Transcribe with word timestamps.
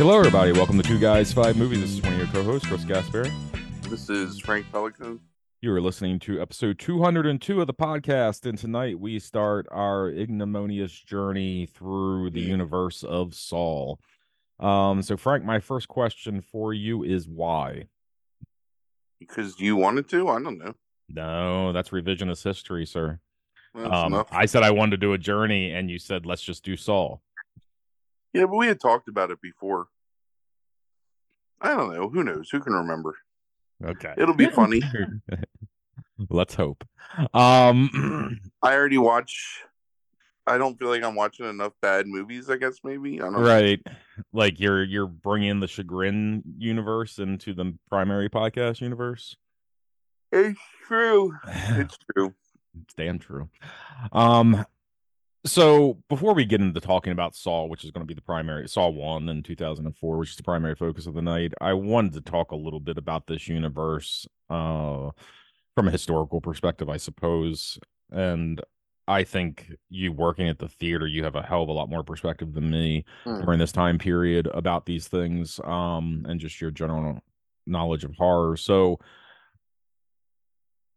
Hello, 0.00 0.18
everybody. 0.18 0.50
Welcome 0.52 0.78
to 0.80 0.82
Two 0.82 0.98
Guys, 0.98 1.30
Five 1.30 1.58
Movies. 1.58 1.82
This 1.82 1.90
is 1.90 2.00
one 2.00 2.14
of 2.14 2.18
your 2.18 2.26
co 2.28 2.42
hosts, 2.42 2.66
Chris 2.66 2.86
Gaspari. 2.86 3.30
This 3.90 4.08
is 4.08 4.40
Frank 4.40 4.64
Pelican. 4.72 5.20
You 5.60 5.74
are 5.74 5.80
listening 5.82 6.18
to 6.20 6.40
episode 6.40 6.78
202 6.78 7.60
of 7.60 7.66
the 7.66 7.74
podcast, 7.74 8.46
and 8.46 8.56
tonight 8.56 8.98
we 8.98 9.18
start 9.18 9.66
our 9.70 10.08
ignominious 10.08 10.90
journey 10.90 11.66
through 11.66 12.30
the 12.30 12.40
universe 12.40 13.02
of 13.02 13.34
Saw. 13.34 13.96
Um, 14.58 15.02
so, 15.02 15.18
Frank, 15.18 15.44
my 15.44 15.60
first 15.60 15.86
question 15.86 16.40
for 16.40 16.72
you 16.72 17.02
is 17.02 17.28
why? 17.28 17.88
Because 19.18 19.60
you 19.60 19.76
wanted 19.76 20.08
to? 20.08 20.28
I 20.28 20.40
don't 20.40 20.56
know. 20.56 20.74
No, 21.10 21.74
that's 21.74 21.90
revisionist 21.90 22.42
history, 22.42 22.86
sir. 22.86 23.20
Um. 23.74 24.24
I 24.30 24.46
said 24.46 24.62
I 24.62 24.70
wanted 24.70 24.92
to 24.92 24.96
do 24.96 25.12
a 25.12 25.18
journey, 25.18 25.70
and 25.74 25.90
you 25.90 25.98
said 25.98 26.24
let's 26.24 26.40
just 26.40 26.64
do 26.64 26.74
Saw. 26.74 27.18
Yeah, 28.32 28.46
but 28.46 28.56
we 28.56 28.66
had 28.66 28.80
talked 28.80 29.08
about 29.08 29.30
it 29.30 29.40
before. 29.40 29.88
I 31.60 31.68
don't 31.68 31.92
know. 31.94 32.08
Who 32.08 32.24
knows? 32.24 32.50
Who 32.50 32.60
can 32.60 32.72
remember? 32.72 33.16
Okay, 33.84 34.14
It'll 34.16 34.34
be 34.34 34.46
funny. 34.46 34.82
let's 36.28 36.54
hope. 36.54 36.84
Um, 37.32 38.40
I 38.62 38.74
already 38.74 38.98
watch. 38.98 39.62
I 40.46 40.58
don't 40.58 40.78
feel 40.78 40.88
like 40.88 41.02
I'm 41.02 41.14
watching 41.14 41.46
enough 41.46 41.72
bad 41.80 42.06
movies. 42.06 42.50
I 42.50 42.56
guess 42.56 42.78
maybe 42.82 43.20
I 43.20 43.24
don't 43.24 43.34
know. 43.34 43.40
right, 43.40 43.80
like 44.32 44.58
you're 44.58 44.82
you're 44.82 45.06
bringing 45.06 45.60
the 45.60 45.68
chagrin 45.68 46.42
universe 46.58 47.18
into 47.18 47.54
the 47.54 47.76
primary 47.88 48.28
podcast 48.28 48.80
universe. 48.80 49.36
It's 50.32 50.60
true. 50.86 51.34
It's 51.46 51.98
true. 52.14 52.34
It's 52.82 52.94
damn 52.94 53.18
true. 53.18 53.48
Um, 54.12 54.64
so 55.44 55.98
before 56.08 56.34
we 56.34 56.44
get 56.44 56.60
into 56.60 56.80
talking 56.80 57.12
about 57.12 57.34
Saw, 57.34 57.66
which 57.66 57.84
is 57.84 57.90
going 57.90 58.02
to 58.02 58.06
be 58.06 58.14
the 58.14 58.20
primary 58.22 58.68
Saw 58.68 58.88
one 58.88 59.28
in 59.28 59.42
2004, 59.42 60.18
which 60.18 60.30
is 60.30 60.36
the 60.36 60.42
primary 60.42 60.74
focus 60.74 61.06
of 61.06 61.14
the 61.14 61.22
night, 61.22 61.52
I 61.60 61.72
wanted 61.72 62.12
to 62.14 62.20
talk 62.20 62.50
a 62.50 62.56
little 62.56 62.80
bit 62.80 62.98
about 62.98 63.26
this 63.26 63.48
universe, 63.48 64.26
uh, 64.50 65.10
from 65.74 65.88
a 65.88 65.90
historical 65.90 66.40
perspective, 66.40 66.88
I 66.88 66.98
suppose. 66.98 67.78
And 68.10 68.60
I 69.08 69.24
think 69.24 69.72
you 69.88 70.12
working 70.12 70.48
at 70.48 70.58
the 70.58 70.68
theater, 70.68 71.06
you 71.06 71.24
have 71.24 71.36
a 71.36 71.42
hell 71.42 71.62
of 71.62 71.68
a 71.68 71.72
lot 71.72 71.88
more 71.88 72.04
perspective 72.04 72.52
than 72.52 72.70
me 72.70 73.04
Hmm. 73.24 73.40
during 73.42 73.58
this 73.58 73.72
time 73.72 73.98
period 73.98 74.46
about 74.48 74.86
these 74.86 75.08
things, 75.08 75.58
um, 75.64 76.24
and 76.28 76.38
just 76.38 76.60
your 76.60 76.70
general 76.70 77.20
knowledge 77.66 78.04
of 78.04 78.14
horror. 78.16 78.56
So, 78.56 78.98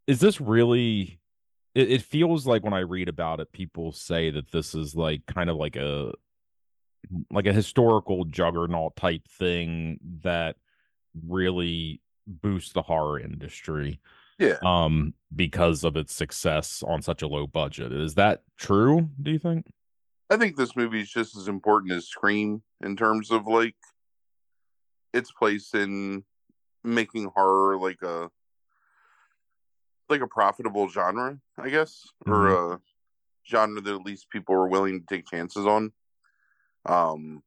is 0.05 0.19
this 0.19 0.41
really? 0.41 1.19
It, 1.75 1.91
it 1.91 2.01
feels 2.01 2.45
like 2.45 2.63
when 2.63 2.73
I 2.73 2.79
read 2.79 3.09
about 3.09 3.39
it, 3.39 3.51
people 3.51 3.91
say 3.91 4.29
that 4.31 4.51
this 4.51 4.75
is 4.75 4.95
like 4.95 5.25
kind 5.25 5.49
of 5.49 5.57
like 5.57 5.75
a 5.75 6.13
like 7.29 7.47
a 7.47 7.53
historical 7.53 8.25
juggernaut 8.25 8.95
type 8.95 9.27
thing 9.27 9.99
that 10.23 10.55
really 11.27 12.01
boosts 12.25 12.71
the 12.71 12.81
horror 12.81 13.19
industry 13.19 13.99
Yeah. 14.39 14.57
um 14.63 15.13
because 15.35 15.83
of 15.83 15.97
its 15.97 16.13
success 16.13 16.81
on 16.87 17.01
such 17.01 17.21
a 17.21 17.27
low 17.27 17.45
budget 17.45 17.91
is 17.91 18.15
that 18.15 18.43
true 18.57 19.09
do 19.21 19.31
you 19.31 19.39
think 19.39 19.67
I 20.29 20.37
think 20.37 20.55
this 20.55 20.75
movie 20.77 21.01
is 21.01 21.11
just 21.11 21.35
as 21.35 21.49
important 21.49 21.91
as 21.91 22.07
Scream 22.07 22.63
in 22.81 22.95
terms 22.95 23.29
of 23.29 23.45
like 23.45 23.75
its 25.13 25.31
place 25.31 25.73
in 25.73 26.23
making 26.83 27.29
horror 27.35 27.77
like 27.77 28.01
a 28.01 28.31
like 30.13 30.21
a 30.21 30.27
profitable 30.27 30.87
genre, 30.87 31.39
I 31.57 31.69
guess, 31.69 32.05
or 32.25 32.73
a 32.73 32.79
genre 33.49 33.81
that 33.81 33.95
at 33.95 34.05
least 34.05 34.29
people 34.29 34.55
are 34.55 34.67
willing 34.67 35.01
to 35.01 35.05
take 35.05 35.27
chances 35.27 35.65
on. 35.65 35.91
Um, 36.85 37.41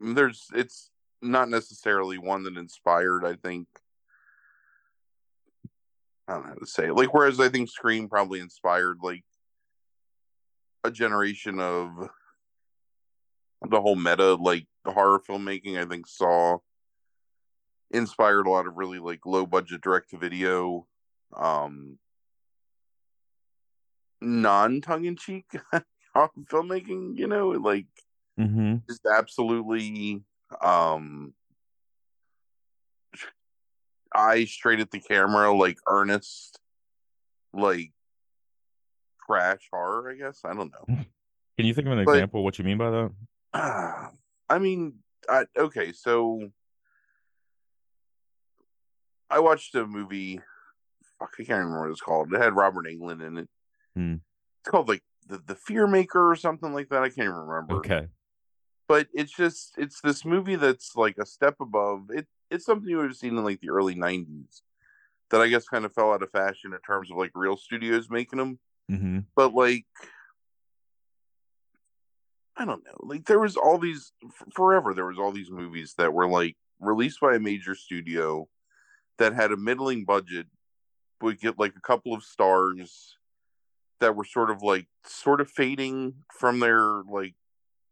there's 0.00 0.46
it's 0.54 0.90
not 1.20 1.48
necessarily 1.48 2.18
one 2.18 2.44
that 2.44 2.56
inspired. 2.56 3.24
I 3.24 3.34
think 3.34 3.66
I 6.28 6.34
don't 6.34 6.42
know 6.42 6.48
how 6.50 6.54
to 6.54 6.66
say 6.66 6.86
it. 6.86 6.94
Like, 6.94 7.12
whereas 7.12 7.40
I 7.40 7.48
think 7.48 7.70
Scream 7.70 8.08
probably 8.08 8.40
inspired 8.40 8.98
like 9.02 9.24
a 10.84 10.90
generation 10.90 11.58
of 11.58 11.90
the 13.68 13.80
whole 13.80 13.96
meta 13.96 14.34
like 14.34 14.66
the 14.84 14.92
horror 14.92 15.20
filmmaking. 15.28 15.76
I 15.76 15.86
think 15.86 16.06
Saw 16.06 16.58
inspired 17.90 18.46
a 18.46 18.50
lot 18.50 18.66
of 18.66 18.76
really 18.76 18.98
like 18.98 19.26
low 19.26 19.46
budget 19.46 19.80
direct 19.80 20.10
to 20.10 20.18
video 20.18 20.86
um 21.34 21.98
non 24.20 24.80
tongue 24.80 25.04
in 25.04 25.16
cheek 25.16 25.46
filmmaking, 26.16 27.18
you 27.18 27.26
know, 27.26 27.48
like 27.50 27.86
mm-hmm. 28.38 28.76
just 28.88 29.02
absolutely 29.06 30.22
um 30.60 31.34
eye 34.14 34.44
straight 34.44 34.80
at 34.80 34.90
the 34.90 35.00
camera, 35.00 35.52
like 35.52 35.78
earnest, 35.86 36.58
like 37.52 37.92
trash 39.26 39.68
horror, 39.70 40.10
I 40.10 40.14
guess. 40.14 40.40
I 40.44 40.54
don't 40.54 40.72
know. 40.72 40.96
can 41.56 41.66
you 41.66 41.74
think 41.74 41.86
of 41.86 41.92
an 41.98 42.04
But- 42.04 42.12
example 42.12 42.40
of 42.40 42.44
what 42.44 42.58
you 42.58 42.64
mean 42.64 42.78
by 42.78 42.90
that 42.90 43.10
I 44.48 44.58
mean, 44.58 44.94
I, 45.28 45.46
okay, 45.58 45.92
so 45.92 46.50
I 49.28 49.40
watched 49.40 49.74
a 49.74 49.86
movie. 49.86 50.40
Fuck, 51.18 51.34
I 51.38 51.44
can't 51.44 51.58
remember 51.58 51.82
what 51.82 51.90
it's 51.90 52.00
called. 52.00 52.32
It 52.32 52.40
had 52.40 52.54
Robert 52.54 52.86
Englund 52.86 53.26
in 53.26 53.38
it. 53.38 53.48
Hmm. 53.94 54.14
It's 54.60 54.70
called 54.70 54.88
like 54.88 55.02
the 55.28 55.42
the 55.46 55.54
Fear 55.54 55.86
Maker 55.86 56.30
or 56.30 56.36
something 56.36 56.72
like 56.72 56.88
that. 56.90 57.02
I 57.02 57.08
can't 57.08 57.28
even 57.28 57.34
remember. 57.34 57.76
okay 57.76 58.08
but 58.88 59.08
it's 59.12 59.32
just 59.32 59.74
it's 59.76 60.00
this 60.00 60.24
movie 60.24 60.56
that's 60.56 60.96
like 60.96 61.18
a 61.18 61.26
step 61.26 61.56
above 61.60 62.10
it. 62.10 62.26
It's 62.50 62.64
something 62.64 62.88
you 62.88 62.98
would 62.98 63.06
have 63.06 63.16
seen 63.16 63.36
in 63.36 63.44
like 63.44 63.60
the 63.60 63.70
early 63.70 63.94
'90s 63.94 64.62
that 65.30 65.40
I 65.40 65.48
guess 65.48 65.66
kind 65.66 65.84
of 65.84 65.92
fell 65.92 66.12
out 66.12 66.22
of 66.22 66.30
fashion 66.30 66.72
in 66.72 66.78
terms 66.86 67.10
of 67.10 67.16
like 67.16 67.32
real 67.34 67.56
studios 67.56 68.08
making 68.08 68.38
them. 68.38 68.58
mm-hmm. 68.90 69.20
But 69.34 69.54
like, 69.54 69.86
I 72.56 72.64
don't 72.64 72.84
know. 72.84 72.96
Like 73.00 73.26
there 73.26 73.40
was 73.40 73.56
all 73.56 73.78
these 73.78 74.12
forever. 74.54 74.94
There 74.94 75.06
was 75.06 75.18
all 75.18 75.32
these 75.32 75.50
movies 75.50 75.94
that 75.98 76.12
were 76.12 76.28
like 76.28 76.56
released 76.80 77.20
by 77.20 77.34
a 77.34 77.40
major 77.40 77.74
studio 77.74 78.48
that 79.18 79.34
had 79.34 79.50
a 79.50 79.56
middling 79.56 80.04
budget, 80.04 80.46
would 81.22 81.40
get 81.40 81.58
like 81.58 81.74
a 81.76 81.80
couple 81.80 82.14
of 82.14 82.22
stars 82.22 83.16
that 84.00 84.14
were 84.14 84.24
sort 84.24 84.50
of 84.50 84.62
like 84.62 84.86
sort 85.04 85.40
of 85.40 85.50
fading 85.50 86.14
from 86.32 86.60
their 86.60 87.02
like 87.10 87.34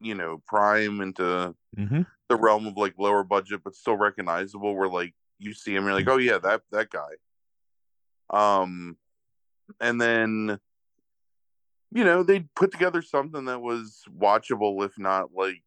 you 0.00 0.14
know 0.14 0.42
prime 0.46 1.00
into 1.00 1.54
Mm-hmm. 1.76 2.02
the 2.28 2.36
realm 2.36 2.66
of 2.68 2.76
like 2.76 2.94
lower 2.98 3.24
budget 3.24 3.62
but 3.64 3.74
still 3.74 3.96
recognizable 3.96 4.76
where 4.76 4.88
like 4.88 5.12
you 5.40 5.52
see 5.52 5.74
him 5.74 5.84
you're 5.84 5.92
like 5.92 6.06
oh 6.08 6.18
yeah 6.18 6.38
that 6.38 6.62
that 6.70 6.88
guy 6.88 7.08
um 8.30 8.96
and 9.80 10.00
then 10.00 10.60
you 11.90 12.04
know 12.04 12.22
they 12.22 12.40
put 12.54 12.70
together 12.70 13.02
something 13.02 13.46
that 13.46 13.60
was 13.60 14.04
watchable 14.16 14.84
if 14.86 14.96
not 14.98 15.30
like 15.34 15.62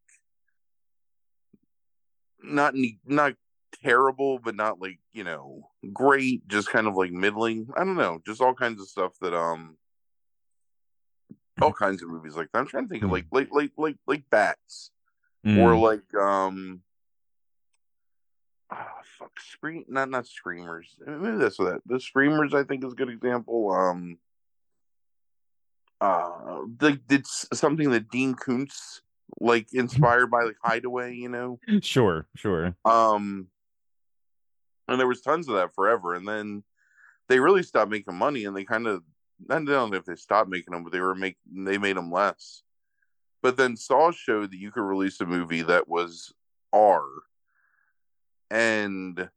not 2.42 2.74
not 3.04 3.34
terrible 3.82 4.38
but 4.38 4.54
not 4.54 4.80
like 4.80 4.98
you 5.12 5.24
know 5.24 5.68
great 5.92 6.46
just 6.48 6.68
kind 6.70 6.86
of 6.86 6.96
like 6.96 7.10
middling. 7.12 7.68
I 7.76 7.84
don't 7.84 7.96
know 7.96 8.20
just 8.26 8.40
all 8.40 8.54
kinds 8.54 8.80
of 8.80 8.88
stuff 8.88 9.12
that 9.20 9.34
um 9.34 9.76
all 11.60 11.72
kinds 11.72 12.02
of 12.02 12.08
movies 12.08 12.36
like 12.36 12.48
that. 12.52 12.58
I'm 12.60 12.66
trying 12.68 12.84
to 12.84 12.88
think 12.88 13.04
of 13.04 13.10
like 13.10 13.26
like 13.32 13.48
like 13.52 13.72
like 13.76 13.96
like 14.06 14.22
bats 14.30 14.90
Mm. 15.46 15.56
or 15.58 15.76
like 15.76 16.14
um 16.20 16.80
ah, 18.72 18.88
fuck 19.18 19.30
scream 19.38 19.84
not 19.86 20.10
not 20.10 20.26
screamers. 20.26 20.98
Maybe 21.06 21.36
that's 21.36 21.60
what 21.60 21.74
that 21.74 21.80
the 21.86 22.00
screamers 22.00 22.54
i 22.54 22.64
think 22.64 22.84
is 22.84 22.92
a 22.92 22.96
good 22.96 23.08
example 23.08 23.70
um 23.70 24.18
uh 26.00 26.62
they 26.78 26.92
did 26.92 27.24
something 27.26 27.90
that 27.90 28.10
dean 28.10 28.34
koontz 28.34 29.02
like 29.40 29.68
inspired 29.72 30.28
by 30.28 30.42
like 30.42 30.56
hideaway 30.62 31.14
you 31.14 31.28
know? 31.28 31.60
Sure 31.82 32.26
sure. 32.34 32.74
Um 32.84 33.46
and 34.88 34.98
there 34.98 35.06
was 35.06 35.20
tons 35.20 35.48
of 35.48 35.54
that 35.54 35.74
forever 35.74 36.14
and 36.14 36.26
then 36.26 36.62
they 37.28 37.38
really 37.38 37.62
stopped 37.62 37.90
making 37.90 38.14
money 38.14 38.44
and 38.44 38.56
they 38.56 38.64
kind 38.64 38.86
of 38.86 39.02
I 39.48 39.54
don't 39.54 39.66
know 39.66 39.94
if 39.94 40.04
they 40.04 40.16
stopped 40.16 40.50
making 40.50 40.72
them, 40.72 40.82
but 40.82 40.92
they 40.92 41.00
were 41.00 41.14
making 41.14 41.64
they 41.64 41.78
made 41.78 41.96
them 41.96 42.10
less. 42.10 42.62
But 43.40 43.56
then 43.56 43.76
Saw 43.76 44.10
showed 44.10 44.50
that 44.50 44.58
you 44.58 44.72
could 44.72 44.82
release 44.82 45.20
a 45.20 45.26
movie 45.26 45.62
that 45.62 45.88
was 45.88 46.32
R 46.72 47.04
and 48.50 49.28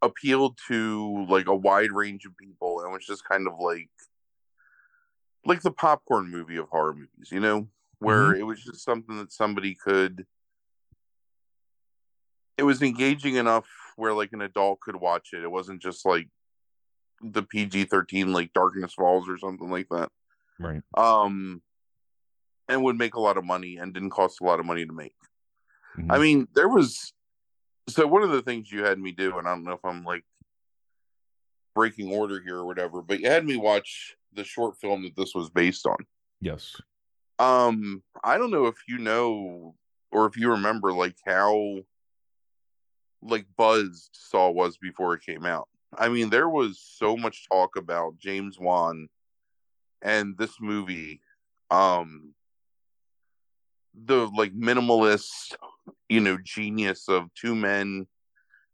appealed 0.00 0.58
to 0.68 1.26
like 1.28 1.48
a 1.48 1.54
wide 1.54 1.92
range 1.92 2.24
of 2.24 2.36
people 2.36 2.80
and 2.80 2.92
was 2.92 3.06
just 3.06 3.24
kind 3.24 3.48
of 3.48 3.54
like 3.58 3.90
like 5.44 5.62
the 5.62 5.72
popcorn 5.72 6.30
movie 6.30 6.56
of 6.56 6.68
horror 6.68 6.94
movies, 6.94 7.30
you 7.32 7.40
know, 7.40 7.66
where 7.98 8.30
mm-hmm. 8.30 8.40
it 8.40 8.44
was 8.44 8.62
just 8.62 8.84
something 8.84 9.16
that 9.18 9.32
somebody 9.32 9.74
could 9.74 10.24
it 12.58 12.62
was 12.62 12.82
engaging 12.82 13.36
enough 13.36 13.66
where 13.96 14.14
like 14.14 14.32
an 14.32 14.42
adult 14.42 14.80
could 14.80 14.96
watch 14.96 15.30
it. 15.32 15.42
It 15.42 15.50
wasn't 15.50 15.82
just 15.82 16.04
like 16.04 16.28
the 17.20 17.42
PG 17.42 17.84
thirteen 17.84 18.32
like 18.32 18.52
Darkness 18.52 18.94
Falls 18.94 19.28
or 19.28 19.38
something 19.38 19.70
like 19.70 19.88
that. 19.90 20.10
right 20.58 20.82
Um 20.96 21.62
and 22.68 22.82
would 22.82 22.96
make 22.96 23.14
a 23.14 23.20
lot 23.20 23.36
of 23.36 23.44
money 23.44 23.76
and 23.76 23.92
didn't 23.92 24.10
cost 24.10 24.40
a 24.40 24.44
lot 24.44 24.60
of 24.60 24.66
money 24.66 24.86
to 24.86 24.92
make. 24.92 25.14
Mm-hmm. 25.98 26.10
I 26.10 26.18
mean, 26.18 26.48
there 26.54 26.68
was 26.68 27.12
so 27.88 28.06
one 28.06 28.22
of 28.22 28.30
the 28.30 28.42
things 28.42 28.70
you 28.70 28.84
had 28.84 28.98
me 28.98 29.12
do, 29.12 29.38
and 29.38 29.46
I 29.46 29.50
don't 29.50 29.64
know 29.64 29.72
if 29.72 29.84
I'm 29.84 30.04
like 30.04 30.24
breaking 31.74 32.12
order 32.12 32.40
here 32.40 32.58
or 32.58 32.66
whatever, 32.66 33.02
but 33.02 33.20
you 33.20 33.28
had 33.28 33.44
me 33.44 33.56
watch 33.56 34.16
the 34.32 34.44
short 34.44 34.76
film 34.80 35.02
that 35.02 35.16
this 35.16 35.34
was 35.34 35.50
based 35.50 35.86
on. 35.86 35.96
Yes. 36.40 36.76
Um, 37.38 38.02
I 38.22 38.38
don't 38.38 38.50
know 38.50 38.66
if 38.66 38.76
you 38.88 38.98
know 38.98 39.74
or 40.10 40.26
if 40.26 40.36
you 40.36 40.50
remember 40.50 40.92
like 40.92 41.16
how 41.26 41.78
like 43.22 43.46
buzzed 43.56 44.10
Saw 44.12 44.50
was 44.50 44.76
before 44.76 45.14
it 45.14 45.24
came 45.24 45.46
out. 45.46 45.68
I 45.96 46.08
mean, 46.08 46.30
there 46.30 46.48
was 46.48 46.78
so 46.80 47.16
much 47.16 47.48
talk 47.48 47.76
about 47.76 48.18
James 48.18 48.58
Wan 48.58 49.08
and 50.02 50.36
this 50.36 50.60
movie. 50.60 51.20
Um 51.70 52.34
the 53.94 54.28
like 54.36 54.54
minimalist, 54.54 55.54
you 56.08 56.20
know, 56.20 56.38
genius 56.42 57.08
of 57.08 57.32
two 57.34 57.54
men 57.54 58.06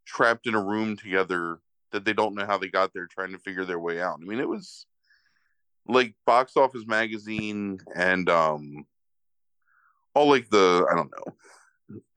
trapped 0.07 0.47
in 0.47 0.55
a 0.55 0.65
room 0.65 0.97
together 0.97 1.59
that 1.91 2.05
they 2.05 2.13
don't 2.13 2.35
know 2.35 2.47
how 2.47 2.59
they 2.59 2.69
got 2.69 2.93
there 2.95 3.07
trying 3.07 3.33
to 3.33 3.39
figure 3.39 3.65
their 3.65 3.81
way 3.81 4.01
out. 4.01 4.19
I 4.23 4.25
mean, 4.25 4.41
it 4.41 4.49
was 4.49 4.87
like 5.87 6.15
box 6.27 6.57
office 6.57 6.87
magazine 6.87 7.81
and 7.97 8.29
um 8.29 8.87
all 10.15 10.29
like 10.29 10.49
the 10.51 10.87
I 10.91 10.95
don't 10.95 11.11
know 11.11 11.35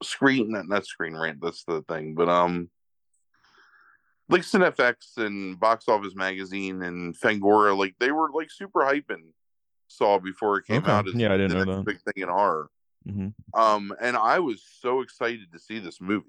screen 0.02 0.50
not, 0.50 0.68
not 0.68 0.86
screen 0.86 1.16
rant 1.16 1.40
that's 1.40 1.64
the 1.64 1.82
thing 1.82 2.14
but 2.14 2.28
um 2.28 2.68
like 4.28 4.42
FX 4.42 5.18
and 5.18 5.58
box 5.60 5.88
office 5.88 6.14
magazine 6.14 6.82
and 6.82 7.18
Fangoria 7.18 7.76
like 7.76 7.94
they 7.98 8.12
were 8.12 8.30
like 8.32 8.50
super 8.50 8.80
hyping 8.80 9.32
Saw 9.88 10.18
before 10.18 10.56
it 10.56 10.66
came 10.66 10.82
okay. 10.82 10.90
out 10.90 11.08
as 11.08 11.14
yeah 11.14 11.32
I 11.32 11.36
didn't 11.36 11.66
know 11.66 11.76
that 11.76 11.84
big 11.84 12.00
thing 12.00 12.22
in 12.22 12.28
horror 12.28 12.70
mm-hmm. 13.06 13.28
um 13.60 13.94
and 14.00 14.16
I 14.16 14.38
was 14.38 14.62
so 14.80 15.00
excited 15.00 15.52
to 15.52 15.58
see 15.58 15.78
this 15.78 16.00
movie 16.00 16.26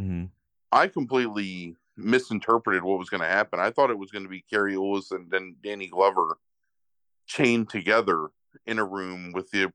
mm-hmm. 0.00 0.26
I 0.70 0.88
completely 0.88 1.76
misinterpreted 1.96 2.82
what 2.82 2.98
was 2.98 3.08
going 3.08 3.22
to 3.22 3.26
happen 3.26 3.58
I 3.58 3.70
thought 3.70 3.90
it 3.90 3.98
was 3.98 4.10
going 4.10 4.24
to 4.24 4.30
be 4.30 4.44
Cary 4.50 4.74
Elwes 4.74 5.12
and 5.12 5.30
then 5.30 5.56
Danny 5.62 5.86
Glover 5.86 6.38
chained 7.26 7.70
together 7.70 8.28
in 8.66 8.78
a 8.78 8.84
room 8.84 9.32
with 9.32 9.50
the 9.50 9.72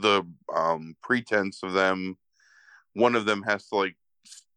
the 0.00 0.22
um 0.54 0.96
pretense 1.02 1.62
of 1.62 1.72
them 1.74 2.16
one 2.98 3.14
of 3.14 3.24
them 3.24 3.42
has 3.42 3.66
to 3.68 3.76
like 3.76 3.96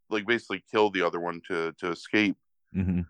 like 0.09 0.25
basically 0.25 0.63
kill 0.71 0.89
the 0.89 1.01
other 1.01 1.19
one 1.19 1.41
to 1.47 1.73
to 1.79 1.91
escape 1.91 2.35
mm-hmm. 2.75 3.01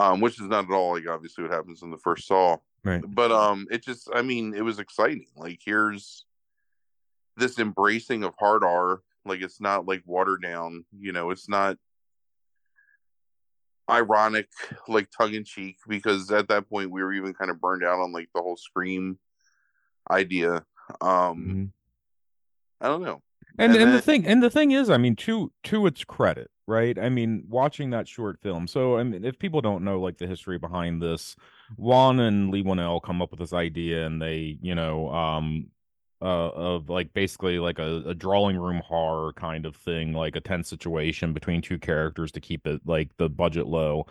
um 0.00 0.20
which 0.20 0.40
is 0.40 0.46
not 0.46 0.64
at 0.64 0.70
all 0.70 0.94
like 0.94 1.08
obviously 1.08 1.42
what 1.42 1.52
happens 1.52 1.82
in 1.82 1.90
the 1.90 1.98
first 1.98 2.26
saw 2.26 2.56
right 2.84 3.02
but 3.08 3.32
um 3.32 3.66
it 3.70 3.84
just 3.84 4.08
i 4.14 4.22
mean 4.22 4.54
it 4.54 4.62
was 4.62 4.78
exciting 4.78 5.26
like 5.36 5.60
here's 5.64 6.24
this 7.36 7.58
embracing 7.58 8.24
of 8.24 8.34
hard 8.38 8.64
r 8.64 9.00
like 9.24 9.42
it's 9.42 9.60
not 9.60 9.86
like 9.86 10.02
watered 10.06 10.42
down 10.42 10.84
you 10.98 11.12
know 11.12 11.30
it's 11.30 11.48
not 11.48 11.76
ironic, 13.90 14.48
like 14.88 15.10
tongue 15.10 15.34
in 15.34 15.44
cheek, 15.44 15.76
because 15.88 16.30
at 16.30 16.48
that 16.48 16.68
point 16.68 16.90
we 16.90 17.02
were 17.02 17.12
even 17.12 17.34
kind 17.34 17.50
of 17.50 17.60
burned 17.60 17.84
out 17.84 17.98
on 17.98 18.12
like 18.12 18.28
the 18.34 18.40
whole 18.40 18.56
scream 18.56 19.18
idea. 20.10 20.64
Um 21.00 21.36
mm-hmm. 21.36 21.64
I 22.80 22.88
don't 22.88 23.02
know. 23.02 23.22
And 23.60 23.72
and, 23.72 23.82
and 23.82 23.90
then, 23.90 23.96
the 23.96 24.02
thing 24.02 24.26
and 24.26 24.42
the 24.42 24.48
thing 24.48 24.70
is, 24.70 24.88
I 24.88 24.96
mean, 24.96 25.14
to 25.16 25.52
to 25.64 25.86
its 25.86 26.02
credit, 26.02 26.50
right? 26.66 26.98
I 26.98 27.10
mean, 27.10 27.44
watching 27.46 27.90
that 27.90 28.08
short 28.08 28.40
film. 28.40 28.66
So 28.66 28.96
I 28.96 29.02
mean, 29.02 29.22
if 29.22 29.38
people 29.38 29.60
don't 29.60 29.84
know 29.84 30.00
like 30.00 30.16
the 30.16 30.26
history 30.26 30.58
behind 30.58 31.02
this, 31.02 31.36
Wan 31.76 32.20
and 32.20 32.50
Leigh 32.50 32.62
Whannell 32.62 33.02
come 33.02 33.20
up 33.20 33.30
with 33.30 33.38
this 33.38 33.52
idea, 33.52 34.06
and 34.06 34.20
they, 34.20 34.56
you 34.62 34.74
know, 34.74 35.10
um, 35.10 35.66
uh, 36.22 36.48
of 36.48 36.88
like 36.88 37.12
basically 37.12 37.58
like 37.58 37.78
a, 37.78 38.02
a 38.06 38.14
drawing 38.14 38.56
room 38.56 38.80
horror 38.82 39.34
kind 39.34 39.66
of 39.66 39.76
thing, 39.76 40.14
like 40.14 40.36
a 40.36 40.40
tense 40.40 40.70
situation 40.70 41.34
between 41.34 41.60
two 41.60 41.78
characters 41.78 42.32
to 42.32 42.40
keep 42.40 42.66
it 42.66 42.80
like 42.86 43.14
the 43.18 43.28
budget 43.28 43.66
low. 43.66 44.06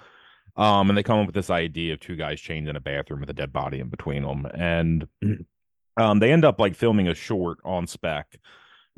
Um, 0.58 0.90
and 0.90 0.98
they 0.98 1.04
come 1.04 1.18
up 1.20 1.26
with 1.26 1.36
this 1.36 1.50
idea 1.50 1.94
of 1.94 2.02
two 2.02 2.16
guys 2.16 2.40
chained 2.40 2.68
in 2.68 2.76
a 2.76 2.82
bathroom 2.82 3.22
with 3.22 3.30
a 3.32 3.34
dead 3.34 3.52
body 3.52 3.80
in 3.80 3.90
between 3.90 4.22
them, 4.22 4.46
and 4.54 5.08
um, 5.98 6.20
they 6.20 6.32
end 6.32 6.46
up 6.46 6.60
like 6.60 6.76
filming 6.76 7.08
a 7.08 7.16
short 7.16 7.58
on 7.66 7.88
spec 7.88 8.38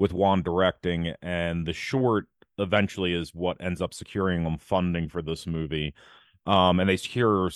with 0.02 0.14
Wan 0.14 0.42
directing, 0.42 1.14
and 1.22 1.66
the 1.66 1.74
short 1.74 2.28
eventually 2.58 3.14
is 3.14 3.36
what 3.36 3.56
ends 3.62 3.82
up 3.82 3.94
securing 3.94 4.44
them 4.44 4.58
funding 4.58 5.08
for 5.08 5.22
this 5.22 5.46
movie. 5.46 5.94
Um, 6.48 6.80
and 6.80 6.90
they 6.90 6.98
secure 6.98 7.52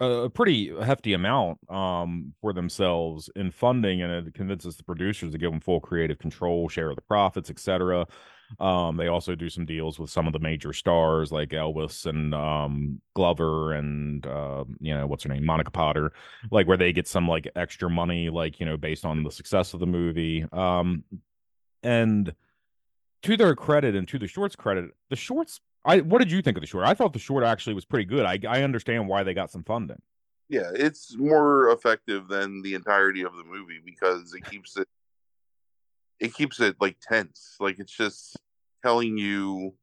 a 0.00 0.28
pretty 0.28 0.70
hefty 0.84 1.14
amount 1.14 1.58
um, 1.70 2.34
for 2.42 2.52
themselves 2.52 3.30
in 3.34 3.50
funding, 3.50 4.02
and 4.02 4.28
it 4.28 4.34
convinces 4.34 4.76
the 4.76 4.84
producers 4.84 5.32
to 5.32 5.38
give 5.38 5.50
them 5.50 5.60
full 5.60 5.80
creative 5.80 6.18
control, 6.18 6.68
share 6.68 6.90
of 6.90 6.96
the 6.96 7.02
profits, 7.02 7.48
etc. 7.48 8.06
Um, 8.60 8.96
they 8.96 9.08
also 9.08 9.34
do 9.34 9.50
some 9.50 9.66
deals 9.66 9.98
with 9.98 10.10
some 10.10 10.26
of 10.26 10.32
the 10.32 10.38
major 10.38 10.72
stars 10.72 11.30
like 11.30 11.52
Elwes 11.52 12.06
and 12.06 12.34
um, 12.34 13.00
Glover 13.14 13.72
and 13.72 14.26
uh, 14.26 14.64
you 14.80 14.94
know 14.94 15.06
what's 15.06 15.24
her 15.24 15.32
name, 15.32 15.44
Monica 15.44 15.70
Potter, 15.70 16.12
like 16.50 16.66
where 16.66 16.76
they 16.76 16.92
get 16.92 17.06
some 17.06 17.28
like 17.28 17.48
extra 17.56 17.90
money, 17.90 18.30
like 18.30 18.60
you 18.60 18.66
know 18.66 18.76
based 18.76 19.04
on 19.04 19.22
the 19.22 19.30
success 19.30 19.74
of 19.74 19.80
the 19.80 19.86
movie. 19.86 20.46
Um, 20.52 21.04
and 21.82 22.34
to 23.22 23.36
their 23.36 23.54
credit 23.54 23.94
and 23.94 24.08
to 24.08 24.18
the 24.18 24.28
shorts 24.28 24.56
credit, 24.56 24.90
the 25.10 25.16
shorts 25.16 25.60
I 25.84 26.00
what 26.00 26.18
did 26.18 26.30
you 26.30 26.42
think 26.42 26.56
of 26.56 26.60
the 26.60 26.66
short? 26.66 26.86
I 26.86 26.94
thought 26.94 27.12
the 27.12 27.18
short 27.18 27.44
actually 27.44 27.74
was 27.74 27.84
pretty 27.84 28.04
good. 28.04 28.24
I 28.24 28.38
I 28.48 28.62
understand 28.62 29.08
why 29.08 29.22
they 29.22 29.34
got 29.34 29.50
some 29.50 29.64
funding. 29.64 30.00
Yeah, 30.48 30.70
it's 30.74 31.14
more 31.16 31.70
effective 31.70 32.26
than 32.28 32.62
the 32.62 32.74
entirety 32.74 33.22
of 33.22 33.36
the 33.36 33.44
movie 33.44 33.80
because 33.84 34.32
it 34.34 34.44
keeps 34.46 34.76
it 34.78 34.88
it 36.20 36.34
keeps 36.34 36.60
it 36.60 36.76
like 36.80 36.96
tense. 37.00 37.56
Like 37.60 37.78
it's 37.78 37.96
just 37.96 38.36
telling 38.84 39.16
you 39.18 39.74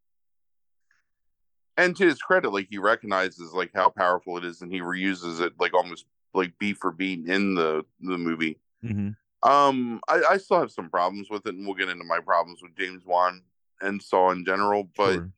and 1.77 1.95
to 1.97 2.05
his 2.05 2.21
credit, 2.21 2.51
like 2.51 2.67
he 2.69 2.77
recognizes 2.77 3.51
like 3.51 3.71
how 3.75 3.89
powerful 3.89 4.37
it 4.37 4.45
is 4.45 4.61
and 4.61 4.71
he 4.71 4.79
reuses 4.79 5.41
it 5.41 5.53
like 5.59 5.73
almost 5.73 6.05
like 6.33 6.57
beat 6.59 6.77
for 6.77 6.91
beat 6.91 7.27
in 7.27 7.55
the 7.55 7.83
the 8.01 8.17
movie. 8.17 8.59
Mm-hmm. 8.83 9.09
Um, 9.49 9.99
I, 10.07 10.23
I 10.31 10.37
still 10.37 10.59
have 10.59 10.71
some 10.71 10.89
problems 10.89 11.29
with 11.29 11.45
it, 11.45 11.53
and 11.53 11.65
we'll 11.65 11.75
get 11.75 11.89
into 11.89 12.03
my 12.03 12.19
problems 12.19 12.63
with 12.63 12.75
James 12.75 13.05
Wan 13.05 13.43
and 13.79 14.01
Saw 14.01 14.31
in 14.31 14.43
general, 14.43 14.89
but 14.95 15.13
sure 15.13 15.31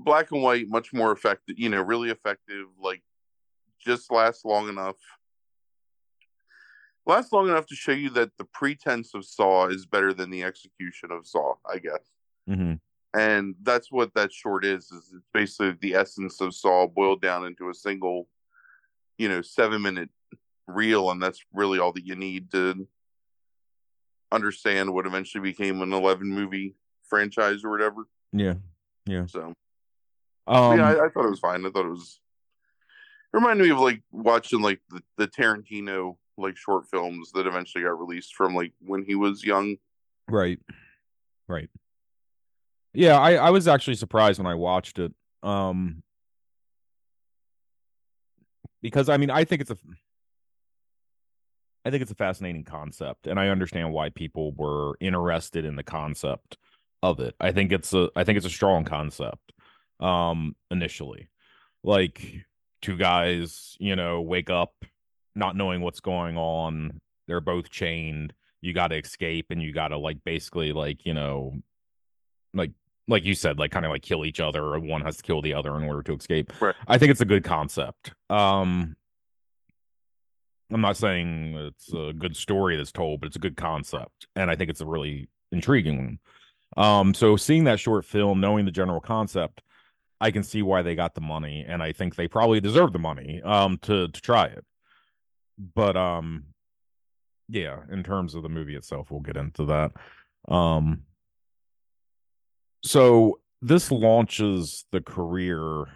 black 0.00 0.32
and 0.32 0.42
white, 0.42 0.68
much 0.68 0.92
more 0.92 1.12
effective, 1.12 1.58
you 1.58 1.68
know, 1.68 1.82
really 1.82 2.10
effective, 2.10 2.66
like 2.82 3.02
just 3.78 4.10
lasts 4.10 4.44
long 4.44 4.68
enough. 4.68 4.96
Lasts 7.10 7.32
long 7.32 7.48
enough 7.48 7.66
to 7.66 7.74
show 7.74 7.90
you 7.90 8.08
that 8.10 8.30
the 8.38 8.44
pretense 8.44 9.14
of 9.14 9.24
Saw 9.24 9.66
is 9.66 9.84
better 9.84 10.14
than 10.14 10.30
the 10.30 10.44
execution 10.44 11.10
of 11.10 11.26
Saw, 11.26 11.54
I 11.68 11.78
guess. 11.78 12.08
Mm-hmm. 12.48 12.74
And 13.18 13.56
that's 13.64 13.90
what 13.90 14.14
that 14.14 14.32
short 14.32 14.64
is, 14.64 14.92
is 14.92 15.10
it's 15.12 15.26
basically 15.34 15.76
the 15.80 15.96
essence 15.96 16.40
of 16.40 16.54
Saw 16.54 16.86
boiled 16.86 17.20
down 17.20 17.46
into 17.46 17.68
a 17.68 17.74
single, 17.74 18.28
you 19.18 19.28
know, 19.28 19.42
seven 19.42 19.82
minute 19.82 20.08
reel, 20.68 21.10
and 21.10 21.20
that's 21.20 21.44
really 21.52 21.80
all 21.80 21.90
that 21.94 22.06
you 22.06 22.14
need 22.14 22.52
to 22.52 22.86
understand 24.30 24.94
what 24.94 25.04
eventually 25.04 25.42
became 25.42 25.82
an 25.82 25.92
11 25.92 26.28
movie 26.28 26.76
franchise 27.08 27.64
or 27.64 27.70
whatever. 27.70 28.04
Yeah. 28.32 28.54
Yeah. 29.06 29.26
So 29.26 29.52
um, 30.46 30.78
yeah, 30.78 30.90
I, 30.90 31.06
I, 31.06 31.08
thought 31.08 31.26
it 31.26 31.30
was 31.30 31.40
fine. 31.40 31.66
I 31.66 31.70
thought 31.70 31.86
it 31.86 31.90
was 31.90 32.20
it 33.34 33.36
reminded 33.36 33.64
me 33.64 33.70
of 33.70 33.80
like 33.80 34.00
watching 34.12 34.60
like 34.60 34.78
the, 34.90 35.02
the 35.16 35.26
Tarantino 35.26 36.18
like 36.40 36.56
short 36.56 36.86
films 36.86 37.32
that 37.32 37.46
eventually 37.46 37.84
got 37.84 37.98
released 37.98 38.34
from 38.34 38.54
like 38.54 38.72
when 38.80 39.02
he 39.04 39.14
was 39.14 39.44
young. 39.44 39.76
Right. 40.28 40.58
Right. 41.48 41.68
Yeah, 42.92 43.18
I, 43.18 43.34
I 43.34 43.50
was 43.50 43.68
actually 43.68 43.94
surprised 43.96 44.38
when 44.38 44.46
I 44.46 44.54
watched 44.54 44.98
it. 44.98 45.12
Um 45.42 46.02
because 48.82 49.08
I 49.08 49.16
mean 49.16 49.30
I 49.30 49.44
think 49.44 49.60
it's 49.62 49.70
a 49.70 49.76
I 51.84 51.90
think 51.90 52.02
it's 52.02 52.10
a 52.10 52.16
fascinating 52.16 52.64
concept 52.64 53.26
and 53.26 53.38
I 53.40 53.48
understand 53.48 53.92
why 53.92 54.10
people 54.10 54.52
were 54.52 54.96
interested 55.00 55.64
in 55.64 55.76
the 55.76 55.82
concept 55.82 56.58
of 57.02 57.20
it. 57.20 57.34
I 57.40 57.52
think 57.52 57.72
it's 57.72 57.94
a 57.94 58.10
I 58.14 58.24
think 58.24 58.36
it's 58.36 58.46
a 58.46 58.50
strong 58.50 58.84
concept 58.84 59.52
um 60.00 60.56
initially 60.70 61.28
like 61.82 62.46
two 62.80 62.96
guys 62.96 63.76
you 63.78 63.94
know 63.96 64.20
wake 64.20 64.50
up 64.50 64.84
not 65.34 65.56
knowing 65.56 65.80
what's 65.80 66.00
going 66.00 66.36
on. 66.36 67.00
They're 67.26 67.40
both 67.40 67.70
chained. 67.70 68.32
You 68.60 68.74
got 68.74 68.88
to 68.88 68.96
escape 68.96 69.46
and 69.50 69.62
you 69.62 69.72
got 69.72 69.88
to 69.88 69.98
like 69.98 70.18
basically 70.24 70.72
like 70.72 71.06
you 71.06 71.14
know 71.14 71.60
like 72.52 72.72
like 73.08 73.24
you 73.24 73.34
said 73.34 73.58
like 73.58 73.70
kind 73.70 73.84
of 73.84 73.90
like 73.90 74.02
kill 74.02 74.24
each 74.24 74.40
other 74.40 74.62
or 74.62 74.78
one 74.78 75.00
has 75.02 75.16
to 75.16 75.22
kill 75.22 75.40
the 75.42 75.54
other 75.54 75.76
in 75.76 75.84
order 75.84 76.02
to 76.02 76.14
escape. 76.14 76.52
Right. 76.60 76.74
i 76.86 76.98
think 76.98 77.10
it's 77.10 77.20
a 77.20 77.26
good 77.26 77.44
concept. 77.44 78.12
Um 78.28 78.96
i'm 80.72 80.80
not 80.80 80.96
saying 80.96 81.54
it's 81.56 81.92
a 81.92 82.12
good 82.12 82.36
story 82.36 82.76
that's 82.76 82.92
told 82.92 83.20
but 83.20 83.26
it's 83.26 83.36
a 83.36 83.40
good 83.40 83.56
concept 83.56 84.28
and 84.36 84.48
i 84.50 84.54
think 84.54 84.70
it's 84.70 84.80
a 84.80 84.86
really 84.86 85.28
intriguing 85.52 86.18
one. 86.76 86.84
Um 86.84 87.14
so 87.14 87.36
seeing 87.36 87.64
that 87.64 87.80
short 87.80 88.04
film 88.04 88.40
knowing 88.40 88.64
the 88.66 88.70
general 88.70 89.00
concept 89.00 89.62
I 90.20 90.30
can 90.30 90.42
see 90.42 90.60
why 90.62 90.82
they 90.82 90.94
got 90.94 91.14
the 91.14 91.22
money, 91.22 91.64
and 91.66 91.82
I 91.82 91.92
think 91.92 92.14
they 92.14 92.28
probably 92.28 92.60
deserve 92.60 92.92
the 92.92 92.98
money 92.98 93.40
um 93.42 93.78
to 93.82 94.08
to 94.08 94.20
try 94.20 94.46
it. 94.46 94.64
But 95.60 95.96
um, 95.96 96.44
yeah, 97.48 97.80
in 97.92 98.02
terms 98.02 98.34
of 98.34 98.42
the 98.42 98.48
movie 98.48 98.76
itself, 98.76 99.10
we'll 99.10 99.20
get 99.20 99.36
into 99.36 99.66
that. 99.66 99.92
Um, 100.52 101.02
so 102.82 103.40
this 103.60 103.90
launches 103.90 104.86
the 104.90 105.02
career 105.02 105.86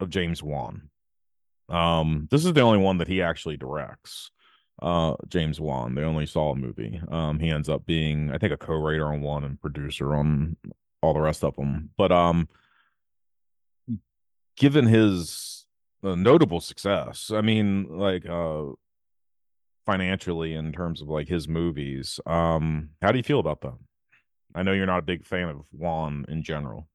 of 0.00 0.10
James 0.10 0.42
Wan. 0.42 0.90
Um, 1.70 2.28
this 2.30 2.44
is 2.44 2.52
the 2.52 2.60
only 2.60 2.78
one 2.78 2.98
that 2.98 3.08
he 3.08 3.22
actually 3.22 3.56
directs. 3.56 4.30
Uh, 4.82 5.14
James 5.28 5.58
Wan, 5.58 5.94
the 5.94 6.04
only 6.04 6.26
Saw 6.26 6.54
movie. 6.54 7.00
Um, 7.10 7.40
he 7.40 7.48
ends 7.48 7.70
up 7.70 7.86
being, 7.86 8.30
I 8.30 8.36
think, 8.36 8.52
a 8.52 8.58
co-writer 8.58 9.06
on 9.06 9.22
one 9.22 9.44
and 9.44 9.60
producer 9.60 10.14
on 10.14 10.56
all 11.00 11.14
the 11.14 11.20
rest 11.20 11.42
of 11.42 11.56
them. 11.56 11.88
But 11.96 12.12
um, 12.12 12.48
given 14.56 14.86
his 14.86 15.55
notable 16.02 16.60
success, 16.60 17.30
I 17.32 17.40
mean, 17.40 17.86
like 17.90 18.26
uh, 18.28 18.64
financially 19.84 20.54
in 20.54 20.72
terms 20.72 21.00
of 21.00 21.08
like 21.08 21.28
his 21.28 21.48
movies, 21.48 22.20
um, 22.26 22.90
how 23.02 23.12
do 23.12 23.18
you 23.18 23.24
feel 23.24 23.40
about 23.40 23.60
them? 23.60 23.86
I 24.54 24.62
know 24.62 24.72
you're 24.72 24.86
not 24.86 24.98
a 25.00 25.02
big 25.02 25.24
fan 25.24 25.48
of 25.48 25.64
Wan 25.72 26.24
in 26.28 26.42
general. 26.42 26.88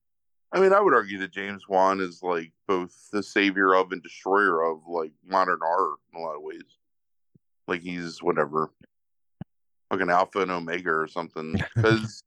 I 0.53 0.59
mean, 0.59 0.73
I 0.73 0.81
would 0.81 0.93
argue 0.93 1.17
that 1.19 1.31
James 1.31 1.67
Wan 1.69 2.01
is 2.01 2.21
like 2.21 2.51
both 2.67 2.93
the 3.11 3.23
savior 3.23 3.73
of 3.73 3.91
and 3.91 4.03
destroyer 4.03 4.63
of 4.63 4.81
like 4.87 5.11
modern 5.25 5.59
art 5.63 5.99
in 6.13 6.19
a 6.19 6.23
lot 6.23 6.35
of 6.35 6.41
ways. 6.41 6.77
Like 7.67 7.81
he's 7.81 8.21
whatever, 8.21 8.71
like 9.89 10.01
an 10.01 10.09
alpha 10.09 10.41
and 10.41 10.51
omega 10.51 10.91
or 10.91 11.07
something. 11.07 11.55
Because 11.75 12.23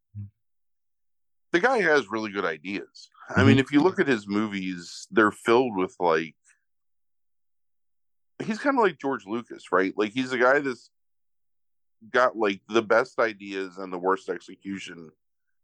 the 1.52 1.60
guy 1.60 1.80
has 1.82 2.10
really 2.10 2.32
good 2.32 2.44
ideas. 2.44 3.08
I 3.28 3.42
Mhm. 3.42 3.46
mean, 3.46 3.58
if 3.58 3.70
you 3.70 3.80
look 3.82 4.00
at 4.00 4.08
his 4.08 4.26
movies, 4.26 5.06
they're 5.10 5.30
filled 5.30 5.76
with 5.76 5.94
like 6.00 6.34
he's 8.42 8.58
kind 8.58 8.76
of 8.78 8.82
like 8.82 8.98
George 8.98 9.26
Lucas, 9.26 9.70
right? 9.72 9.92
Like 9.96 10.12
he's 10.12 10.32
a 10.32 10.38
guy 10.38 10.58
that's 10.60 10.90
got 12.10 12.36
like 12.36 12.60
the 12.68 12.82
best 12.82 13.18
ideas 13.18 13.78
and 13.78 13.92
the 13.92 13.98
worst 13.98 14.28
execution 14.28 15.10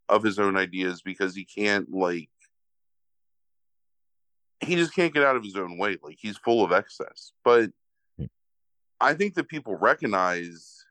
of 0.09 0.23
his 0.23 0.39
own 0.39 0.57
ideas 0.57 1.03
because 1.03 1.35
he 1.35 1.45
can't 1.45 1.91
like 1.93 2.29
he 4.61 4.77
just 4.77 4.95
can't 4.95 5.15
get 5.15 5.23
out 5.25 5.37
of 5.37 5.45
his 5.45 5.57
own 5.57 5.79
way. 5.79 5.97
Like 6.03 6.19
he's 6.21 6.37
full 6.37 6.65
of 6.65 6.73
excess. 6.73 7.33
But 7.45 7.71
Hmm. 8.19 8.27
I 9.01 9.15
think 9.15 9.35
that 9.35 9.49
people 9.49 9.77
recognize 9.77 10.85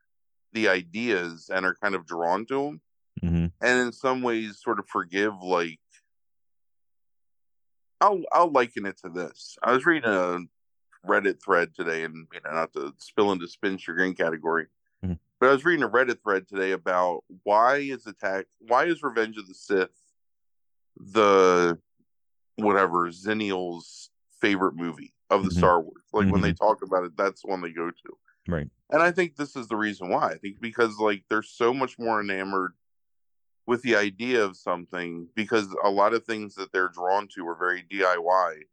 the 0.53 0.67
ideas 0.69 1.49
and 1.53 1.65
are 1.65 1.75
kind 1.75 1.95
of 1.95 2.05
drawn 2.07 2.45
to 2.47 2.63
them 2.63 2.81
Mm-hmm. 3.23 3.47
and 3.61 3.79
in 3.81 3.91
some 3.91 4.21
ways 4.21 4.61
sort 4.63 4.79
of 4.79 4.87
forgive 4.87 5.33
like 5.41 5.79
I'll 7.99 8.21
I'll 8.31 8.49
liken 8.51 8.85
it 8.85 8.97
to 9.03 9.09
this. 9.09 9.57
I 9.61 9.73
was 9.73 9.85
reading 9.85 10.09
a 10.09 10.39
Reddit 11.09 11.41
thread 11.43 11.73
today, 11.75 12.03
and 12.03 12.27
you 12.33 12.39
know, 12.45 12.51
not 12.51 12.71
to 12.73 12.93
spill 12.99 13.31
into 13.31 13.47
spin 13.47 13.77
your 13.85 13.95
green 13.95 14.13
category, 14.13 14.67
Mhm. 15.03 15.17
but 15.39 15.49
I 15.49 15.51
was 15.51 15.65
reading 15.65 15.83
a 15.83 15.89
Reddit 15.89 16.21
thread 16.21 16.47
today 16.47 16.71
about 16.71 17.23
why 17.43 17.77
is 17.77 18.05
attack 18.07 18.45
why 18.59 18.85
is 18.85 19.01
Revenge 19.03 19.37
of 19.37 19.47
the 19.47 19.53
Sith 19.55 19.89
the 20.97 21.79
whatever 22.55 23.09
Zennial's 23.09 24.09
favorite 24.41 24.75
movie 24.75 25.13
of 25.29 25.43
the 25.43 25.49
Mhm. 25.51 25.57
Star 25.57 25.81
Wars. 25.81 26.03
Like 26.11 26.29
when 26.31 26.41
they 26.41 26.53
talk 26.53 26.81
about 26.81 27.05
it, 27.05 27.15
that's 27.15 27.41
the 27.41 27.47
one 27.47 27.61
they 27.61 27.71
go 27.71 27.89
to. 27.91 28.17
Right. 28.47 28.69
And 28.89 29.01
I 29.01 29.11
think 29.11 29.35
this 29.35 29.55
is 29.55 29.67
the 29.67 29.77
reason 29.77 30.09
why. 30.09 30.31
I 30.31 30.37
think 30.37 30.59
because 30.59 30.97
like 30.97 31.23
they're 31.29 31.41
so 31.43 31.73
much 31.73 31.97
more 31.99 32.19
enamored 32.19 32.73
with 33.65 33.81
the 33.83 33.95
idea 33.95 34.43
of 34.43 34.57
something 34.57 35.29
because 35.35 35.73
a 35.83 35.89
lot 35.89 36.13
of 36.13 36.25
things 36.25 36.55
that 36.55 36.71
they're 36.71 36.89
drawn 36.89 37.27
to 37.29 37.47
are 37.47 37.55
very 37.55 37.83
DIY 37.83 38.63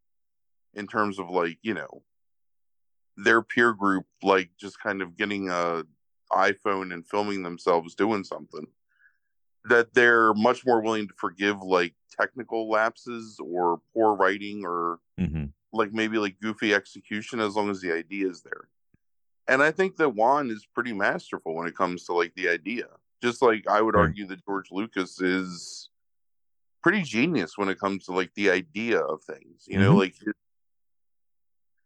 in 0.74 0.86
terms 0.86 1.18
of 1.18 1.28
like, 1.30 1.58
you 1.62 1.74
know, 1.74 2.02
their 3.16 3.42
peer 3.42 3.72
group 3.72 4.04
like 4.22 4.50
just 4.58 4.78
kind 4.80 5.00
of 5.02 5.16
getting 5.16 5.48
a 5.48 5.84
iPhone 6.32 6.92
and 6.92 7.06
filming 7.06 7.42
themselves 7.42 7.94
doing 7.94 8.24
something 8.24 8.66
that 9.64 9.94
they're 9.94 10.34
much 10.34 10.64
more 10.66 10.80
willing 10.82 11.08
to 11.08 11.14
forgive 11.16 11.60
like 11.62 11.94
technical 12.20 12.68
lapses 12.68 13.38
or 13.42 13.80
poor 13.94 14.14
writing 14.16 14.64
or 14.64 14.98
Mm-hmm. 15.18 15.44
like 15.72 15.92
maybe 15.94 16.18
like 16.18 16.38
goofy 16.42 16.74
execution 16.74 17.40
as 17.40 17.56
long 17.56 17.70
as 17.70 17.80
the 17.80 17.90
idea 17.92 18.28
is 18.28 18.42
there. 18.42 18.68
And 19.48 19.62
I 19.62 19.70
think 19.70 19.96
that 19.96 20.10
Wan 20.10 20.50
is 20.50 20.66
pretty 20.74 20.92
masterful 20.92 21.54
when 21.54 21.66
it 21.66 21.74
comes 21.76 22.04
to 22.04 22.12
like 22.12 22.34
the 22.34 22.48
idea. 22.50 22.86
Just 23.22 23.40
like 23.40 23.66
I 23.66 23.80
would 23.80 23.96
argue 23.96 24.26
that 24.26 24.44
George 24.44 24.68
Lucas 24.70 25.20
is 25.22 25.88
pretty 26.82 27.02
genius 27.02 27.56
when 27.56 27.68
it 27.70 27.78
comes 27.80 28.04
to 28.04 28.12
like 28.12 28.34
the 28.34 28.50
idea 28.50 28.98
of 29.00 29.22
things. 29.22 29.64
You 29.66 29.78
know, 29.78 29.94
Mhm. 29.94 29.98
like 29.98 30.14
his, 30.16 30.34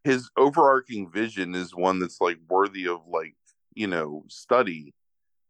his 0.04 0.30
overarching 0.36 1.10
vision 1.10 1.54
is 1.54 1.74
one 1.74 1.98
that's 1.98 2.20
like 2.20 2.38
worthy 2.48 2.88
of 2.88 3.00
like, 3.08 3.34
you 3.74 3.86
know, 3.86 4.24
study. 4.28 4.94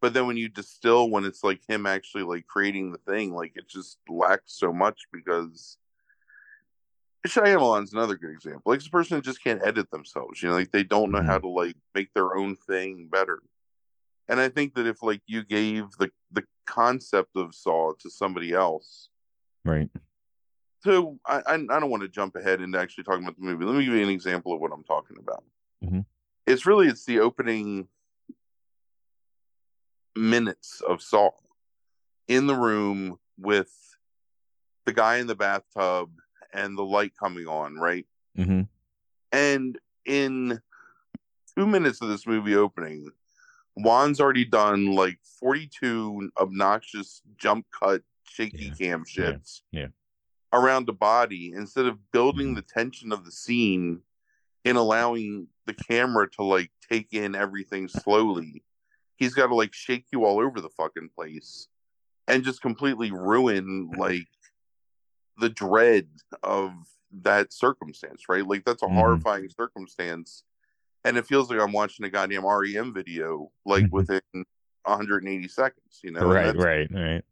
But 0.01 0.15
then 0.15 0.27
when 0.27 0.37
you 0.37 0.49
distill 0.49 1.11
when 1.11 1.25
it's 1.25 1.45
like 1.45 1.61
him 1.69 1.87
actually 1.87 2.23
like 2.23 2.47
creating 2.47 2.93
the 2.93 2.99
thing, 2.99 3.35
like 3.35 3.53
it 3.55 3.69
just 3.69 3.99
lacks 4.09 4.53
so 4.59 4.73
much 4.73 5.03
because 5.13 5.77
Shyamalan's 7.27 7.93
another 7.93 8.17
good 8.17 8.31
example. 8.31 8.63
Like, 8.65 8.79
it's 8.79 8.87
a 8.87 8.91
person 8.91 9.17
that 9.17 9.25
just 9.25 9.45
can't 9.45 9.65
edit 9.65 9.91
themselves. 9.91 10.43
You 10.43 10.49
know, 10.49 10.55
like 10.55 10.73
they 10.73 10.85
don't 10.85 11.11
know 11.11 11.23
how 11.23 11.37
mm-hmm. 11.37 11.47
to 11.47 11.49
like 11.49 11.77
make 11.95 12.13
their 12.15 12.35
own 12.35 12.57
thing 12.57 13.09
better. 13.11 13.41
And 14.29 14.41
I 14.41 14.49
think 14.49 14.75
that 14.75 14.87
if 14.87 15.03
like 15.03 15.21
you 15.27 15.45
gave 15.45 15.91
the 15.99 16.11
the 16.33 16.45
concept 16.67 17.37
of 17.37 17.55
Saw 17.55 17.93
to 18.01 18.09
somebody 18.09 18.53
else, 18.53 19.11
Right. 19.65 19.91
So 20.83 21.19
I 21.27 21.43
I, 21.47 21.57
don't 21.57 21.91
want 21.91 22.03
to 22.03 22.09
jump 22.09 22.37
ahead 22.37 22.61
into 22.61 22.79
actually 22.79 23.05
talking 23.05 23.23
about 23.23 23.37
the 23.37 23.45
movie. 23.45 23.65
Let 23.65 23.77
me 23.77 23.85
give 23.85 23.95
you 23.95 24.03
an 24.03 24.09
example 24.09 24.53
of 24.55 24.61
what 24.61 24.73
I'm 24.73 24.85
talking 24.85 25.17
about. 25.19 25.45
Mhm. 25.85 26.05
It's 26.47 26.67
really 26.67 26.89
it's 26.89 27.05
the 27.05 27.21
opening 27.21 27.89
minutes 30.17 30.81
of 30.81 31.03
Saw 31.03 31.31
in 32.29 32.47
the 32.47 32.55
room 32.55 33.19
with 33.39 33.73
the 34.87 34.93
guy 34.93 35.19
in 35.19 35.27
the 35.27 35.35
bathtub 35.35 36.11
and 36.53 36.77
the 36.77 36.83
light 36.85 37.13
coming 37.19 37.47
on, 37.47 37.77
right? 37.77 38.07
Mm-hmm. 38.37 38.63
And 39.33 39.79
in 40.05 40.61
two 41.57 41.67
minutes 41.67 42.01
of 42.01 42.09
this 42.09 42.27
movie 42.27 42.57
opening, 42.57 43.11
Wan's 43.77 44.21
already 44.21 44.45
done 44.45 44.95
like 44.95 45.19
42 45.39 46.31
obnoxious 46.39 47.23
jump 47.37 47.67
cut, 47.71 48.03
shaky 48.29 48.65
Yeah. 48.67 48.75
cam 48.75 49.05
shits 49.05 49.63
Yeah. 49.71 49.89
Around 50.53 50.87
the 50.87 50.93
body 50.93 51.53
instead 51.55 51.87
of 51.87 52.11
building 52.13 52.55
the 52.55 52.63
tension 52.63 53.13
of 53.13 53.25
the 53.25 53.31
scene 53.33 54.03
and 54.65 54.77
allowing 54.77 55.49
the 55.67 55.75
camera 55.75 56.29
to 56.31 56.43
like 56.43 56.71
take 56.91 57.13
in 57.13 57.35
everything 57.35 57.89
slowly. 57.89 58.65
He's 59.17 59.35
got 59.35 59.49
to 59.49 59.55
like 59.55 59.73
shake 59.75 60.07
you 60.13 60.25
all 60.25 60.41
over 60.41 60.61
the 60.61 60.71
fucking 60.71 61.11
place 61.15 61.69
and 62.27 62.45
just 62.45 62.63
completely 62.63 63.11
ruin 63.13 63.91
like 63.97 64.29
the 65.39 65.49
dread 65.49 66.09
of 66.43 66.73
that 67.13 67.53
circumstance, 67.53 68.29
right? 68.29 68.47
Like 68.47 68.65
that's 68.65 68.83
a 68.83 68.87
Mhm. 68.87 68.95
horrifying 68.95 69.49
circumstance. 69.49 70.45
And 71.05 71.17
it 71.17 71.27
feels 71.27 71.51
like 71.51 71.61
I'm 71.61 71.73
watching 71.73 72.05
a 72.05 72.11
goddamn 72.11 72.45
REM 72.45 72.93
video 72.93 73.51
like 73.65 73.85
Mhm. 73.85 73.93
within 73.93 74.21
180 74.85 75.49
seconds, 75.49 76.01
you 76.03 76.11
know? 76.13 76.23
Right. 76.27 76.55
Right. 76.57 76.91
Right. 76.93 77.25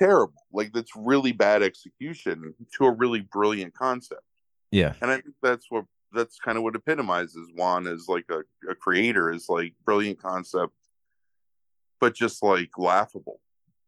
Terrible. 0.00 0.42
Like 0.52 0.72
that's 0.72 0.92
really 0.96 1.32
bad 1.32 1.62
execution 1.62 2.54
to 2.78 2.86
a 2.86 2.90
really 2.90 3.20
brilliant 3.20 3.74
concept. 3.74 4.22
Yeah. 4.70 4.94
And 5.02 5.10
I 5.10 5.16
think 5.16 5.34
that's 5.42 5.66
what 5.70 5.84
that's 6.12 6.38
kind 6.38 6.56
of 6.58 6.64
what 6.64 6.74
epitomizes 6.74 7.48
Wan 7.56 7.86
as 7.86 8.06
like 8.08 8.24
a, 8.30 8.40
a 8.70 8.74
creator 8.74 9.30
is 9.30 9.48
like 9.48 9.74
brilliant 9.84 10.20
concept, 10.20 10.72
but 12.00 12.14
just 12.14 12.42
like 12.42 12.70
laughable. 12.78 13.40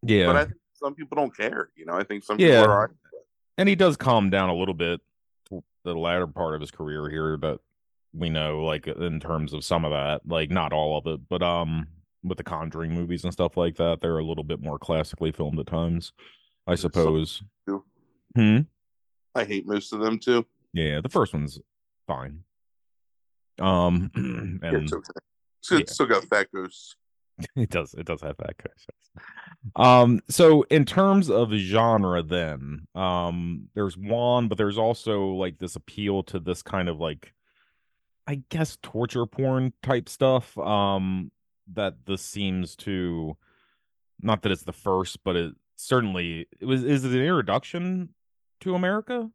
Yeah. 0.03 0.27
But 0.27 0.37
I 0.37 0.45
think 0.45 0.57
some 0.75 0.95
people 0.95 1.17
don't 1.17 1.37
care, 1.37 1.71
you 1.77 1.87
know. 1.87 1.95
I 1.95 2.05
think 2.05 2.25
some 2.25 2.37
people 2.37 2.53
Yeah. 2.53 2.65
are 2.65 2.95
and 3.59 3.69
he 3.69 3.75
does 3.75 3.97
calm 3.97 4.31
down 4.31 4.49
a 4.51 4.55
little 4.55 4.75
bit 4.75 5.01
to 5.49 5.63
the 5.85 5.95
latter 5.95 6.27
part 6.27 6.55
of 6.55 6.61
his 6.61 6.71
career 6.71 7.09
here 7.11 7.37
but 7.37 7.61
we 8.15 8.31
know 8.31 8.63
like 8.65 8.87
in 8.87 9.21
terms 9.21 9.53
of 9.53 9.65
some 9.65 9.85
of 9.85 9.91
that 9.91 10.23
like 10.27 10.51
not 10.51 10.73
all 10.73 10.97
of 10.99 11.07
it 11.07 11.21
but 11.29 11.43
um 11.43 11.87
with 12.25 12.39
the 12.39 12.45
conjuring 12.45 12.93
movies 12.93 13.25
and 13.25 13.33
stuff 13.33 13.57
like 13.57 13.77
that 13.77 14.01
they're 14.01 14.19
a 14.19 14.25
little 14.25 14.45
bit 14.45 14.61
more 14.61 14.79
classically 14.79 15.33
filmed 15.33 15.59
at 15.59 15.67
times 15.67 16.13
i 16.67 16.75
suppose 16.75 17.43
hmm 18.37 18.61
I 19.35 19.45
hate 19.45 19.67
most 19.67 19.93
of 19.93 20.01
them 20.01 20.19
too. 20.19 20.45
yeah 20.73 21.01
the 21.01 21.09
first 21.09 21.33
one's 21.33 21.59
fine 22.07 22.45
um 23.59 24.11
Yeah, 24.63 24.79
it's 24.79 24.93
okay. 24.93 25.03
So 25.61 25.77
it's 25.77 25.91
yeah. 25.91 25.95
still 25.95 26.07
got 26.07 26.25
fat 26.25 26.49
ghosts. 26.55 26.97
it 27.57 27.71
does 27.71 27.95
it 27.95 28.07
does 28.07 28.21
have 28.21 28.37
that 28.39 28.57
kind 28.59 28.75
um 29.77 30.21
so 30.29 30.63
in 30.71 30.85
terms 30.85 31.31
of 31.31 31.51
genre 31.53 32.23
then 32.23 32.87
um 32.95 33.69
there's 33.75 33.97
one 33.97 34.49
but 34.49 34.59
there's 34.59 34.79
also 34.79 35.29
like 35.29 35.59
this 35.59 35.77
appeal 35.77 36.23
to 36.23 36.39
this 36.39 36.63
kind 36.63 36.89
of 36.89 37.01
like 37.01 37.33
i 38.27 38.43
guess 38.51 38.79
torture 38.83 39.27
porn 39.27 39.73
type 39.83 40.09
stuff 40.09 40.57
um 40.59 41.31
that 41.73 42.07
this 42.07 42.23
seems 42.23 42.77
to 42.77 43.37
not 44.21 44.43
that 44.43 44.53
it's 44.53 44.65
the 44.65 44.73
first 44.73 45.23
but 45.25 45.37
it 45.37 45.55
certainly 45.77 46.47
it 46.61 46.65
was 46.65 46.85
is 46.85 47.05
it 47.05 47.13
an 47.13 47.21
introduction 47.21 48.09
to 48.61 48.75
america 48.75 49.31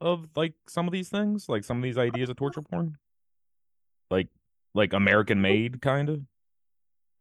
of 0.00 0.28
like 0.34 0.54
some 0.68 0.86
of 0.86 0.92
these 0.92 1.08
things 1.08 1.48
like 1.48 1.64
some 1.64 1.78
of 1.78 1.82
these 1.82 1.98
ideas 1.98 2.28
of 2.28 2.36
torture 2.36 2.62
porn 2.62 2.96
like 4.10 4.28
like 4.74 4.92
american 4.92 5.40
made 5.40 5.80
kind 5.80 6.08
of 6.08 6.20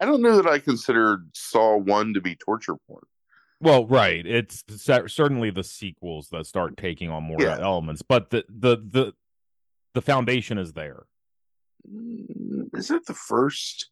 I 0.03 0.05
don't 0.05 0.21
know 0.21 0.35
that 0.35 0.47
I 0.47 0.59
considered 0.59 1.29
Saw 1.33 1.77
one 1.77 2.13
to 2.13 2.19
be 2.19 2.35
torture 2.35 2.75
porn. 2.87 3.03
Well, 3.61 3.87
right. 3.87 4.25
It's 4.25 4.65
certainly 4.77 5.49
the 5.49 5.63
sequels 5.63 6.27
that 6.33 6.45
start 6.45 6.75
taking 6.75 7.09
on 7.09 7.23
more 7.23 7.37
yeah. 7.39 7.57
elements, 7.61 8.01
but 8.01 8.29
the 8.29 8.43
the 8.49 8.75
the 8.75 9.13
the 9.93 10.01
foundation 10.01 10.57
is 10.57 10.73
there. 10.73 11.05
Is 11.85 11.89
Mm, 11.89 12.77
is 12.77 12.91
it 12.91 13.05
the 13.05 13.13
first? 13.13 13.91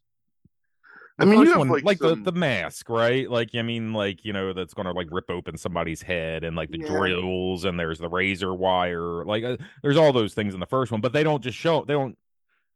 I 1.18 1.24
mean, 1.24 1.40
you 1.40 1.50
have 1.50 1.58
one, 1.58 1.68
like, 1.68 1.84
like 1.84 1.98
some... 1.98 2.24
the 2.24 2.32
the 2.32 2.38
mask, 2.38 2.88
right? 2.88 3.30
Like, 3.30 3.54
I 3.54 3.62
mean, 3.62 3.92
like 3.92 4.24
you 4.24 4.32
know, 4.32 4.52
that's 4.52 4.74
gonna 4.74 4.92
like 4.92 5.08
rip 5.10 5.30
open 5.30 5.56
somebody's 5.56 6.02
head, 6.02 6.44
and 6.44 6.56
like 6.56 6.70
the 6.70 6.80
yeah. 6.80 6.86
drills, 6.86 7.64
and 7.64 7.78
there's 7.78 7.98
the 7.98 8.08
razor 8.08 8.54
wire. 8.54 9.24
Like, 9.24 9.44
uh, 9.44 9.56
there's 9.82 9.96
all 9.96 10.12
those 10.12 10.34
things 10.34 10.54
in 10.54 10.60
the 10.60 10.66
first 10.66 10.90
one, 10.90 11.00
but 11.00 11.12
they 11.12 11.22
don't 11.22 11.42
just 11.42 11.58
show. 11.58 11.84
They 11.84 11.94
don't. 11.94 12.16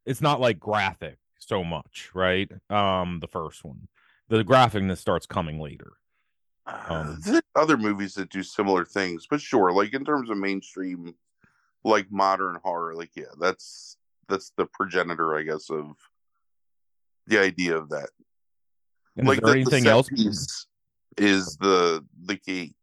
It's 0.05 0.21
not 0.21 0.39
like 0.39 0.59
graphic 0.59 1.17
so 1.39 1.63
much, 1.63 2.11
right? 2.13 2.49
Um, 2.69 3.19
the 3.19 3.27
first 3.27 3.63
one, 3.63 3.87
the 4.29 4.43
graphicness 4.43 4.97
starts 4.97 5.25
coming 5.25 5.59
later. 5.59 5.93
Um, 6.65 7.21
uh, 7.25 7.41
other 7.55 7.77
movies 7.77 8.13
that 8.15 8.29
do 8.29 8.43
similar 8.43 8.85
things, 8.85 9.25
but 9.29 9.41
sure, 9.41 9.71
like 9.71 9.93
in 9.93 10.05
terms 10.05 10.29
of 10.29 10.37
mainstream, 10.37 11.15
like 11.83 12.11
modern 12.11 12.59
horror, 12.63 12.93
like 12.93 13.11
yeah, 13.15 13.33
that's 13.39 13.97
that's 14.27 14.51
the 14.57 14.65
progenitor, 14.65 15.37
I 15.37 15.43
guess, 15.43 15.69
of 15.69 15.95
the 17.25 17.39
idea 17.39 17.77
of 17.77 17.89
that. 17.89 18.09
And 19.17 19.27
like 19.27 19.41
the, 19.41 19.51
anything 19.51 19.83
the 19.83 19.89
else 19.89 20.09
is 21.17 21.57
the 21.57 22.05
the 22.25 22.37
key, 22.37 22.75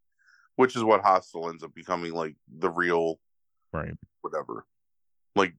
which 0.57 0.77
is 0.77 0.83
what 0.83 1.03
Hostel 1.03 1.49
ends 1.49 1.63
up 1.63 1.75
becoming 1.75 2.13
like 2.13 2.35
the 2.59 2.71
real, 2.71 3.21
right? 3.73 3.95
Whatever, 4.23 4.67
like 5.37 5.55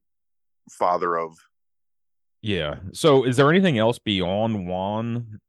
father 0.70 1.18
of. 1.18 1.38
Yeah. 2.42 2.76
So, 2.94 3.24
is 3.24 3.38
there 3.38 3.50
anything 3.50 3.78
else 3.78 4.00
beyond 4.00 4.68
Wan 4.68 5.40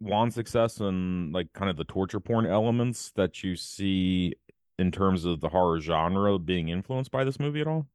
Wan's 0.00 0.34
success 0.34 0.80
and 0.80 1.32
like 1.32 1.52
kind 1.52 1.70
of 1.70 1.76
the 1.76 1.84
torture 1.84 2.20
porn 2.20 2.46
elements 2.46 3.12
that 3.16 3.42
you 3.44 3.56
see 3.56 4.34
in 4.78 4.90
terms 4.90 5.24
of 5.24 5.40
the 5.40 5.48
horror 5.48 5.80
genre 5.80 6.38
being 6.38 6.68
influenced 6.68 7.10
by 7.10 7.24
this 7.24 7.38
movie 7.38 7.60
at 7.60 7.66
all? 7.66 7.86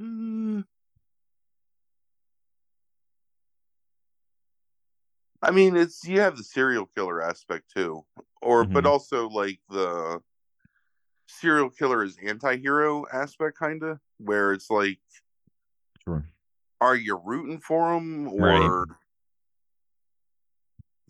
Mm. 0.00 0.64
I 5.42 5.50
mean, 5.50 5.76
it's 5.76 6.06
you 6.06 6.20
have 6.20 6.36
the 6.36 6.44
serial 6.44 6.86
killer 6.94 7.22
aspect 7.22 7.72
too, 7.74 8.04
or 8.42 8.64
mm-hmm. 8.64 8.72
but 8.72 8.86
also 8.86 9.28
like 9.28 9.58
the 9.70 10.20
serial 11.26 11.70
killer 11.70 12.04
is 12.04 12.18
anti-hero 12.24 13.06
aspect, 13.12 13.58
kind 13.58 13.82
of, 13.82 13.98
where 14.18 14.52
it's 14.52 14.70
like, 14.70 14.98
sure, 16.04 16.24
are 16.80 16.96
you 16.96 17.20
rooting 17.24 17.60
for 17.60 17.94
him 17.94 18.28
or? 18.28 18.80
Right 18.80 18.96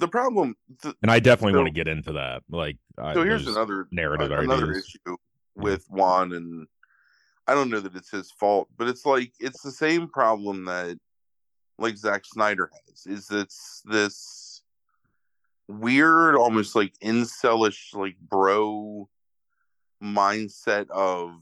the 0.00 0.08
problem, 0.08 0.56
th- 0.82 0.94
and 1.02 1.10
I 1.10 1.20
definitely 1.20 1.52
so, 1.52 1.58
want 1.58 1.68
to 1.68 1.74
get 1.74 1.86
into 1.86 2.12
that. 2.12 2.42
Like, 2.50 2.78
so 3.12 3.22
here's 3.22 3.46
another 3.46 3.86
narrative, 3.92 4.32
uh, 4.32 4.36
another 4.36 4.70
ideas. 4.70 4.96
issue 5.06 5.16
with 5.54 5.84
Wan 5.90 6.32
and 6.32 6.66
I 7.46 7.54
don't 7.54 7.70
know 7.70 7.80
that 7.80 7.94
it's 7.94 8.10
his 8.10 8.30
fault, 8.30 8.68
but 8.76 8.88
it's 8.88 9.04
like 9.04 9.32
it's 9.38 9.62
the 9.62 9.70
same 9.70 10.08
problem 10.08 10.64
that 10.64 10.98
like 11.80 11.96
Zack 11.96 12.24
Snyder 12.24 12.70
has. 12.72 13.06
Is 13.06 13.30
it's 13.30 13.82
this 13.84 14.62
weird, 15.68 16.36
almost 16.36 16.76
like 16.76 16.92
incelish, 17.02 17.94
like 17.94 18.16
bro 18.18 19.08
mindset 20.02 20.88
of 20.90 21.32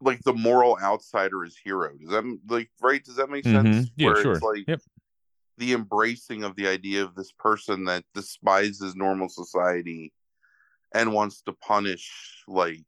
like 0.00 0.20
the 0.24 0.32
moral 0.32 0.78
outsider 0.82 1.44
is 1.44 1.56
hero. 1.56 1.92
Does 2.00 2.10
that 2.10 2.38
like 2.48 2.70
right? 2.80 3.04
Does 3.04 3.16
that 3.16 3.30
make 3.30 3.44
mm-hmm. 3.44 3.72
sense? 3.72 3.90
Yeah, 3.96 4.08
Where 4.08 4.22
sure. 4.22 4.32
It's 4.32 4.42
like 4.42 4.64
yep 4.66 4.80
the 5.58 5.72
embracing 5.72 6.44
of 6.44 6.54
the 6.56 6.68
idea 6.68 7.02
of 7.02 7.14
this 7.14 7.32
person 7.32 7.84
that 7.84 8.04
despises 8.14 8.94
normal 8.94 9.28
society 9.28 10.12
and 10.94 11.12
wants 11.12 11.42
to 11.42 11.52
punish 11.52 12.42
like 12.46 12.84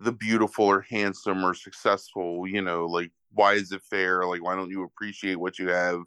the 0.00 0.12
beautiful 0.12 0.64
or 0.64 0.80
handsome 0.88 1.44
or 1.44 1.52
successful 1.52 2.46
you 2.46 2.62
know 2.62 2.86
like 2.86 3.12
why 3.32 3.54
is 3.54 3.72
it 3.72 3.82
fair? 3.82 4.24
Like 4.24 4.42
why 4.42 4.54
don't 4.54 4.70
you 4.70 4.84
appreciate 4.84 5.36
what 5.36 5.58
you 5.58 5.68
have? 5.68 6.02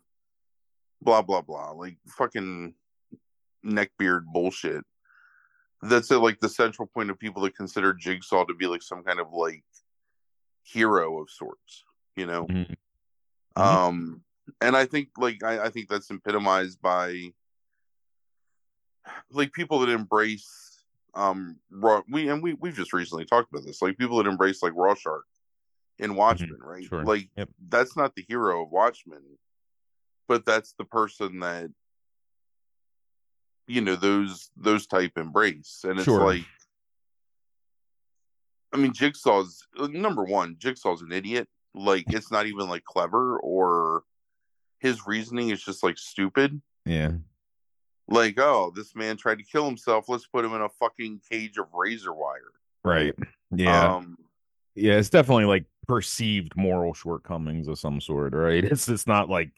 Blah 1.01 1.21
blah 1.21 1.41
blah. 1.41 1.71
Like 1.71 1.97
fucking 2.07 2.73
neckbeard 3.65 4.25
bullshit. 4.25 4.83
That's 5.81 6.11
it 6.11 6.17
like 6.17 6.39
the 6.39 6.49
central 6.49 6.87
point 6.87 7.09
of 7.09 7.19
people 7.19 7.41
that 7.43 7.57
consider 7.57 7.93
jigsaw 7.93 8.45
to 8.45 8.53
be 8.53 8.67
like 8.67 8.81
some 8.81 9.03
kind 9.03 9.19
of 9.19 9.33
like 9.33 9.63
hero 10.63 11.21
of 11.21 11.29
sorts 11.29 11.83
you 12.15 12.25
know? 12.25 12.45
Mm-hmm. 12.45 13.61
um 13.61 14.21
and 14.61 14.75
I 14.75 14.85
think 14.85 15.09
like 15.17 15.43
I, 15.43 15.65
I 15.65 15.69
think 15.69 15.89
that's 15.89 16.09
epitomized 16.09 16.81
by 16.81 17.31
like 19.31 19.53
people 19.53 19.79
that 19.79 19.89
embrace 19.89 20.83
um 21.13 21.57
raw 21.71 22.01
we 22.09 22.29
and 22.29 22.41
we 22.41 22.53
we've 22.55 22.75
just 22.75 22.93
recently 22.93 23.25
talked 23.25 23.51
about 23.51 23.65
this 23.65 23.81
like 23.81 23.97
people 23.97 24.17
that 24.17 24.29
embrace 24.29 24.63
like 24.63 24.73
Rorschach 24.75 25.21
in 26.03 26.11
mm-hmm. 26.11 26.19
Watchmen 26.19 26.57
mm-hmm. 26.59 26.69
right 26.69 26.85
sure. 26.85 27.03
like 27.03 27.29
yep. 27.37 27.49
that's 27.69 27.95
not 27.97 28.15
the 28.15 28.25
hero 28.27 28.63
of 28.63 28.71
Watchmen 28.71 29.23
but 30.27 30.45
that's 30.45 30.73
the 30.73 30.85
person 30.85 31.39
that 31.39 31.69
you 33.67 33.81
know 33.81 33.95
those 33.95 34.49
those 34.57 34.87
type 34.87 35.17
embrace 35.17 35.81
and 35.83 35.97
it's 35.97 36.05
sure. 36.05 36.25
like 36.25 36.45
I 38.73 38.77
mean 38.77 38.93
Jigsaw's 38.93 39.65
number 39.77 40.23
one 40.23 40.55
Jigsaw's 40.59 41.01
an 41.01 41.11
idiot 41.11 41.47
like 41.73 42.05
it's 42.09 42.31
not 42.31 42.45
even 42.45 42.69
like 42.69 42.83
clever 42.83 43.39
or 43.39 44.03
his 44.83 45.07
reasoning 45.07 45.49
is 45.49 45.63
just 45.63 45.81
like 45.81 45.97
stupid. 45.97 46.61
Yeah. 46.85 47.13
Like, 48.09 48.37
oh, 48.37 48.71
this 48.75 48.95
man 48.95 49.15
tried 49.15 49.37
to 49.37 49.45
kill 49.45 49.65
himself. 49.65 50.09
Let's 50.09 50.27
put 50.27 50.43
him 50.43 50.53
in 50.53 50.61
a 50.61 50.69
fucking 50.69 51.21
cage 51.31 51.57
of 51.57 51.67
razor 51.73 52.13
wire. 52.13 52.51
Right. 52.83 53.15
Yeah. 53.55 53.95
Um, 53.95 54.17
yeah, 54.75 54.95
it's 54.95 55.09
definitely 55.09 55.45
like 55.45 55.65
perceived 55.87 56.55
moral 56.55 56.93
shortcomings 56.93 57.67
of 57.67 57.79
some 57.79 58.01
sort, 58.01 58.33
right? 58.33 58.63
It's 58.71 58.87
it's 58.89 59.07
not 59.07 59.29
like 59.29 59.51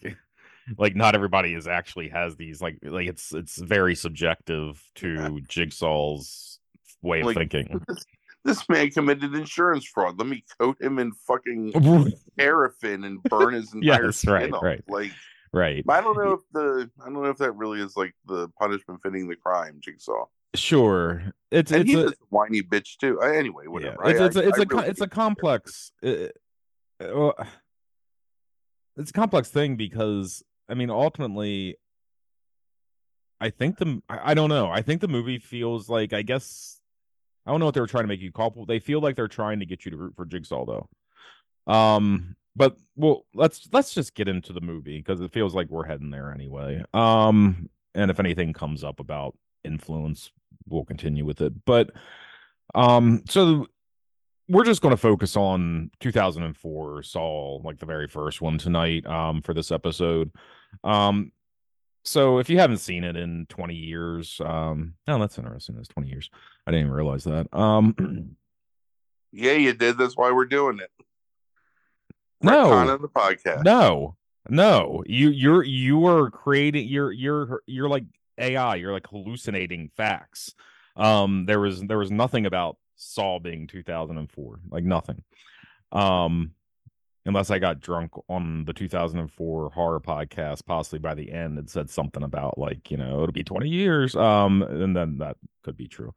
like 0.78 0.96
not 0.96 1.16
everybody 1.16 1.54
is 1.54 1.68
actually 1.68 2.10
has 2.10 2.36
these 2.36 2.62
like 2.62 2.80
like 2.84 3.08
it's 3.08 3.34
it's 3.34 3.58
very 3.58 3.96
subjective 3.96 4.82
to. 4.96 5.42
Jigsaw's 5.48 6.60
way 7.06 7.22
of 7.22 7.28
like, 7.28 7.38
thinking. 7.38 7.82
this 8.44 8.68
man 8.68 8.90
committed 8.92 9.34
insurance 9.36 9.86
fraud. 9.86 10.18
Let 10.20 10.28
me 10.28 10.44
coat 10.60 10.82
him 10.82 11.00
in 11.00 11.14
fucking 11.28 11.74
paraffin 12.38 13.04
and 13.06 13.24
burn 13.24 13.54
his 13.54 13.74
entire 13.74 14.06
yes, 14.06 14.18
skin 14.18 14.34
right, 14.34 14.54
off. 14.54 14.64
Right. 14.64 14.84
Like, 14.88 15.12
right. 15.54 15.84
I 15.88 16.02
don't 16.02 16.18
know 16.18 16.34
if 16.34 16.42
the 16.52 16.90
I 17.02 17.06
don't 17.06 17.24
know 17.24 17.30
if 17.30 17.38
that 17.38 17.54
really 17.54 17.80
is 17.82 17.96
like 17.96 18.14
the 18.26 18.50
punishment 18.60 19.02
fitting 19.04 19.28
the 19.28 19.36
crime. 19.36 19.80
Jigsaw. 19.82 20.26
Sure, 20.60 21.24
it's 21.52 21.72
and 21.72 21.90
it's 21.90 21.94
a, 21.94 22.08
a 22.08 22.14
whiny 22.30 22.62
bitch 22.62 22.98
too. 22.98 23.22
Anyway, 23.22 23.68
whatever. 23.68 23.98
Yeah, 24.06 24.12
it's, 24.12 24.20
I, 24.20 24.26
it's, 24.26 24.38
I, 24.38 24.40
it's, 24.42 24.60
I 24.60 24.64
a 24.64 24.66
really 24.66 24.88
it's 24.90 25.02
a 25.02 25.08
complex. 25.08 25.92
Uh, 26.04 26.28
uh, 27.04 27.32
it's 28.98 29.10
a 29.10 29.14
complex 29.14 29.50
thing 29.50 29.76
because 29.76 30.44
I 30.70 30.74
mean, 30.74 30.90
ultimately, 30.90 31.78
I 33.40 33.50
think 33.50 33.78
the 33.78 34.02
I, 34.10 34.32
I 34.32 34.34
don't 34.34 34.50
know. 34.50 34.70
I 34.70 34.82
think 34.82 35.02
the 35.02 35.08
movie 35.08 35.40
feels 35.40 35.90
like 35.90 36.14
I 36.14 36.22
guess 36.22 36.80
I 37.46 37.52
don't 37.52 37.60
know 37.60 37.66
what 37.66 37.76
they 37.76 37.82
were 37.82 37.88
trying 37.88 38.04
to 38.04 38.08
make 38.08 38.22
you 38.22 38.32
culpable. 38.32 38.66
They 38.66 38.80
feel 38.80 39.02
like 39.02 39.16
they're 39.16 39.28
trying 39.28 39.60
to 39.60 39.66
get 39.66 39.86
you 39.86 39.92
to 39.92 39.98
root 39.98 40.16
for 40.16 40.26
Jigsaw 40.26 40.66
though. 40.66 41.72
Um, 41.72 42.36
but 42.56 42.78
well, 42.96 43.26
let's 43.34 43.68
let's 43.72 43.94
just 43.94 44.16
get 44.16 44.28
into 44.28 44.54
the 44.54 44.62
movie 44.62 44.98
because 44.98 45.22
it 45.22 45.32
feels 45.32 45.54
like 45.54 45.70
we're 45.70 45.86
heading 45.86 46.10
there 46.10 46.32
anyway. 46.32 46.84
Um, 46.94 47.70
and 47.94 48.10
if 48.10 48.20
anything 48.20 48.54
comes 48.54 48.84
up 48.84 49.00
about 49.00 49.36
influence, 49.64 50.32
we'll 50.68 50.86
continue 50.86 51.26
with 51.26 51.42
it. 51.42 51.54
But 51.66 51.92
um, 52.74 53.24
so 53.30 53.68
we're 54.48 54.66
just 54.66 54.82
going 54.82 54.94
to 54.94 54.98
focus 54.98 55.36
on 55.36 55.92
2004 56.00 57.04
Saw, 57.04 57.60
like 57.64 57.80
the 57.80 57.86
very 57.86 58.08
first 58.08 58.42
one 58.42 58.58
tonight. 58.58 59.06
Um, 59.06 59.42
for 59.42 59.54
this 59.54 59.72
episode. 59.72 60.32
Um, 60.84 61.32
so 62.06 62.38
if 62.38 62.50
you 62.52 62.60
haven't 62.60 62.78
seen 62.78 63.04
it 63.04 63.16
in 63.16 63.48
20 63.50 63.74
years, 63.74 64.40
um, 64.46 64.94
oh, 65.08 65.20
that's 65.20 65.40
interesting. 65.40 65.76
It's 65.80 65.88
20 65.88 66.08
years. 66.08 66.30
I 66.66 66.72
didn't 66.72 66.88
even 66.88 66.94
realize 66.94 67.24
that. 67.24 67.48
Um, 67.52 68.36
yeah, 69.32 69.54
you 69.54 69.74
did. 69.74 69.98
That's 69.98 70.16
why 70.16 70.32
we're 70.32 70.46
doing 70.46 70.80
it. 70.80 70.92
No, 72.42 72.72
on 72.72 72.88
the 73.02 73.10
podcast. 73.10 73.64
No, 73.64 74.16
no. 74.48 75.04
You, 75.08 75.30
you're, 75.30 75.64
you 75.64 76.06
are 76.06 76.30
creating. 76.30 76.88
You're, 76.88 77.12
you're, 77.12 77.64
you're 77.66 77.90
like 77.90 78.04
AI. 78.38 78.76
You're 78.76 78.94
like 78.94 79.08
hallucinating 79.08 79.92
facts. 79.96 80.54
Um, 80.96 81.46
there 81.46 81.60
was, 81.60 81.82
there 81.82 81.98
was 81.98 82.12
nothing 82.12 82.46
about 82.46 82.78
Saw 82.96 83.40
being 83.40 83.68
2004. 83.68 84.60
Like 84.70 84.84
nothing. 84.84 85.24
Um, 85.92 86.52
unless 87.26 87.50
I 87.50 87.60
got 87.60 87.80
drunk 87.80 88.12
on 88.30 88.66
the 88.66 88.74
2004 88.74 89.72
horror 89.72 90.00
podcast, 90.00 90.66
possibly 90.66 91.00
by 91.00 91.16
the 91.16 91.32
end, 91.32 91.58
it 91.58 91.70
said 91.70 91.90
something 91.90 92.24
about 92.24 92.58
like, 92.58 92.92
you 92.92 92.98
know, 92.98 93.24
it'll 93.24 93.34
be 93.34 93.44
20 93.44 93.68
years. 93.68 94.16
Um, 94.16 94.62
and 94.62 94.96
then 94.96 95.18
that 95.18 95.38
could 95.64 95.78
be 95.78 95.88
true. 95.88 96.14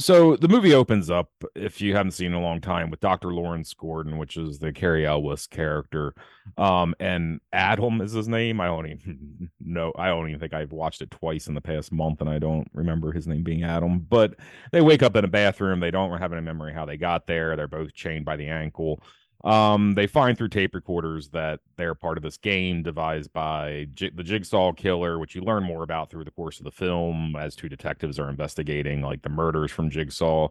So 0.00 0.36
the 0.36 0.48
movie 0.48 0.74
opens 0.74 1.10
up, 1.10 1.30
if 1.54 1.80
you 1.80 1.94
haven't 1.94 2.12
seen 2.12 2.28
in 2.28 2.34
a 2.34 2.40
long 2.40 2.60
time, 2.60 2.90
with 2.90 3.00
Dr. 3.00 3.32
Lawrence 3.32 3.72
Gordon, 3.74 4.18
which 4.18 4.36
is 4.36 4.58
the 4.58 4.72
Cary 4.72 5.06
Elwes 5.06 5.46
character. 5.46 6.14
Um, 6.58 6.94
and 6.98 7.40
Adam 7.52 8.00
is 8.00 8.12
his 8.12 8.26
name. 8.26 8.60
I 8.60 8.66
don't 8.66 8.86
even 8.86 9.50
know. 9.60 9.92
I 9.96 10.08
don't 10.08 10.28
even 10.28 10.40
think 10.40 10.54
I've 10.54 10.72
watched 10.72 11.02
it 11.02 11.10
twice 11.10 11.46
in 11.46 11.54
the 11.54 11.60
past 11.60 11.92
month, 11.92 12.20
and 12.20 12.28
I 12.28 12.38
don't 12.38 12.68
remember 12.74 13.12
his 13.12 13.26
name 13.26 13.44
being 13.44 13.62
Adam. 13.62 14.00
But 14.00 14.34
they 14.72 14.80
wake 14.80 15.02
up 15.02 15.16
in 15.16 15.24
a 15.24 15.28
bathroom. 15.28 15.80
They 15.80 15.90
don't 15.90 16.18
have 16.18 16.32
any 16.32 16.42
memory 16.42 16.72
how 16.72 16.84
they 16.84 16.96
got 16.96 17.26
there. 17.26 17.54
They're 17.54 17.68
both 17.68 17.94
chained 17.94 18.24
by 18.24 18.36
the 18.36 18.48
ankle. 18.48 19.02
Um, 19.42 19.94
they 19.94 20.06
find 20.06 20.36
through 20.36 20.48
tape 20.48 20.74
recorders 20.74 21.30
that 21.30 21.60
they're 21.76 21.94
part 21.94 22.18
of 22.18 22.22
this 22.22 22.36
game 22.36 22.82
devised 22.82 23.32
by 23.32 23.86
J- 23.94 24.10
the 24.14 24.22
Jigsaw 24.22 24.72
Killer, 24.72 25.18
which 25.18 25.34
you 25.34 25.40
learn 25.40 25.62
more 25.62 25.82
about 25.82 26.10
through 26.10 26.24
the 26.24 26.30
course 26.30 26.58
of 26.58 26.64
the 26.64 26.70
film 26.70 27.34
as 27.36 27.56
two 27.56 27.68
detectives 27.68 28.18
are 28.18 28.28
investigating 28.28 29.00
like 29.00 29.22
the 29.22 29.30
murders 29.30 29.70
from 29.70 29.88
Jigsaw. 29.88 30.48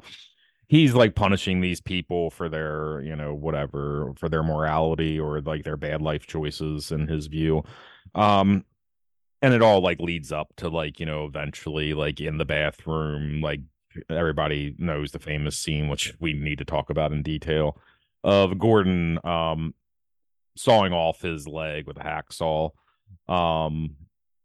He's 0.67 0.93
like 0.95 1.15
punishing 1.15 1.61
these 1.61 1.81
people 1.81 2.31
for 2.31 2.49
their, 2.49 3.01
you 3.01 3.15
know, 3.15 3.33
whatever, 3.33 4.13
for 4.17 4.27
their 4.27 4.43
morality 4.43 5.19
or 5.19 5.39
like 5.41 5.63
their 5.63 5.77
bad 5.77 6.01
life 6.01 6.25
choices 6.25 6.91
in 6.91 7.07
his 7.07 7.27
view. 7.27 7.63
Um, 8.15 8.65
and 9.41 9.53
it 9.53 9.61
all 9.61 9.81
like 9.81 9.99
leads 9.99 10.31
up 10.31 10.55
to 10.57 10.67
like, 10.67 10.99
you 10.99 11.05
know, 11.05 11.25
eventually 11.25 11.93
like 11.93 12.19
in 12.19 12.37
the 12.37 12.45
bathroom, 12.45 13.41
like 13.41 13.61
everybody 14.09 14.75
knows 14.77 15.11
the 15.11 15.19
famous 15.19 15.57
scene, 15.57 15.89
which 15.89 16.13
we 16.19 16.33
need 16.33 16.57
to 16.57 16.65
talk 16.65 16.89
about 16.89 17.11
in 17.11 17.21
detail 17.21 17.77
of 18.23 18.57
Gordon 18.59 19.19
um 19.23 19.73
sawing 20.55 20.93
off 20.93 21.21
his 21.21 21.47
leg 21.47 21.87
with 21.87 21.97
a 21.97 22.01
hacksaw 22.01 22.71
um 23.27 23.95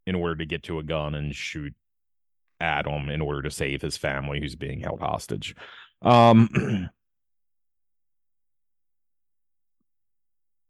in 0.06 0.14
order 0.14 0.36
to 0.36 0.46
get 0.46 0.62
to 0.64 0.78
a 0.78 0.82
gun 0.82 1.14
and 1.14 1.34
shoot 1.34 1.74
Adam 2.60 3.08
in 3.08 3.20
order 3.20 3.42
to 3.42 3.50
save 3.50 3.82
his 3.82 3.96
family 3.96 4.38
who's 4.40 4.54
being 4.54 4.80
held 4.80 5.00
hostage. 5.00 5.54
Um 6.02 6.90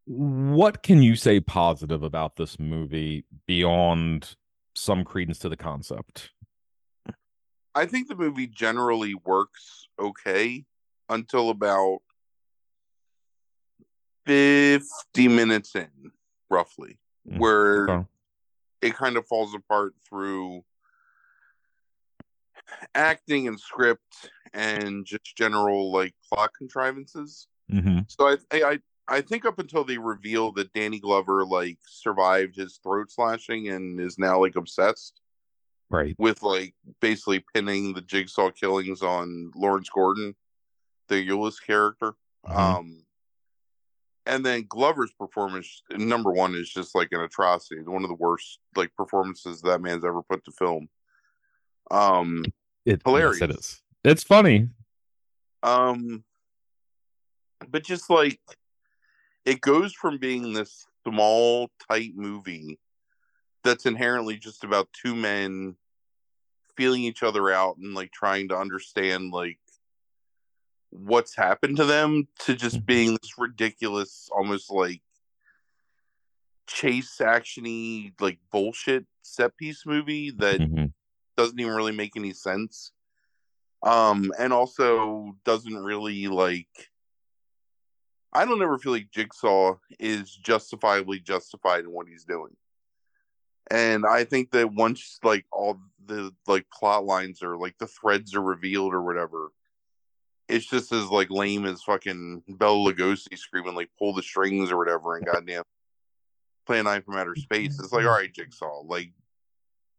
what 0.07 0.83
can 0.83 1.03
you 1.03 1.17
say 1.17 1.41
positive 1.41 2.03
about 2.03 2.37
this 2.37 2.59
movie 2.59 3.25
beyond 3.47 4.37
some 4.75 5.05
credence 5.05 5.39
to 5.41 5.49
the 5.49 5.57
concept? 5.57 6.31
I 7.75 7.87
think 7.87 8.09
the 8.09 8.15
movie 8.15 8.47
generally 8.47 9.15
works 9.15 9.89
okay 9.99 10.65
until 11.09 11.51
about 11.51 12.01
50 14.27 15.29
minutes 15.29 15.75
in, 15.75 15.89
roughly, 16.51 16.99
Mm, 17.29 17.39
where 17.39 17.89
okay. 17.91 18.09
it 18.83 18.95
kind 18.95 19.17
of 19.17 19.27
falls 19.27 19.55
apart 19.55 19.95
through 20.07 20.63
acting 22.95 23.49
and 23.49 23.59
script 23.59 24.31
and 24.53 25.05
just 25.07 25.35
general 25.37 25.91
like 25.93 26.15
plot 26.31 26.51
contrivances. 26.57 27.47
Mm-hmm. 27.73 28.01
So 28.09 28.29
I 28.29 28.37
I 28.53 28.79
I 29.09 29.21
think 29.21 29.45
up 29.45 29.59
until 29.59 29.85
they 29.85 29.99
reveal 29.99 30.53
that 30.53 30.73
Danny 30.75 30.99
Glover 31.01 31.45
like 31.47 31.79
survived 31.87 32.57
his 32.57 32.79
throat 32.83 33.11
slashing 33.11 33.69
and 33.69 33.99
is 34.01 34.19
now 34.19 34.41
like 34.41 34.57
obsessed 34.57 35.21
Right. 35.91 36.15
with 36.19 36.43
like 36.43 36.75
basically 37.01 37.45
pinning 37.55 37.93
the 37.95 38.01
jigsaw 38.03 38.51
killings 38.51 39.03
on 39.03 39.51
Lawrence 39.55 39.89
Gordon, 39.89 40.35
the 41.09 41.27
Elwes 41.29 41.59
character. 41.61 42.15
Mhm. 42.47 42.57
Um 42.57 43.07
and 44.27 44.45
then 44.45 44.65
Glover's 44.69 45.13
performance 45.13 45.83
number 45.91 46.33
one 46.33 46.55
is 46.55 46.71
just 46.71 46.95
like 46.95 47.09
an 47.13 47.21
atrocity. 47.21 47.81
One 47.83 48.03
of 48.05 48.09
the 48.09 48.15
worst 48.15 48.59
like 48.77 48.95
performances 48.97 49.61
that 49.63 49.81
man's 49.81 50.05
ever 50.05 50.23
put 50.23 50.45
to 50.45 50.53
film. 50.53 50.89
Um 51.91 52.45
It, 52.85 53.03
Hilarious. 53.05 53.41
Yes, 53.41 53.51
it 53.51 53.59
is. 53.59 53.83
It's 54.05 54.23
funny. 54.23 54.69
um 55.63 56.25
but 57.69 57.85
just 57.85 58.11
like 58.11 58.41
it 59.45 59.61
goes 59.61 59.93
from 59.93 60.19
being 60.19 60.53
this 60.53 60.87
small 61.07 61.71
tight 61.91 62.13
movie 62.15 62.79
that's 63.63 63.87
inherently 63.87 64.37
just 64.37 64.65
about 64.65 64.89
two 64.93 65.15
men 65.15 65.77
feeling 66.77 67.03
each 67.03 67.23
other 67.23 67.51
out 67.51 67.77
and 67.77 67.95
like 67.95 68.11
trying 68.11 68.49
to 68.49 68.57
understand 68.57 69.33
like 69.33 69.59
what's 70.95 71.35
happened 71.35 71.77
to 71.77 71.85
them 71.85 72.29
to 72.39 72.55
just 72.55 72.77
Mhm. 72.77 72.87
being 72.87 73.19
this 73.21 73.37
ridiculous 73.37 74.29
almost 74.33 74.71
like 74.71 75.03
chase 76.67 77.19
actiony 77.21 78.13
like 78.21 78.39
bullshit 78.51 79.05
set 79.23 79.57
piece 79.57 79.85
movie 79.85 80.31
that 80.31 80.61
Mhm. 80.61 80.93
doesn't 81.37 81.59
even 81.59 81.75
really 81.75 81.93
make 81.93 82.17
any 82.17 82.33
sense 82.33 82.93
um 83.83 84.33
and 84.39 84.53
also 84.53 85.37
doesn't 85.45 85.77
really 85.77 86.29
like 86.29 86.91
i 88.33 88.45
don't 88.45 88.63
ever 88.63 88.79
feel 88.79 88.93
like 88.93 89.11
jigsaw 89.11 89.77
is 89.99 90.35
justifiably 90.37 91.19
justified 91.21 91.81
in 91.85 91.91
what 91.91 92.07
he's 92.09 92.25
doing 92.25 92.57
and 93.71 94.07
i 94.07 94.25
think 94.25 94.51
that 94.53 94.73
once 94.73 95.19
like 95.23 95.45
all 95.53 95.79
the 96.07 96.33
like 96.47 96.67
plot 96.71 97.05
lines 97.05 97.43
are 97.43 97.57
like 97.59 97.77
the 97.79 97.87
threads 97.87 98.35
are 98.35 98.43
revealed 98.43 98.95
or 98.95 99.03
whatever 99.03 99.51
it's 100.49 100.67
just 100.67 100.93
as 100.93 101.07
like 101.09 101.31
lame 101.31 101.65
as 101.65 101.83
fucking 101.83 102.43
Bela 102.49 102.93
Lugosi 102.93 103.37
screaming 103.39 103.75
like 103.75 103.91
pull 103.99 104.15
the 104.15 104.23
strings 104.23 104.71
or 104.71 104.77
whatever 104.77 105.17
and 105.17 105.27
goddamn 105.33 105.63
Plan 106.67 106.85
9 106.85 107.03
from 107.03 107.17
outer 107.17 107.35
space. 107.37 107.79
It's 107.79 107.93
like 107.93 108.05
all 108.05 108.13
right, 108.13 108.33
Jigsaw, 108.33 108.83
like 108.87 109.13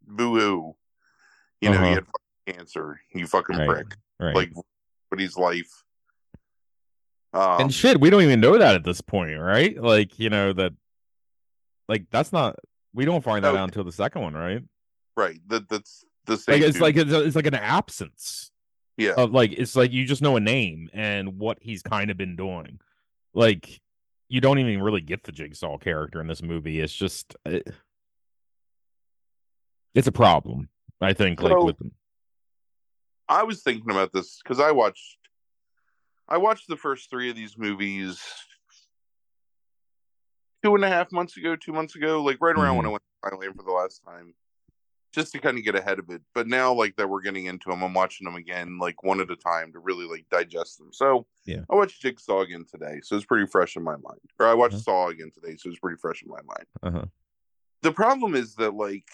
boo 0.08 0.36
hoo. 0.40 0.76
You 1.62 1.70
know, 1.70 1.78
Uh-huh. 1.78 1.86
you 1.86 1.94
had 1.96 2.06
fucking 2.06 2.58
cancer, 2.60 3.02
you 3.14 3.28
fucking 3.28 3.58
Right. 3.58 3.68
prick. 3.68 3.96
Right. 4.20 4.36
Like 4.36 4.52
but 5.10 5.20
his 5.20 5.38
life. 5.38 5.84
Um, 7.34 7.62
and 7.62 7.74
shit, 7.74 8.00
we 8.00 8.10
don't 8.10 8.22
even 8.22 8.40
know 8.40 8.58
that 8.58 8.76
at 8.76 8.84
this 8.84 9.02
point, 9.02 9.38
right? 9.40 9.78
Like, 9.80 10.18
you 10.20 10.30
know, 10.30 10.54
that 10.54 10.74
like 11.90 12.06
that's 12.10 12.32
not 12.34 12.56
we 12.94 13.06
don't 13.06 13.24
find 13.24 13.44
that 13.44 13.54
No. 13.54 13.60
out 13.60 13.66
until 13.66 13.84
the 13.84 13.92
second 13.92 14.22
one, 14.22 14.34
right? 14.34 14.64
right. 15.18 15.40
That 15.48 15.68
that's 15.70 16.06
the 16.26 16.38
same. 16.38 16.54
Like 16.54 16.64
it's 16.64 16.74
dude. 16.74 16.82
like 16.82 16.96
it's, 16.98 17.12
it's 17.12 17.36
like 17.36 17.46
an 17.46 17.56
absence 17.56 18.52
yeah. 18.98 19.14
of 19.18 19.32
like 19.32 19.54
it's 19.54 19.76
like 19.76 19.92
you 19.92 20.06
just 20.06 20.22
know 20.22 20.36
a 20.36 20.40
name 20.40 20.90
and 20.94 21.40
what 21.40 21.58
he's 21.62 21.82
kind 21.82 22.12
of 22.12 22.18
been 22.18 22.36
doing. 22.36 22.80
Like 23.34 23.82
you 24.30 24.42
don't 24.42 24.60
even 24.60 24.82
really 24.82 25.02
get 25.02 25.24
the 25.24 25.32
jigsaw 25.32 25.78
character 25.78 26.22
in 26.22 26.28
this 26.28 26.42
movie. 26.42 26.80
It's 26.80 26.94
just 26.94 27.36
it, 27.46 27.68
it's 29.94 30.08
a 30.08 30.12
problem. 30.12 30.70
I 31.02 31.14
think 31.14 31.42
like 31.42 31.58
with 31.58 31.78
them. 31.78 31.92
I 33.28 33.44
was 33.44 33.64
thinking 33.64 33.90
about 33.90 34.14
this 34.14 34.40
because 34.44 34.60
I 34.60 34.72
watched 34.72 35.18
I 36.28 36.38
watched 36.38 36.68
the 36.68 36.78
first 36.78 37.10
three 37.10 37.30
of 37.30 37.36
these 37.36 37.58
movies 37.58 38.22
two 40.64 40.76
and 40.76 40.84
a 40.84 40.90
half 40.90 41.12
months 41.12 41.38
ago, 41.38 41.56
two 41.56 41.74
months 41.74 41.96
ago, 41.96 42.24
like 42.24 42.38
right 42.42 42.56
around 42.56 42.78
when 42.78 42.86
mm-hmm. 42.86 42.88
I 42.88 42.92
went 42.92 43.04
to 43.24 43.50
Thailand 43.50 43.56
for 43.56 43.64
the 43.64 43.72
last 43.72 44.02
time, 44.04 44.34
just 45.16 45.32
to 45.32 45.40
kind 45.40 45.58
of 45.58 45.64
get 45.64 45.76
ahead 45.76 45.98
of 45.98 46.10
it. 46.10 46.22
But 46.34 46.48
now, 46.48 46.74
like 46.74 46.96
that 46.98 47.10
we're 47.10 47.22
getting 47.22 47.46
into 47.46 47.70
them, 47.70 47.82
I'm 47.84 47.94
watching 47.94 48.26
them 48.26 48.36
again, 48.36 48.78
like 48.78 49.02
one 49.02 49.22
at 49.22 49.32
a 49.32 49.36
time 49.36 49.72
to 49.72 49.80
really 49.80 50.06
like 50.06 50.26
digest 50.30 50.78
them. 50.78 50.92
So 50.92 51.26
Yeah. 51.46 51.62
I 51.70 51.76
watched 51.76 52.02
Jigsaw 52.02 52.42
again 52.42 52.66
today, 52.70 53.00
so 53.02 53.16
it's 53.16 53.26
pretty 53.26 53.48
fresh 53.48 53.76
in 53.78 53.84
my 53.84 53.96
mind. 53.96 54.20
Or 54.40 54.46
I 54.48 54.54
watched 54.54 54.76
Uh-huh. 54.76 54.84
Saw 54.84 55.08
again 55.10 55.32
today, 55.34 55.56
so 55.58 55.70
it's 55.70 55.80
pretty 55.80 55.98
fresh 55.98 56.22
in 56.22 56.30
my 56.30 56.42
mind. 56.46 56.66
uh-huh. 56.84 57.06
The 57.82 57.92
problem 57.94 58.36
is 58.36 58.56
that 58.56 58.74
like 58.76 59.08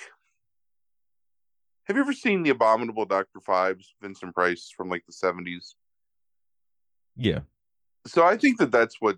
have 1.86 1.96
you 1.98 2.02
ever 2.04 2.14
seen 2.14 2.44
the 2.44 2.52
abominable 2.52 3.06
Dr. 3.06 3.40
Phibes, 3.40 3.88
Vincent 4.02 4.34
Price 4.34 4.72
from 4.76 4.90
like 4.90 5.06
the 5.06 5.12
70s? 5.14 5.76
yeah. 7.16 7.40
so 8.08 8.24
I 8.26 8.38
think 8.38 8.58
that 8.60 8.72
that's 8.72 9.00
what 9.00 9.18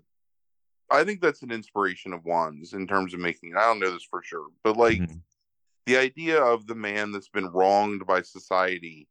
I 0.90 1.02
think 1.04 1.20
that's 1.22 1.42
an 1.42 1.50
inspiration 1.50 2.12
of 2.12 2.24
Wan's 2.26 2.74
in 2.74 2.86
terms 2.86 3.14
of 3.14 3.20
making. 3.20 3.50
It. 3.52 3.56
I 3.56 3.62
don't 3.66 3.80
know 3.80 3.90
this 3.90 4.02
for 4.04 4.22
sure, 4.22 4.48
but 4.62 4.76
like 4.76 4.98
Mhm. 4.98 5.20
The 5.86 5.96
idea 5.96 6.42
of 6.42 6.66
the 6.66 6.74
man 6.74 7.12
that's 7.12 7.28
been 7.28 7.46
wronged 7.48 8.06
by 8.06 8.22
society 8.22 9.08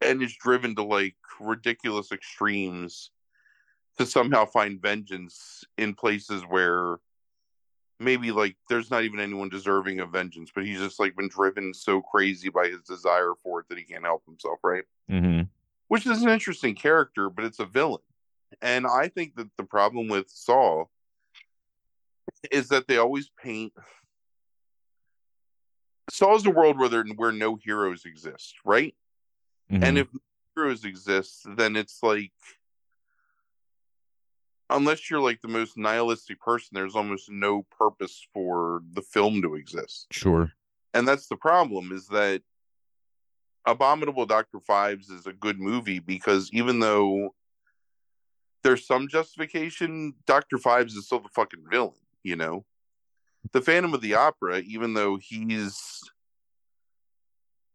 and 0.00 0.22
is 0.22 0.34
driven 0.34 0.74
to 0.76 0.82
like 0.82 1.16
ridiculous 1.38 2.10
extremes 2.10 3.10
to 3.98 4.06
somehow 4.06 4.46
find 4.46 4.80
vengeance 4.80 5.64
in 5.78 5.94
places 5.94 6.42
where 6.48 6.96
maybe 8.00 8.32
like 8.32 8.56
there's 8.68 8.90
not 8.90 9.04
even 9.04 9.20
anyone 9.20 9.48
deserving 9.50 10.00
of 10.00 10.10
vengeance, 10.10 10.50
but 10.54 10.64
he's 10.64 10.78
just 10.78 10.98
like 10.98 11.14
been 11.16 11.28
driven 11.28 11.74
so 11.74 12.00
crazy 12.00 12.48
by 12.48 12.68
his 12.68 12.80
desire 12.82 13.34
for 13.42 13.60
it 13.60 13.68
that 13.68 13.78
he 13.78 13.84
can't 13.84 14.04
help 14.04 14.24
himself, 14.26 14.58
right? 14.64 14.84
Mhm. 15.10 15.48
which 15.88 16.06
is 16.06 16.22
an 16.22 16.28
interesting 16.28 16.74
character, 16.74 17.28
but 17.28 17.44
it's 17.44 17.58
a 17.58 17.66
villain. 17.66 18.00
And 18.62 18.86
I 18.86 19.08
think 19.08 19.34
that 19.34 19.48
the 19.56 19.64
problem 19.64 20.06
with 20.06 20.30
Saw 20.30 20.84
is 22.50 22.68
that 22.68 22.86
they 22.86 22.96
always 22.96 23.28
paint 23.42 23.72
Saw 26.10 26.34
is 26.36 26.46
a 26.46 26.50
world 26.50 26.78
where 26.78 26.88
there 26.88 27.04
where 27.16 27.32
no 27.32 27.56
heroes 27.56 28.04
exist, 28.04 28.56
right? 28.64 28.94
Mhm. 29.70 29.84
And 29.84 29.98
if 29.98 30.08
heroes 30.54 30.84
exist, 30.84 31.46
then 31.56 31.76
it's 31.76 32.02
like 32.02 32.32
unless 34.68 35.10
you're 35.10 35.20
like 35.20 35.40
the 35.40 35.48
most 35.48 35.76
nihilistic 35.76 36.40
person, 36.40 36.70
there's 36.72 36.94
almost 36.94 37.28
no 37.30 37.62
purpose 37.76 38.26
for 38.32 38.82
the 38.92 39.02
film 39.02 39.42
to 39.42 39.54
exist. 39.56 40.06
sure. 40.10 40.52
and 40.94 41.06
that's 41.06 41.28
the 41.28 41.36
problem 41.36 41.92
is 41.92 42.08
that 42.08 42.42
Abominable 43.66 44.26
Doctor 44.26 44.58
Phibes 44.58 45.10
is 45.10 45.26
a 45.26 45.32
good 45.32 45.60
movie 45.60 45.98
because 45.98 46.50
even 46.52 46.80
though 46.80 47.34
there's 48.62 48.86
some 48.86 49.06
justification, 49.08 50.14
Doctor 50.26 50.56
Phibes 50.56 50.96
is 50.96 51.06
still 51.06 51.20
the 51.20 51.28
fucking 51.28 51.64
villain. 51.70 51.94
You 52.22 52.36
know, 52.36 52.64
the 53.52 53.60
Phantom 53.60 53.94
of 53.94 54.00
the 54.00 54.14
Opera, 54.14 54.60
even 54.60 54.94
though 54.94 55.16
he's 55.16 56.00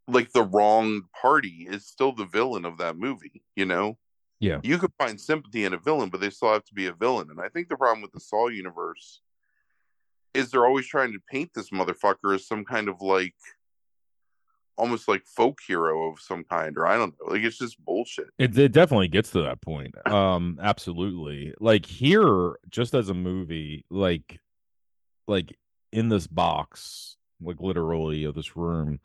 like 0.07 0.31
the 0.31 0.43
wrong 0.43 1.03
party, 1.19 1.67
is 1.69 1.85
still 1.87 2.11
the 2.11 2.25
villain 2.25 2.65
of 2.65 2.77
that 2.77 2.97
movie. 2.97 3.43
You 3.55 3.65
know. 3.65 3.97
Yeah. 4.39 4.59
You 4.63 4.77
could 4.77 4.91
find 4.99 5.19
sympathy 5.19 5.63
in 5.63 5.73
a 5.73 5.77
villain, 5.77 6.09
but 6.09 6.19
they 6.19 6.29
still 6.29 6.51
have 6.51 6.65
to 6.65 6.73
be 6.73 6.87
a 6.87 6.93
villain. 6.93 7.29
And 7.31 7.39
I 7.39 7.47
think 7.47 7.69
the 7.69 7.77
problem 7.77 8.01
with 8.01 8.11
the 8.11 8.19
Saw 8.19 8.49
universe 8.49 9.21
is 10.33 10.51
they're 10.51 10.65
always 10.65 10.85
trying 10.85 11.13
to 11.13 11.19
paint 11.31 11.51
this 11.55 11.69
motherfucker 11.69 12.35
as 12.35 12.45
some 12.45 12.65
kind 12.65 12.89
of 12.89 13.01
like 13.01 13.33
almost 14.77 15.07
like 15.07 15.25
folk 15.25 15.59
hero 15.65 16.11
of 16.11 16.19
some 16.19 16.43
kind, 16.43 16.77
or 16.77 16.85
I 16.85 16.97
don't 16.97 17.15
know. 17.19 17.33
Like 17.33 17.43
it's 17.43 17.57
just 17.57 17.83
bullshit. 17.83 18.27
It, 18.37 18.57
it 18.57 18.73
definitely 18.73 19.07
gets 19.07 19.31
to 19.31 19.41
that 19.43 19.61
point. 19.61 19.95
Um, 20.05 20.59
absolutely. 20.61 21.53
Like 21.59 21.85
here, 21.85 22.57
just 22.69 22.93
as 22.93 23.09
a 23.09 23.13
movie, 23.13 23.85
like 23.89 24.39
like 25.27 25.57
in 25.91 26.09
this 26.09 26.27
box, 26.27 27.17
like 27.41 27.59
literally 27.59 28.23
of 28.23 28.35
this 28.35 28.55
room, 28.55 28.99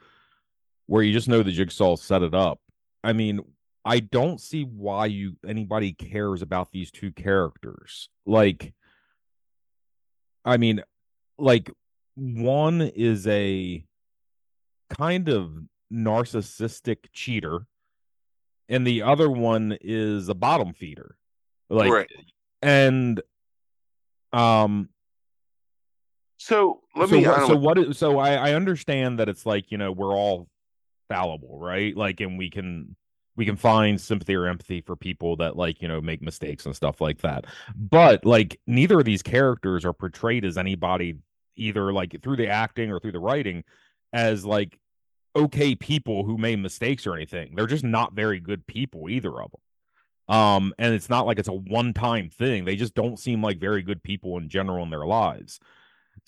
where 0.86 1.02
you 1.02 1.12
just 1.12 1.28
know 1.28 1.42
the 1.42 1.52
jigsaw 1.52 1.96
set 1.96 2.22
it 2.22 2.34
up. 2.34 2.60
I 3.02 3.12
mean, 3.12 3.40
I 3.84 4.00
don't 4.00 4.40
see 4.40 4.64
why 4.64 5.06
you 5.06 5.36
anybody 5.46 5.92
cares 5.92 6.42
about 6.42 6.70
these 6.72 6.90
two 6.90 7.12
characters. 7.12 8.08
Like 8.26 8.74
I 10.44 10.56
mean, 10.56 10.82
like 11.38 11.70
one 12.14 12.80
is 12.80 13.26
a 13.26 13.84
kind 14.98 15.28
of 15.28 15.52
narcissistic 15.92 17.06
cheater 17.12 17.66
and 18.68 18.86
the 18.86 19.02
other 19.02 19.30
one 19.30 19.76
is 19.80 20.28
a 20.28 20.34
bottom 20.34 20.72
feeder. 20.72 21.16
Like 21.68 21.90
Right. 21.90 22.10
and 22.62 23.20
um 24.32 24.88
So 26.40 26.80
let 26.96 27.10
so 27.10 27.16
me. 27.16 27.26
What, 27.26 27.46
so 27.46 27.54
what 27.54 27.78
is, 27.78 27.98
so 27.98 28.18
I 28.18 28.32
I 28.32 28.54
understand 28.54 29.18
that 29.18 29.28
it's 29.28 29.44
like, 29.44 29.70
you 29.70 29.76
know, 29.76 29.92
we're 29.92 30.16
all 30.16 30.48
fallible, 31.06 31.58
right? 31.58 31.94
Like 31.94 32.20
and 32.20 32.38
we 32.38 32.48
can 32.48 32.96
we 33.36 33.44
can 33.44 33.56
find 33.56 34.00
sympathy 34.00 34.34
or 34.34 34.46
empathy 34.46 34.80
for 34.80 34.96
people 34.96 35.36
that 35.36 35.56
like, 35.56 35.82
you 35.82 35.88
know, 35.88 36.00
make 36.00 36.22
mistakes 36.22 36.64
and 36.64 36.74
stuff 36.74 36.98
like 37.02 37.18
that. 37.18 37.44
But 37.76 38.24
like 38.24 38.58
neither 38.66 39.00
of 39.00 39.04
these 39.04 39.22
characters 39.22 39.84
are 39.84 39.92
portrayed 39.92 40.46
as 40.46 40.56
anybody 40.56 41.16
either 41.56 41.92
like 41.92 42.22
through 42.22 42.36
the 42.36 42.48
acting 42.48 42.90
or 42.90 42.98
through 42.98 43.12
the 43.12 43.20
writing 43.20 43.62
as 44.14 44.42
like 44.42 44.78
okay 45.36 45.74
people 45.74 46.24
who 46.24 46.38
made 46.38 46.58
mistakes 46.58 47.06
or 47.06 47.14
anything. 47.14 47.54
They're 47.54 47.66
just 47.66 47.84
not 47.84 48.14
very 48.14 48.40
good 48.40 48.66
people 48.66 49.10
either 49.10 49.42
of 49.42 49.50
them. 49.50 50.34
Um 50.34 50.74
and 50.78 50.94
it's 50.94 51.10
not 51.10 51.26
like 51.26 51.38
it's 51.38 51.48
a 51.48 51.52
one-time 51.52 52.30
thing. 52.30 52.64
They 52.64 52.76
just 52.76 52.94
don't 52.94 53.18
seem 53.18 53.42
like 53.42 53.60
very 53.60 53.82
good 53.82 54.02
people 54.02 54.38
in 54.38 54.48
general 54.48 54.82
in 54.84 54.90
their 54.90 55.04
lives. 55.04 55.60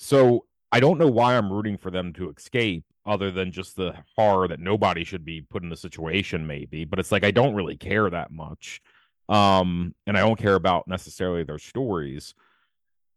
So 0.03 0.47
I 0.73 0.81
don't 0.81 0.99
know 0.99 1.07
why 1.07 1.37
I'm 1.37 1.53
rooting 1.53 1.79
for 1.79 1.93
them 1.93 2.13
to 2.15 2.29
escape 2.29 2.85
other 3.07 3.31
than 3.31 3.53
just 3.53 3.77
the 3.77 3.95
horror 4.17 4.49
that 4.49 4.59
nobody 4.59 5.05
should 5.05 5.25
be 5.25 5.43
put 5.43 5.63
in 5.63 5.69
the 5.69 5.77
situation 5.77 6.45
maybe, 6.45 6.85
but 6.85 6.99
it's 6.99 7.13
like 7.13 7.23
I 7.23 7.31
don't 7.31 7.55
really 7.55 7.77
care 7.77 8.11
that 8.11 8.33
much. 8.33 8.83
Um 9.29 9.95
and 10.09 10.19
I 10.19 10.21
don't 10.23 10.39
care 10.39 10.57
about 10.57 10.89
necessarily 10.89 11.45
their 11.45 11.61
stories. 11.61 12.35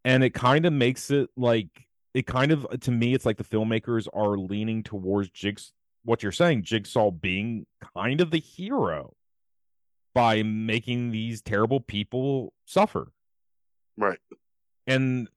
And 0.03 0.23
it 0.23 0.35
kind 0.35 0.67
of 0.67 0.73
makes 0.73 1.09
it 1.09 1.31
like 1.35 1.69
it 2.13 2.27
kind 2.27 2.51
of 2.51 2.67
to 2.81 2.91
me 2.91 3.15
it's 3.15 3.25
like 3.25 3.37
the 3.37 3.43
filmmakers 3.43 4.07
are 4.13 4.37
leaning 4.37 4.83
towards 4.83 5.31
Jigs 5.31 5.73
what 6.03 6.21
you're 6.21 6.31
saying 6.31 6.61
Jigsaw 6.61 7.09
being 7.09 7.65
kind 7.95 8.21
of 8.21 8.29
the 8.29 8.39
hero 8.39 9.15
by 10.13 10.43
making 10.43 11.09
these 11.09 11.41
terrible 11.41 11.79
people 11.79 12.53
suffer 12.65 13.11
right. 13.97 14.19
and 14.85 15.27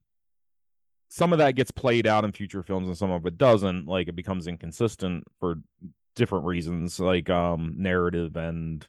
some 1.09 1.33
of 1.33 1.39
that 1.39 1.55
gets 1.55 1.71
played 1.71 2.05
out 2.07 2.23
in 2.23 2.31
future 2.31 2.63
films 2.63 2.87
and 2.87 2.97
some 2.97 3.11
of 3.11 3.25
it 3.25 3.37
doesn't 3.37 3.87
like 3.87 4.07
it 4.07 4.15
becomes 4.15 4.47
inconsistent 4.47 5.23
for 5.39 5.55
different 6.15 6.45
reasons 6.45 6.99
like 6.99 7.29
um 7.29 7.73
narrative 7.77 8.35
and 8.35 8.87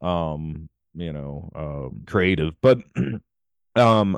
um 0.00 0.68
you 0.94 1.12
know 1.12 1.50
um 1.54 2.02
creative 2.06 2.54
but 2.60 2.78
um 3.76 4.16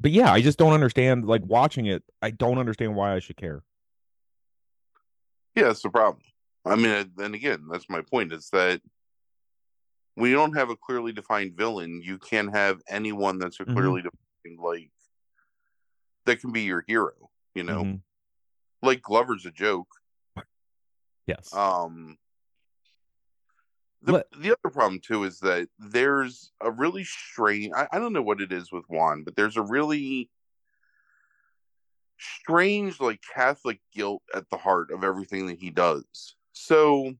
but 0.00 0.10
yeah 0.10 0.32
i 0.32 0.40
just 0.40 0.58
don't 0.58 0.72
understand 0.72 1.26
like 1.26 1.42
watching 1.44 1.86
it 1.86 2.02
i 2.22 2.30
don't 2.30 2.58
understand 2.58 2.94
why 2.94 3.14
i 3.14 3.18
should 3.18 3.36
care 3.36 3.62
Yeah, 5.56 5.64
that's 5.64 5.82
the 5.82 5.90
problem. 5.90 6.22
I 6.64 6.76
mean, 6.76 7.10
then 7.16 7.34
again, 7.34 7.66
that's 7.70 7.88
my 7.88 8.02
point. 8.02 8.32
Is 8.32 8.48
that 8.52 8.80
when 10.14 10.30
you 10.30 10.36
don't 10.36 10.56
have 10.56 10.70
a 10.70 10.76
clearly 10.76 11.12
defined 11.12 11.56
villain, 11.56 12.02
you 12.04 12.18
can't 12.18 12.54
have 12.54 12.80
anyone 12.88 13.38
that's 13.38 13.58
a 13.60 13.64
Mhm. 13.64 13.72
clearly 13.74 14.02
defined 14.02 14.58
like 14.60 14.90
that 16.30 16.40
can 16.40 16.52
be 16.52 16.62
your 16.62 16.84
hero. 16.86 17.12
You 17.56 17.64
know, 17.64 17.82
Mhm. 17.84 18.02
like 18.82 19.02
Glover's 19.02 19.46
a 19.46 19.50
joke. 19.50 19.88
yes 21.26 21.52
Um, 21.52 22.18
the 24.02 24.12
Let- 24.12 24.30
the 24.32 24.52
other 24.52 24.72
problem 24.72 25.00
too 25.00 25.24
is 25.24 25.40
that 25.40 25.68
there's 25.78 26.52
a 26.60 26.70
really 26.70 27.04
strange. 27.04 27.72
I, 27.74 27.88
I 27.92 27.98
don't 27.98 28.12
know 28.12 28.22
what 28.22 28.40
it 28.40 28.52
is 28.52 28.70
with 28.72 28.88
Wan, 28.88 29.24
but 29.24 29.34
there's 29.36 29.56
a 29.56 29.62
really 29.62 30.30
strange 32.18 33.00
like 33.00 33.20
Catholic 33.34 33.80
guilt 33.92 34.22
at 34.34 34.48
the 34.50 34.56
heart 34.56 34.90
of 34.92 35.04
everything 35.04 35.46
that 35.46 35.58
he 35.58 35.70
does. 35.70 36.36
So, 36.52 37.14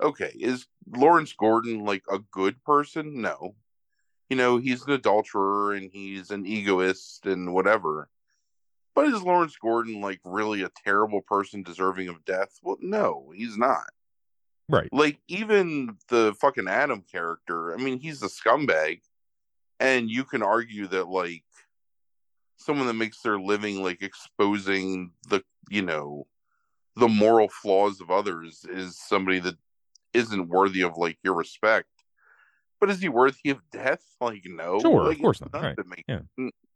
okay, 0.00 0.32
is 0.34 0.66
Lawrence 0.86 1.32
Gordon 1.32 1.84
like 1.84 2.04
a 2.10 2.18
good 2.18 2.62
person? 2.64 3.20
No. 3.22 3.54
You 4.28 4.36
know, 4.36 4.58
he's 4.58 4.82
an 4.84 4.92
adulterer 4.92 5.74
and 5.74 5.90
he's 5.90 6.30
an 6.30 6.46
egoist 6.46 7.26
and 7.26 7.54
whatever. 7.54 8.08
But 8.94 9.06
is 9.06 9.22
Lawrence 9.22 9.56
Gordon 9.56 10.00
like 10.00 10.20
really 10.24 10.62
a 10.62 10.70
terrible 10.84 11.20
person 11.22 11.62
deserving 11.62 12.08
of 12.08 12.24
death? 12.24 12.58
Well, 12.62 12.76
no, 12.80 13.32
he's 13.34 13.56
not. 13.56 13.90
right 14.68 14.88
Like 14.92 15.20
even 15.28 15.96
the 16.08 16.34
fucking 16.40 16.68
Adam 16.68 17.04
character, 17.10 17.72
I 17.72 17.76
mean, 17.76 18.00
he's 18.00 18.22
a 18.22 18.28
scumbag, 18.28 19.00
and 19.80 20.10
you 20.10 20.24
can 20.24 20.42
argue 20.42 20.88
that 20.88 21.08
like 21.08 21.44
someone 22.56 22.88
that 22.88 22.94
makes 22.94 23.22
their 23.22 23.38
living 23.38 23.82
like 23.82 24.02
exposing 24.02 25.12
the 25.28 25.42
you 25.70 25.82
know 25.82 26.26
the 26.96 27.08
moral 27.08 27.48
flaws 27.48 28.00
of 28.00 28.10
others 28.10 28.66
is 28.68 28.98
somebody 28.98 29.38
that 29.38 29.54
isn't 30.12 30.48
worthy 30.48 30.82
of 30.82 30.96
like 30.96 31.18
your 31.22 31.34
respect. 31.34 31.88
But 32.80 32.90
is 32.90 33.00
he 33.00 33.08
worthy 33.08 33.50
of 33.50 33.60
death? 33.70 34.04
Like 34.20 34.42
no, 34.46 34.80
Sure, 34.80 35.10
of 35.10 35.18
course 35.18 35.40
not, 35.52 35.62
right, 35.62 35.76
yeah. 36.06 36.20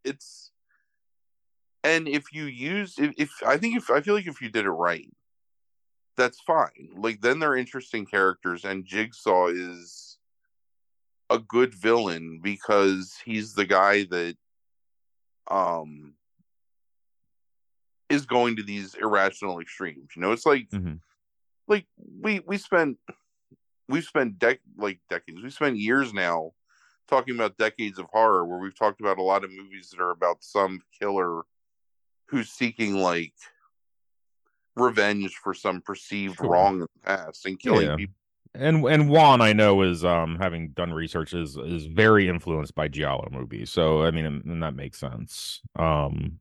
it's 0.04 0.50
and 1.84 2.06
if 2.08 2.32
you 2.32 2.44
use 2.44 2.98
if, 2.98 3.12
if 3.18 3.30
I 3.46 3.56
think 3.56 3.76
if 3.76 3.90
I 3.90 4.00
feel 4.00 4.14
like 4.14 4.26
if 4.26 4.40
you 4.40 4.48
did 4.50 4.64
it 4.64 4.70
right, 4.70 5.08
that's 6.16 6.40
fine. 6.40 6.90
Like 6.96 7.20
then 7.20 7.38
they're 7.38 7.56
interesting 7.56 8.06
characters, 8.06 8.64
and 8.64 8.84
Jigsaw 8.84 9.48
is 9.48 10.18
a 11.30 11.38
good 11.38 11.74
villain 11.74 12.40
because 12.42 13.14
he's 13.24 13.54
the 13.54 13.64
guy 13.64 14.04
that 14.04 14.36
um 15.50 16.14
is 18.08 18.26
going 18.26 18.56
to 18.56 18.62
these 18.62 18.94
irrational 18.94 19.60
extremes. 19.60 20.10
You 20.14 20.22
know, 20.22 20.32
it's 20.32 20.46
like 20.46 20.68
Mhm. 20.70 21.00
like 21.66 21.86
we 22.20 22.40
we 22.40 22.58
spent 22.58 22.98
we've 23.92 24.04
spent 24.04 24.38
dec 24.38 24.58
like 24.78 24.98
decades 25.10 25.42
we've 25.42 25.52
spent 25.52 25.76
years 25.76 26.14
now 26.14 26.50
talking 27.08 27.34
about 27.34 27.58
decades 27.58 27.98
of 27.98 28.06
horror 28.10 28.46
where 28.46 28.58
we've 28.58 28.78
talked 28.78 29.00
about 29.00 29.18
a 29.18 29.22
lot 29.22 29.44
of 29.44 29.50
movies 29.50 29.90
that 29.90 30.00
are 30.00 30.10
about 30.12 30.42
some 30.42 30.80
killer 30.98 31.42
who's 32.26 32.48
seeking 32.48 32.94
like 32.94 33.34
revenge 34.76 35.34
for 35.34 35.52
some 35.52 35.82
perceived 35.82 36.38
Sure. 36.38 36.48
wrong 36.48 36.74
in 36.76 36.80
the 36.80 36.88
past 37.02 37.44
and 37.44 37.60
killing 37.60 37.86
Yeah. 37.88 37.96
people 37.96 38.14
and 38.54 38.84
and 38.86 39.08
Wan 39.08 39.40
I 39.42 39.52
know 39.52 39.82
is 39.82 40.04
um 40.04 40.36
having 40.36 40.70
done 40.70 40.92
research 40.92 41.34
is 41.34 41.56
is 41.56 41.86
very 41.86 42.28
influenced 42.28 42.74
by 42.74 42.88
Giallo 42.88 43.28
movies. 43.30 43.70
So 43.70 44.02
I 44.02 44.10
mean 44.10 44.26
and, 44.26 44.62
that 44.62 44.74
makes 44.74 44.98
sense. 44.98 45.60
Um 45.78 46.38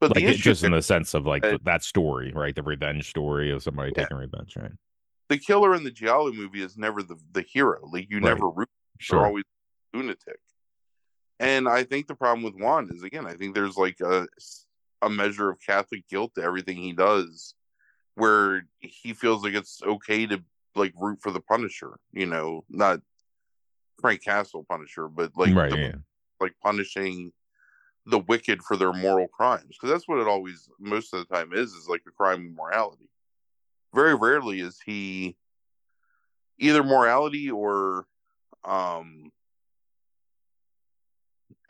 but 0.00 0.16
like 0.16 0.26
just 0.36 0.64
in 0.64 0.72
the 0.72 0.82
sense 0.82 1.14
of 1.14 1.24
like 1.26 1.44
Uh, 1.44 1.58
that 1.62 1.84
story, 1.84 2.32
right? 2.34 2.54
The 2.54 2.64
revenge 2.64 3.08
story 3.08 3.52
of 3.52 3.62
somebody 3.62 3.92
Yeah. 3.96 4.02
taking 4.02 4.16
revenge, 4.16 4.56
right? 4.56 4.72
The 5.28 5.38
killer 5.38 5.74
in 5.74 5.84
the 5.84 5.90
Giallo 5.90 6.32
movie 6.32 6.62
is 6.62 6.76
never 6.76 7.02
the, 7.02 7.16
the 7.32 7.42
hero 7.42 7.80
like 7.90 8.10
you 8.10 8.20
Right. 8.20 8.34
never 8.34 8.48
root 8.48 8.68
they're 9.08 9.18
Sure. 9.18 9.26
always 9.26 9.44
lunatic. 9.94 10.38
And 11.40 11.68
I 11.68 11.82
think 11.82 12.06
the 12.06 12.14
problem 12.14 12.44
with 12.44 12.54
Wan 12.54 12.88
is 12.92 13.02
again, 13.02 13.26
I 13.26 13.34
think 13.34 13.54
there's 13.54 13.76
like 13.76 14.00
a 14.00 14.28
a 15.00 15.10
measure 15.10 15.50
of 15.50 15.58
Catholic 15.60 16.06
guilt 16.08 16.32
to 16.36 16.42
everything 16.42 16.76
he 16.76 16.92
does, 16.92 17.54
where 18.14 18.66
he 18.78 19.12
feels 19.14 19.42
like 19.42 19.54
it's 19.54 19.82
okay 19.82 20.26
to 20.26 20.42
like 20.76 20.92
root 20.96 21.18
for 21.20 21.32
the 21.32 21.40
Punisher, 21.40 21.98
you 22.12 22.26
know, 22.26 22.64
not 22.68 23.00
Frank 24.00 24.22
Castle 24.22 24.64
Punisher, 24.68 25.08
but 25.08 25.32
like 25.36 25.54
right, 25.54 25.70
the- 25.70 25.78
yeah. 25.78 25.94
like 26.40 26.54
punishing 26.62 27.32
the 28.06 28.18
wicked 28.18 28.62
for 28.62 28.76
their 28.76 28.92
moral 28.92 29.28
crimes 29.28 29.76
because 29.76 29.88
that's 29.90 30.08
what 30.08 30.18
it 30.18 30.26
always 30.26 30.68
most 30.80 31.14
of 31.14 31.20
the 31.20 31.34
time 31.34 31.52
is 31.52 31.72
is 31.72 31.88
like 31.88 32.02
a 32.08 32.10
crime 32.10 32.46
of 32.46 32.52
morality 32.52 33.08
very 33.94 34.14
rarely 34.14 34.60
is 34.60 34.78
he 34.84 35.36
either 36.58 36.82
morality 36.82 37.50
or 37.50 38.06
um 38.64 39.30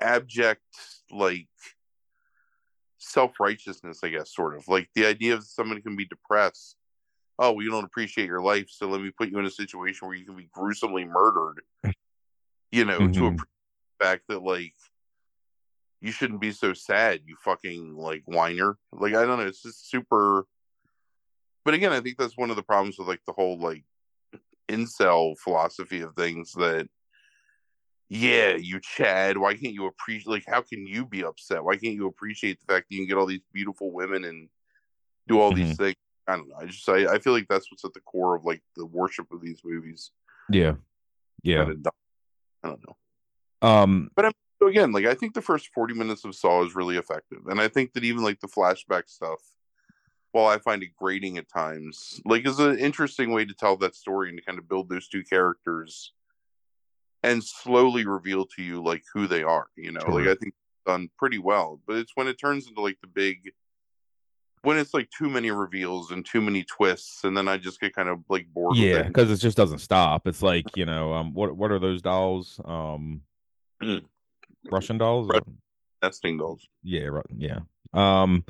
abject 0.01 0.63
like 1.11 1.49
self-righteousness 2.99 4.01
i 4.03 4.09
guess 4.09 4.35
sort 4.35 4.57
of 4.57 4.67
like 4.69 4.89
the 4.95 5.07
idea 5.07 5.35
of 5.35 5.45
somebody 5.45 5.81
can 5.81 5.97
be 5.97 6.05
depressed 6.05 6.77
oh 7.39 7.53
well, 7.53 7.63
you 7.63 7.71
don't 7.71 7.85
appreciate 7.85 8.27
your 8.27 8.41
life 8.41 8.69
so 8.69 8.89
let 8.89 9.01
me 9.01 9.11
put 9.11 9.31
you 9.31 9.39
in 9.39 9.47
a 9.47 9.51
situation 9.51 10.07
where 10.07 10.17
you 10.17 10.25
can 10.25 10.37
be 10.37 10.49
gruesomely 10.53 11.05
murdered 11.05 11.63
you 12.73 12.85
know 12.85 12.99
mm-hmm. 12.99 13.13
to 13.13 13.27
a 13.29 14.05
fact 14.05 14.23
that 14.29 14.43
like 14.43 14.75
you 16.01 16.11
shouldn't 16.11 16.41
be 16.41 16.53
so 16.53 16.73
sad 16.73 17.21
you 17.25 17.37
fucking 17.45 17.97
like 17.97 18.23
whiner 18.27 18.77
like 18.93 19.15
i 19.15 19.25
don't 19.25 19.39
know 19.39 19.47
it's 19.47 19.63
just 19.63 19.89
super 19.91 20.47
but 21.65 21.75
again 21.75 21.93
i 21.93 22.01
think 22.01 22.17
that's 22.17 22.37
one 22.37 22.51
of 22.51 22.57
the 22.57 22.63
problems 22.63 22.99
with 22.99 23.09
like 23.09 23.23
the 23.27 23.33
whole 23.33 23.59
like 23.59 23.85
incel 24.69 25.37
philosophy 25.39 26.01
of 26.01 26.15
things 26.15 26.53
that 26.53 26.89
yeah, 28.15 28.57
you 28.57 28.79
Chad, 28.79 29.39
why 29.39 29.55
can't 29.55 29.73
you 29.73 29.87
appreciate 29.87 30.31
like 30.31 30.45
how 30.47 30.61
can 30.61 30.87
you 30.87 31.07
be 31.07 31.25
upset? 31.25 31.65
Why 31.65 31.77
can't 31.77 31.95
you 31.95 32.07
appreciate 32.07 32.61
the 32.61 32.71
fact 32.71 32.91
that 32.91 32.95
you 32.95 33.01
can 33.01 33.09
get 33.09 33.17
all 33.17 33.25
these 33.25 33.41
beautiful 33.55 33.91
women 33.91 34.25
and 34.25 34.51
do 35.29 35.41
all 35.41 35.51
mm-hmm. 35.51 35.65
these 35.65 35.77
things? 35.79 35.97
I 36.29 36.37
don't 36.37 36.47
know. 36.51 36.57
I 36.61 36.67
just 36.67 36.87
I, 36.91 37.15
I 37.15 37.19
feel 37.21 37.33
like 37.33 37.49
that's 37.49 37.73
what's 37.73 37.87
at 37.87 37.95
the 37.95 38.01
core 38.01 38.37
of 38.37 38.45
like 38.45 38.63
the 38.77 38.85
worship 38.85 39.33
of 39.33 39.41
these 39.41 39.63
movies. 39.65 40.11
Yeah. 40.51 40.75
Yeah. 41.43 41.73
I 42.63 42.69
don't 42.69 42.85
know. 42.87 43.67
Um 43.67 44.11
but 44.15 44.27
I'm 44.27 44.33
so 44.61 44.69
again, 44.69 44.93
like 44.93 45.07
I 45.07 45.15
think 45.15 45.33
the 45.33 45.41
first 45.41 45.71
40 45.75 45.95
minutes 45.95 46.27
of 46.27 46.35
Saw 46.35 46.67
is 46.67 46.75
really 46.75 46.99
effective. 46.99 47.47
And 47.47 47.63
I 47.63 47.69
think 47.69 47.95
that 47.95 48.05
even 48.05 48.23
like 48.23 48.41
the 48.41 48.47
flashback 48.47 49.09
stuff, 49.09 49.41
while 50.33 50.47
I 50.47 50.59
find 50.59 50.83
it 50.83 50.97
grating 50.97 51.39
at 51.39 51.49
times, 51.49 52.21
like 52.25 52.47
is 52.47 52.59
an 52.59 52.79
interesting 52.79 53.33
way 53.33 53.45
to 53.45 53.55
tell 53.55 53.77
that 53.79 53.95
story 53.95 54.29
and 54.29 54.39
to 54.39 54.45
kind 54.45 54.59
of 54.59 54.69
build 54.69 54.89
those 54.89 55.09
two 55.09 55.23
characters 55.23 56.13
and 57.23 57.43
slowly 57.45 58.07
reveal 58.07 58.47
to 58.57 58.63
you 58.63 58.83
like 58.83 59.05
who 59.13 59.27
they 59.27 59.43
are. 59.43 59.69
You 59.77 59.93
know, 59.93 60.05
like 60.09 60.27
I 60.27 60.35
think 60.35 60.55
done 60.87 61.11
pretty 61.19 61.39
well. 61.39 61.81
But 61.87 61.97
it's 61.97 62.13
when 62.15 62.29
it 62.29 62.39
turns 62.39 62.67
into 62.67 62.81
like 62.81 62.99
the 63.01 63.09
big 63.09 63.53
when 64.63 64.79
it's 64.79 64.95
like 64.95 65.11
too 65.11 65.29
many 65.29 65.51
reveals 65.51 66.13
and 66.13 66.25
too 66.25 66.41
many 66.41 66.65
twists, 66.65 67.25
and 67.25 67.37
then 67.37 67.49
I 67.49 67.59
just 67.59 67.81
get 67.81 67.95
kind 67.95 68.09
of 68.09 68.21
like 68.29 68.47
bored. 68.53 68.77
Yeah, 68.77 69.03
because 69.03 69.31
it. 69.31 69.35
it 69.35 69.39
just 69.39 69.57
doesn't 69.57 69.81
stop. 69.81 70.27
It's 70.27 70.43
like 70.43 70.77
you 70.77 70.87
know, 70.87 71.13
um, 71.13 71.35
what 71.35 71.57
what 71.57 71.71
are 71.71 71.79
those 71.79 72.03
dolls? 72.03 72.61
Um, 72.65 73.23
mm. 73.83 74.03
Russian 74.71 74.99
dolls, 74.99 75.31
nesting 76.03 76.39
dolls. 76.39 76.67
Yeah, 76.83 77.11
yeah. 77.37 77.61
Um, 77.93 78.45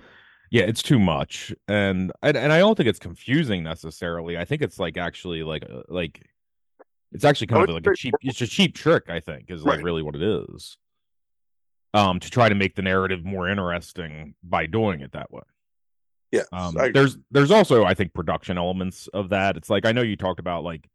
yeah, 0.52 0.64
it's 0.64 0.82
too 0.82 0.98
much, 0.98 1.50
and 1.66 2.12
and 2.22 2.36
and 2.36 2.52
I 2.52 2.58
don't 2.58 2.76
think 2.76 2.86
it's 2.86 2.98
confusing 2.98 3.62
necessarily. 3.62 4.36
I 4.36 4.44
think 4.44 4.60
it's 4.60 4.78
like 4.78 4.98
actually 4.98 5.42
like 5.42 5.64
uh, 5.64 5.80
like 5.88 6.28
it's 7.10 7.24
actually 7.24 7.46
kind 7.46 7.62
oh, 7.62 7.76
of 7.76 7.82
like 7.82 7.86
a 7.86 7.96
cheap. 7.96 8.12
It's 8.20 8.42
a 8.42 8.46
cheap 8.46 8.74
trick, 8.74 9.04
I 9.08 9.18
think, 9.18 9.46
is 9.48 9.64
like 9.64 9.76
right. 9.76 9.82
really 9.82 10.02
what 10.02 10.14
it 10.14 10.22
is. 10.22 10.76
Um, 11.94 12.20
to 12.20 12.28
try 12.28 12.50
to 12.50 12.54
make 12.54 12.74
the 12.74 12.82
narrative 12.82 13.24
more 13.24 13.48
interesting 13.48 14.34
by 14.42 14.66
doing 14.66 15.00
it 15.00 15.12
that 15.12 15.32
way. 15.32 15.42
Yeah. 16.32 16.42
Um, 16.52 16.76
there's 16.92 17.16
there's 17.30 17.50
also 17.50 17.84
I 17.84 17.94
think 17.94 18.12
production 18.12 18.58
elements 18.58 19.08
of 19.08 19.30
that. 19.30 19.56
It's 19.56 19.70
like 19.70 19.86
I 19.86 19.92
know 19.92 20.02
you 20.02 20.16
talked 20.16 20.40
about 20.40 20.64
like 20.64 20.86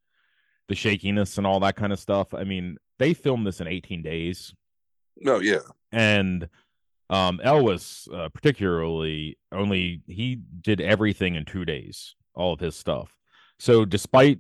the 0.68 0.76
shakiness 0.76 1.40
and 1.40 1.48
all 1.48 1.62
that 1.62 1.76
kind 1.76 1.92
of 1.92 2.00
stuff. 2.00 2.36
I 2.36 2.44
mean, 2.44 2.78
they 3.00 3.16
filmed 3.16 3.48
this 3.48 3.60
in 3.60 3.68
18 3.68 4.04
days. 4.04 4.54
No, 5.20 5.38
oh, 5.38 5.40
yeah. 5.40 5.62
And 5.92 6.48
um 7.10 7.40
Elwes 7.44 8.08
uh, 8.14 8.30
particularly 8.30 9.38
only 9.52 10.02
he 10.08 10.42
did 10.62 10.82
everything 10.82 11.36
in 11.36 11.46
2 11.46 11.66
days, 11.66 12.16
all 12.36 12.54
of 12.54 12.60
his 12.60 12.76
stuff. 12.76 13.12
So 13.60 13.86
despite 13.86 14.40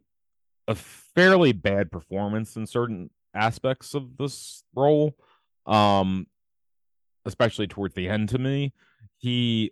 a 0.67 0.75
fairly 0.75 1.53
bad 1.53 1.91
performance 1.91 2.55
in 2.57 2.67
certain 2.67 3.09
aspects 3.33 3.93
of 3.93 4.17
this 4.17 4.63
role. 4.75 5.15
Um, 5.65 6.27
especially 7.25 7.67
towards 7.67 7.93
the 7.93 8.07
end 8.07 8.29
to 8.29 8.37
me, 8.37 8.73
he 9.17 9.71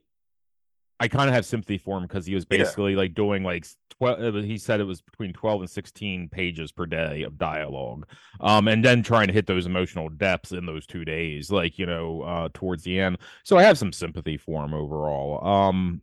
I 1.00 1.08
kind 1.08 1.30
of 1.30 1.36
have 1.36 1.46
sympathy 1.46 1.78
for 1.78 1.98
him 1.98 2.04
because 2.04 2.26
he 2.26 2.36
was 2.36 2.46
basically 2.46 2.92
yeah. 2.92 3.00
like 3.00 3.14
doing 3.14 3.44
like 3.44 3.66
12 4.00 4.44
he 4.44 4.58
said 4.58 4.80
it 4.80 4.86
was 4.86 5.02
between 5.02 5.34
12 5.34 5.62
and 5.62 5.70
16 5.70 6.30
pages 6.30 6.72
per 6.72 6.86
day 6.86 7.24
of 7.24 7.38
dialogue 7.38 8.08
um 8.42 8.68
and 8.68 8.84
then 8.84 9.02
trying 9.02 9.28
to 9.28 9.34
hit 9.34 9.48
those 9.48 9.66
emotional 9.66 10.10
depths 10.10 10.52
in 10.52 10.66
those 10.66 10.86
2 10.86 11.06
days 11.06 11.52
like 11.52 11.80
you 11.80 11.86
know 11.86 12.22
uh 12.22 12.50
towards 12.54 12.84
the 12.84 13.00
end. 13.00 13.18
So 13.44 13.58
I 13.58 13.64
have 13.64 13.78
some 13.78 13.94
sympathy 13.94 14.38
for 14.38 14.64
him 14.64 14.74
overall 14.74 15.46
um 15.46 16.02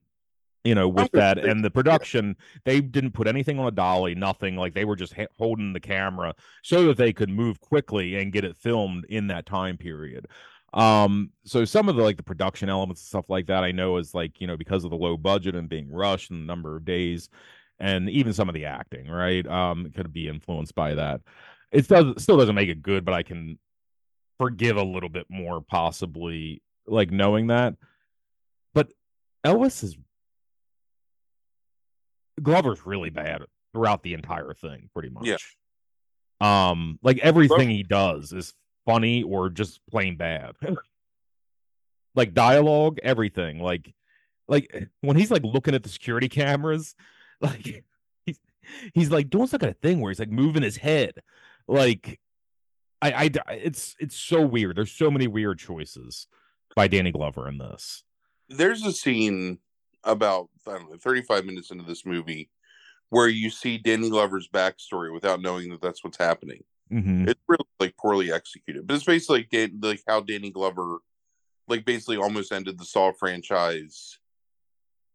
you 0.65 0.75
know 0.75 0.89
with 0.89 1.11
that 1.13 1.39
and 1.39 1.65
the 1.65 1.71
production 1.71 2.37
they 2.65 2.81
didn't 2.81 3.13
put 3.13 3.27
anything 3.27 3.59
on 3.59 3.67
a 3.67 3.71
dolly 3.71 4.15
nothing 4.15 4.57
like 4.57 4.75
they 4.75 4.85
were 4.85 4.97
just 4.97 5.13
ha- 5.15 5.27
holding 5.39 5.73
the 5.73 5.81
camera 5.81 6.35
so 6.63 6.87
that 6.87 6.97
they 6.97 7.13
could 7.13 7.29
move 7.29 7.61
quickly 7.61 8.17
and 8.17 8.33
get 8.33 8.45
it 8.45 8.57
filmed 8.57 9.05
in 9.07 9.27
that 9.27 9.47
time 9.47 9.77
period. 9.77 10.27
Um 10.73 11.31
so 11.45 11.65
some 11.65 11.89
of 11.89 11.97
the 11.97 12.03
like 12.03 12.17
the 12.17 12.23
production 12.23 12.69
elements 12.69 13.03
and 13.03 13.07
stuff 13.09 13.29
like 13.29 13.47
that 13.49 13.63
i 13.63 13.73
know 13.73 13.99
is 13.99 14.15
like 14.15 14.41
you 14.41 14.47
know 14.47 14.57
because 14.57 14.85
of 14.85 14.91
the 14.91 14.97
low 14.97 15.17
budget 15.19 15.55
and 15.55 15.69
being 15.69 15.93
rushed 15.93 16.31
and 16.31 16.43
the 16.43 16.47
number 16.47 16.77
of 16.77 16.85
days 16.85 17.29
and 17.83 18.09
even 18.09 18.33
some 18.33 18.49
of 18.49 18.55
the 18.55 18.65
acting 18.65 19.09
right 19.09 19.47
um 19.47 19.91
could 19.95 20.13
be 20.13 20.29
influenced 20.29 20.75
by 20.75 20.95
that 20.95 21.21
it 21.71 21.87
does 21.89 22.23
still 22.23 22.39
doesn't 22.39 22.55
make 22.55 22.71
it 22.71 22.83
good 22.83 23.05
but 23.05 23.13
i 23.13 23.23
can 23.23 23.59
forgive 24.39 24.77
a 24.77 24.83
little 24.83 25.11
bit 25.11 25.27
more 25.29 25.61
possibly 25.61 26.63
like 26.87 27.11
knowing 27.11 27.49
that 27.49 27.75
but 28.73 28.89
elwes 29.45 29.83
is 29.83 29.97
Glover's 32.41 32.87
really 32.87 33.11
bad 33.11 33.43
throughout 33.73 34.03
the 34.03 34.15
entire 34.15 34.55
thing, 34.55 34.89
pretty 34.93 35.09
much. 35.09 35.27
Yeah. 35.27 35.37
Um, 36.41 36.99
like 37.03 37.19
everything 37.19 37.71
he 37.71 37.83
does 37.83 38.33
is 38.33 38.55
funny 38.85 39.23
or 39.23 39.49
just 39.49 39.81
plain 39.91 40.17
bad. 40.17 40.55
like 42.15 42.35
dialogue, 42.35 42.99
everything. 43.03 43.61
Like, 43.61 43.95
like 44.49 44.89
when 45.01 45.17
he's 45.17 45.31
like 45.31 45.45
looking 45.45 45.75
at 45.75 45.83
the 45.83 45.89
security 45.89 46.29
cameras, 46.29 46.95
like 47.43 47.85
he's 48.25 48.41
he's 48.95 49.11
like 49.11 49.31
doing 49.31 49.47
some 49.47 49.61
kind 49.61 49.71
of 49.71 49.79
thing 49.79 50.01
where 50.01 50.11
he's 50.11 50.21
like 50.21 50.31
moving 50.31 50.63
his 50.63 50.77
head, 50.77 51.15
like. 51.69 52.19
I, 53.05 53.29
I, 53.49 53.55
it's 53.55 53.97
it's 53.99 54.15
so 54.15 54.43
weird. 54.43 54.77
There's 54.77 54.93
so 54.93 55.11
many 55.11 55.27
weird 55.27 55.59
choices 55.59 56.29
by 56.77 56.87
Danny 56.87 57.11
Glover 57.11 57.49
in 57.49 57.59
this. 57.59 58.05
There's 58.49 58.87
a 58.87 58.93
scene 58.93 59.59
about 60.05 60.51
I 60.69 60.79
don't 60.79 60.91
know 60.91 60.99
35 60.99 61.45
minutes 61.45 61.73
into 61.73 61.85
this 61.85 62.07
movie 62.07 62.49
where 63.11 63.29
you 63.29 63.51
see 63.51 63.79
Danny 63.79 64.09
Glover's 64.09 64.49
backstory 64.49 65.13
without 65.13 65.43
knowing 65.43 65.71
that 65.71 65.83
that's 65.83 66.03
what's 66.03 66.17
happening. 66.17 66.65
Mm-hmm. 66.93 67.29
It's 67.29 67.41
really 67.49 67.65
like 67.79 67.97
poorly 67.97 68.33
executed, 68.33 68.87
but 68.87 68.95
it's 68.95 69.05
basically 69.05 69.41
like, 69.41 69.51
Dan, 69.51 69.79
like 69.83 70.03
how 70.07 70.21
Danny 70.21 70.51
Glover 70.51 70.99
like 71.69 71.85
basically 71.85 72.17
almost 72.17 72.53
ended 72.53 72.79
the 72.79 72.85
Saw 72.85 73.13
franchise, 73.13 74.19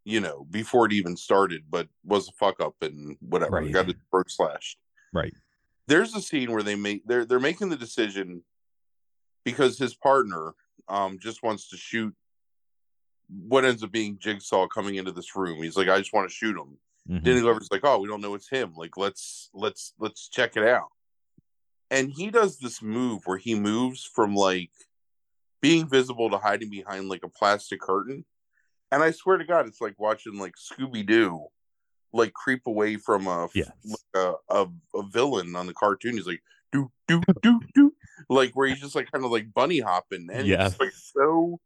you 0.08 0.22
know, 0.22 0.48
before 0.50 0.86
it 0.86 0.94
even 0.94 1.18
started, 1.18 1.64
but 1.70 1.90
was 2.06 2.30
a 2.30 2.32
fuck 2.32 2.62
up 2.62 2.76
and 2.82 3.18
whatever. 3.20 3.58
Right. 3.58 3.72
Got 3.74 3.88
his 3.88 3.96
throat 4.10 4.32
slashed. 4.32 4.78
Right. 5.14 5.34
There's 5.88 6.16
a 6.16 6.22
scene 6.22 6.50
where 6.50 6.64
they 6.64 6.76
make 6.76 7.06
they're 7.06 7.26
they're 7.26 7.42
making 7.42 7.68
the 7.68 7.76
decision 7.76 8.42
because 9.44 9.78
his 9.78 9.96
partner 9.96 10.54
um 10.88 11.20
just 11.20 11.44
wants 11.44 11.70
to 11.72 11.78
shoot 11.78 12.16
what 13.28 13.66
ends 13.66 13.84
up 13.84 13.92
being 13.92 14.18
Jigsaw 14.18 14.68
coming 14.68 14.96
into 14.96 15.12
this 15.12 15.36
room. 15.36 15.62
He's 15.62 15.76
like, 15.76 15.90
I 15.90 15.98
just 15.98 16.14
want 16.14 16.30
to 16.30 16.34
shoot 16.34 16.56
him. 16.56 16.78
Mm-hmm. 17.10 17.26
Danny 17.26 17.42
Glover's 17.42 17.68
like, 17.70 17.82
oh, 17.84 18.00
we 18.00 18.08
don't 18.08 18.22
know 18.22 18.34
it's 18.36 18.50
him. 18.50 18.76
Like, 18.78 18.96
let's 18.96 19.50
let's 19.54 19.94
let's 20.00 20.30
check 20.30 20.56
it 20.56 20.66
out. 20.66 20.88
And 21.92 22.10
he 22.10 22.32
does 22.32 22.60
this 22.60 22.82
move 22.82 23.24
where 23.26 23.38
he 23.38 23.56
moves 23.56 24.10
from 24.16 24.36
like 24.36 24.72
being 25.62 25.86
visible 25.86 26.30
to 26.30 26.38
hiding 26.38 26.70
behind 26.70 27.10
like 27.10 27.24
a 27.24 27.30
plastic 27.30 27.82
curtain. 27.82 28.24
And 28.92 29.04
I 29.04 29.12
swear 29.12 29.38
to 29.38 29.46
God, 29.46 29.68
it's 29.68 29.82
like 29.82 29.96
watching 29.98 30.38
like 30.40 30.54
Scooby 30.56 31.06
Doo, 31.06 31.48
like 32.14 32.34
creep 32.34 32.68
away 32.68 32.96
from 32.96 33.28
a, 33.28 33.50
yes. 33.54 33.70
like 33.86 34.00
a, 34.16 34.34
a 34.50 34.68
a 34.96 35.04
villain 35.10 35.56
on 35.56 35.68
the 35.68 35.74
cartoon. 35.74 36.14
He's 36.14 36.28
like 36.28 36.42
do 36.72 36.90
do 37.08 37.22
do 37.42 37.60
do, 37.74 37.94
like 38.30 38.52
where 38.54 38.68
he's 38.68 38.80
just 38.80 38.96
like 38.96 39.12
kind 39.12 39.26
of 39.26 39.32
like 39.32 39.54
bunny 39.54 39.80
hopping, 39.80 40.30
and 40.32 40.48
yes. 40.48 40.72
it's 40.72 40.80
like 40.80 40.92
so 40.92 41.60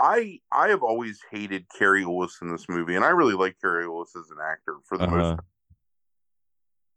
I 0.00 0.40
I 0.50 0.68
have 0.68 0.82
always 0.82 1.20
hated 1.30 1.66
Cary 1.76 2.02
Elwes 2.02 2.38
in 2.40 2.50
this 2.50 2.68
movie, 2.68 2.96
and 2.96 3.04
I 3.04 3.10
really 3.10 3.34
like 3.34 3.60
Cary 3.60 3.84
Elwes 3.84 4.16
as 4.16 4.30
an 4.30 4.38
actor 4.42 4.76
for 4.84 4.96
the 4.96 5.04
uh-huh. 5.04 5.16
most. 5.16 5.28
Part. 5.28 5.44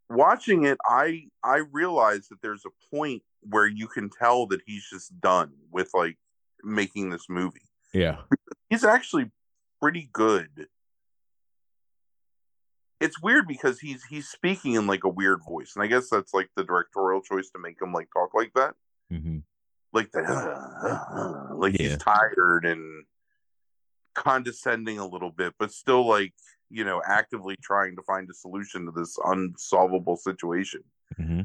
Watching 0.10 0.66
it, 0.66 0.78
I 0.86 1.28
I 1.44 1.64
realize 1.72 2.28
that 2.30 2.42
there's 2.42 2.64
a 2.66 2.96
point 2.96 3.24
where 3.42 3.68
you 3.68 3.88
can 3.88 4.10
tell 4.10 4.48
that 4.48 4.62
he's 4.66 4.88
just 4.90 5.20
done 5.20 5.52
with 5.72 5.90
like 5.94 6.18
making 6.64 7.10
this 7.10 7.26
movie. 7.30 7.62
Yeah, 7.94 8.18
he's 8.70 8.84
actually 8.84 9.32
pretty 9.82 10.10
good. 10.12 10.68
It's 13.00 13.22
weird 13.22 13.48
because 13.48 13.80
he's 13.80 14.04
he's 14.06 14.28
speaking 14.28 14.74
in 14.74 14.88
like 14.88 15.04
a 15.04 15.10
weird 15.10 15.42
voice, 15.48 15.74
and 15.76 15.84
I 15.84 15.88
guess 15.88 16.10
that's 16.10 16.34
like 16.34 16.50
the 16.56 16.64
directorial 16.64 17.22
choice 17.22 17.50
to 17.52 17.60
make 17.60 17.82
him 17.82 17.94
like 17.94 18.08
talk 18.14 18.34
like 18.34 18.54
that. 18.56 18.76
Mm-hmm 19.12 19.40
like 19.94 20.12
that, 20.12 20.26
uh, 20.26 21.16
uh, 21.16 21.56
like 21.56 21.80
yeah. 21.80 21.90
he's 21.90 21.98
tired 21.98 22.66
and 22.66 23.06
condescending 24.16 25.00
a 25.00 25.08
little 25.08 25.30
bit, 25.30 25.54
but 25.60 25.72
still 25.72 26.08
like 26.08 26.34
you 26.70 26.84
know, 26.84 27.04
actively 27.08 27.56
trying 27.62 27.96
to 27.96 28.02
find 28.02 28.28
a 28.32 28.34
solution 28.34 28.86
to 28.86 28.92
this 28.92 29.16
unsolvable 29.26 30.18
situation. 30.18 30.84
hmm 31.16 31.42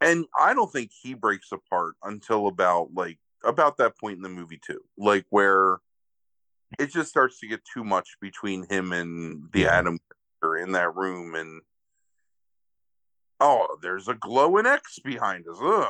And 0.00 0.24
I 0.38 0.54
don't 0.54 0.72
think 0.72 0.90
he 1.02 1.12
breaks 1.12 1.52
apart 1.52 1.94
until 2.02 2.46
about 2.46 2.88
like 2.94 3.18
about 3.44 3.78
that 3.78 3.98
point 3.98 4.16
in 4.16 4.22
the 4.22 4.28
movie 4.28 4.60
too. 4.64 4.80
Like 4.98 5.26
where 5.30 5.78
it 6.78 6.92
just 6.92 7.10
starts 7.10 7.40
to 7.40 7.48
get 7.48 7.60
too 7.64 7.84
much 7.84 8.16
between 8.20 8.66
him 8.68 8.92
and 8.92 9.50
the 9.52 9.64
character 9.64 10.56
in 10.56 10.72
that 10.72 10.94
room 10.94 11.34
and 11.34 11.62
oh, 13.40 13.78
there's 13.82 14.08
a 14.08 14.14
glowing 14.14 14.66
X 14.66 14.98
behind 14.98 15.46
us. 15.48 15.56
Ugh. 15.62 15.86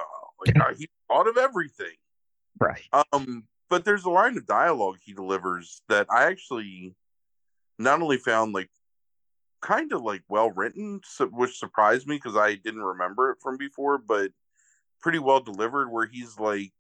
Like 0.46 0.59
uh, 0.59 0.74
he 0.78 0.88
thought 1.09 1.28
of 1.28 1.36
everything. 1.36 1.96
Right. 2.59 2.82
Um, 3.12 3.44
but 3.68 3.84
there's 3.84 4.05
a 4.05 4.11
line 4.11 4.36
of 4.36 4.46
dialogue 4.46 4.98
he 5.03 5.12
delivers 5.12 5.82
that 5.88 6.07
I 6.11 6.24
actually 6.24 6.94
not 7.78 8.01
only 8.01 8.18
found 8.18 8.53
like 8.53 8.70
kind 9.61 9.92
of 9.92 10.03
like 10.03 10.22
well 10.28 10.51
written, 10.51 11.01
so, 11.05 11.26
which 11.26 11.59
surprised 11.59 12.07
me 12.07 12.16
because 12.16 12.36
I 12.36 12.55
didn't 12.55 12.82
remember 12.82 13.30
it 13.30 13.38
from 13.42 13.57
before, 13.57 13.98
but 13.98 14.30
pretty 15.01 15.18
well 15.18 15.40
delivered. 15.40 15.90
Where 15.90 16.07
he's 16.07 16.38
like, 16.38 16.72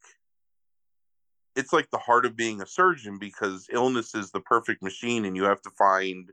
it's 1.56 1.72
like 1.72 1.90
the 1.90 1.98
heart 1.98 2.26
of 2.26 2.36
being 2.36 2.62
a 2.62 2.66
surgeon 2.66 3.18
because 3.18 3.68
illness 3.72 4.14
is 4.14 4.30
the 4.30 4.40
perfect 4.40 4.82
machine, 4.82 5.24
and 5.24 5.36
you 5.36 5.44
have 5.44 5.62
to 5.62 5.70
find, 5.70 6.30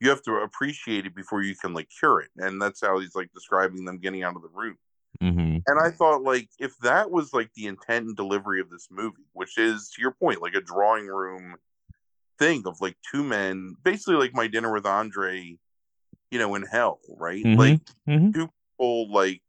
you 0.00 0.10
have 0.10 0.22
to 0.22 0.36
appreciate 0.36 1.06
it 1.06 1.14
before 1.14 1.42
you 1.42 1.54
can 1.54 1.74
like 1.74 1.88
cure 1.88 2.20
it, 2.20 2.30
and 2.36 2.60
that's 2.60 2.80
how 2.80 2.98
he's 2.98 3.14
like 3.14 3.32
describing 3.32 3.84
them 3.84 3.98
getting 3.98 4.22
out 4.22 4.36
of 4.36 4.42
the 4.42 4.48
room. 4.48 4.76
hmm 5.20 5.58
And 5.66 5.80
I 5.80 5.90
thought, 5.90 6.22
like, 6.22 6.48
if 6.58 6.76
that 6.78 7.10
was 7.10 7.32
like 7.32 7.52
the 7.54 7.66
intent 7.66 8.06
and 8.06 8.16
delivery 8.16 8.60
of 8.60 8.70
this 8.70 8.88
movie, 8.90 9.26
which 9.32 9.58
is 9.58 9.90
to 9.90 10.02
your 10.02 10.12
point, 10.12 10.42
like 10.42 10.54
a 10.54 10.60
drawing 10.60 11.06
room 11.06 11.56
thing 12.38 12.66
of 12.66 12.80
like 12.80 12.96
two 13.10 13.22
men, 13.22 13.76
basically 13.84 14.16
like 14.16 14.34
my 14.34 14.48
dinner 14.48 14.72
with 14.72 14.86
Andre, 14.86 15.56
you 16.30 16.38
know, 16.38 16.54
in 16.56 16.62
hell, 16.62 16.98
right? 17.08 17.44
Mhm. 17.44 17.56
Like 17.56 17.80
hmm 18.06 18.30
two 18.32 18.48
people, 18.48 19.12
like, 19.12 19.42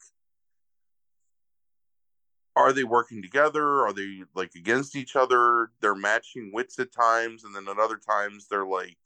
are 2.56 2.74
they 2.74 2.84
working 2.84 3.22
together? 3.22 3.82
Are 3.82 3.93
they 3.93 4.24
like 4.36 4.51
against 4.56 4.95
each 4.95 5.16
other? 5.16 5.72
They're 5.82 5.95
matching 5.95 6.51
wits 6.54 6.80
at 6.80 6.91
times, 6.91 7.43
and 7.43 7.56
then 7.56 7.68
at 7.68 7.80
other 7.80 7.97
times 7.97 8.47
they're 8.49 8.66
like 8.66 8.97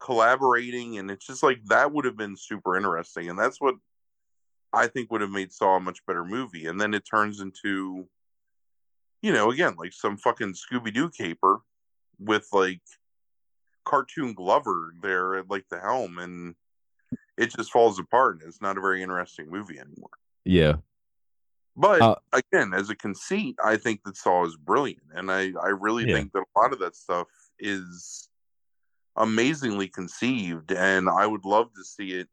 collaborating, 0.00 0.98
and 0.98 1.10
it's 1.10 1.26
just 1.26 1.42
like 1.42 1.64
that 1.66 1.92
would 1.92 2.04
have 2.04 2.16
been 2.16 2.36
super 2.36 2.76
interesting, 2.76 3.28
and 3.28 3.38
that's 3.38 3.60
what 3.60 3.74
I 4.72 4.86
think 4.86 5.10
would 5.10 5.22
have 5.22 5.30
made 5.30 5.52
Saw 5.52 5.76
a 5.76 5.80
much 5.80 6.04
better 6.06 6.24
movie. 6.24 6.66
And 6.66 6.80
then 6.80 6.94
it 6.94 7.04
turns 7.04 7.40
into, 7.40 8.06
you 9.22 9.32
know, 9.32 9.50
again, 9.50 9.74
like 9.78 9.92
some 9.92 10.16
fucking 10.16 10.54
Scooby 10.54 10.92
Doo 10.92 11.10
caper 11.10 11.60
with 12.18 12.48
like 12.52 12.82
cartoon 13.84 14.34
Glover 14.34 14.92
there 15.02 15.36
at 15.36 15.50
like 15.50 15.64
the 15.70 15.80
helm, 15.80 16.18
and 16.18 16.54
it 17.36 17.54
just 17.54 17.72
falls 17.72 17.98
apart. 17.98 18.40
And 18.40 18.48
it's 18.48 18.62
not 18.62 18.78
a 18.78 18.82
very 18.82 19.02
interesting 19.02 19.50
movie 19.50 19.78
anymore. 19.78 20.10
Yeah. 20.44 20.76
But 21.78 22.06
Uh, 22.06 22.14
again, 22.34 22.74
as 22.74 22.90
a 22.90 22.96
conceit, 22.96 23.56
I 23.64 23.78
think 23.78 24.02
that 24.04 24.18
Saw 24.18 24.44
is 24.46 24.56
brilliant, 24.56 25.04
and 25.14 25.32
I 25.32 25.52
I 25.62 25.68
really 25.68 26.06
Yeah. 26.06 26.14
think 26.14 26.32
that 26.32 26.44
a 26.56 26.60
lot 26.60 26.74
of 26.74 26.80
that 26.80 26.96
stuff 26.96 27.28
is 27.60 28.28
amazingly 29.16 29.88
conceived, 29.88 30.72
and 30.72 31.08
I 31.08 31.26
would 31.26 31.44
love 31.44 31.74
to 31.74 31.84
see 31.84 32.12
it. 32.12 32.28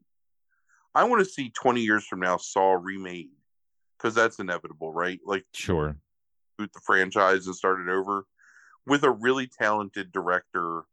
I 0.94 1.04
want 1.04 1.24
to 1.24 1.30
see 1.30 1.50
twenty 1.50 1.82
years 1.82 2.06
from 2.06 2.20
now 2.20 2.38
Saw 2.38 2.72
remade 2.74 3.30
because 3.98 4.14
that's 4.14 4.38
inevitable, 4.40 4.92
right? 4.92 5.20
Like 5.26 5.46
Sure. 5.52 5.96
boot 6.58 6.72
the 6.72 6.80
franchise 6.80 7.46
and 7.46 7.54
start 7.56 7.80
it 7.80 7.88
over 7.90 8.24
with 8.86 9.04
a 9.04 9.10
really 9.10 9.48
talented 9.48 10.12
director 10.12 10.84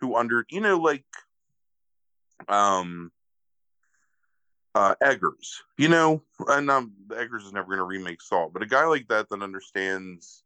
who 0.00 0.16
under 0.16 0.44
you 0.50 0.60
know 0.60 0.78
like 0.78 1.04
um 2.48 3.10
uh 4.74 4.94
Eggers, 5.02 5.62
you 5.78 5.88
know, 5.88 6.22
and 6.48 6.70
um 6.70 6.92
Eggers 7.16 7.44
is 7.44 7.52
never 7.52 7.66
going 7.66 7.78
to 7.78 7.84
remake 7.84 8.20
Saw, 8.22 8.48
but 8.48 8.62
a 8.62 8.66
guy 8.66 8.86
like 8.86 9.08
that 9.08 9.28
that 9.28 9.42
understands 9.42 10.42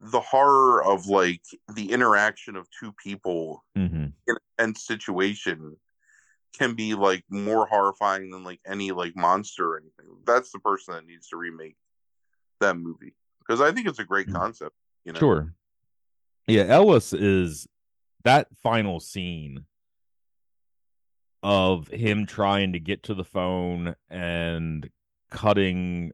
the 0.00 0.20
horror 0.20 0.84
of 0.84 1.06
like 1.06 1.42
the 1.74 1.90
interaction 1.92 2.56
of 2.56 2.68
two 2.78 2.92
people 2.92 3.64
hmm 3.74 4.06
in 4.26 4.36
a 4.58 4.74
situation 4.74 5.76
can 6.58 6.74
be 6.74 6.94
like 6.94 7.24
more 7.30 7.66
horrifying 7.66 8.30
than 8.30 8.44
like 8.44 8.60
any 8.66 8.90
like 8.92 9.16
monster 9.16 9.72
or 9.72 9.78
anything. 9.78 10.06
That's 10.26 10.50
the 10.50 10.58
person 10.58 10.94
that 10.94 11.06
needs 11.06 11.28
to 11.28 11.36
remake 11.36 11.76
that 12.60 12.76
movie 12.76 13.14
because 13.40 13.60
I 13.60 13.72
think 13.72 13.86
it's 13.86 13.98
a 14.00 14.04
great 14.04 14.28
Mm. 14.28 14.34
concept. 14.34 14.74
You 15.04 15.12
know, 15.12 15.20
Sure. 15.20 15.54
Yeah, 16.46 16.64
Elwes 16.64 17.12
is 17.12 17.66
that 18.24 18.48
final 18.62 19.00
scene 19.00 19.64
of 21.42 21.88
him 21.88 22.26
trying 22.26 22.72
to 22.72 22.80
get 22.80 23.04
to 23.04 23.14
the 23.14 23.24
phone 23.24 23.94
and 24.10 24.88
cutting 25.30 26.12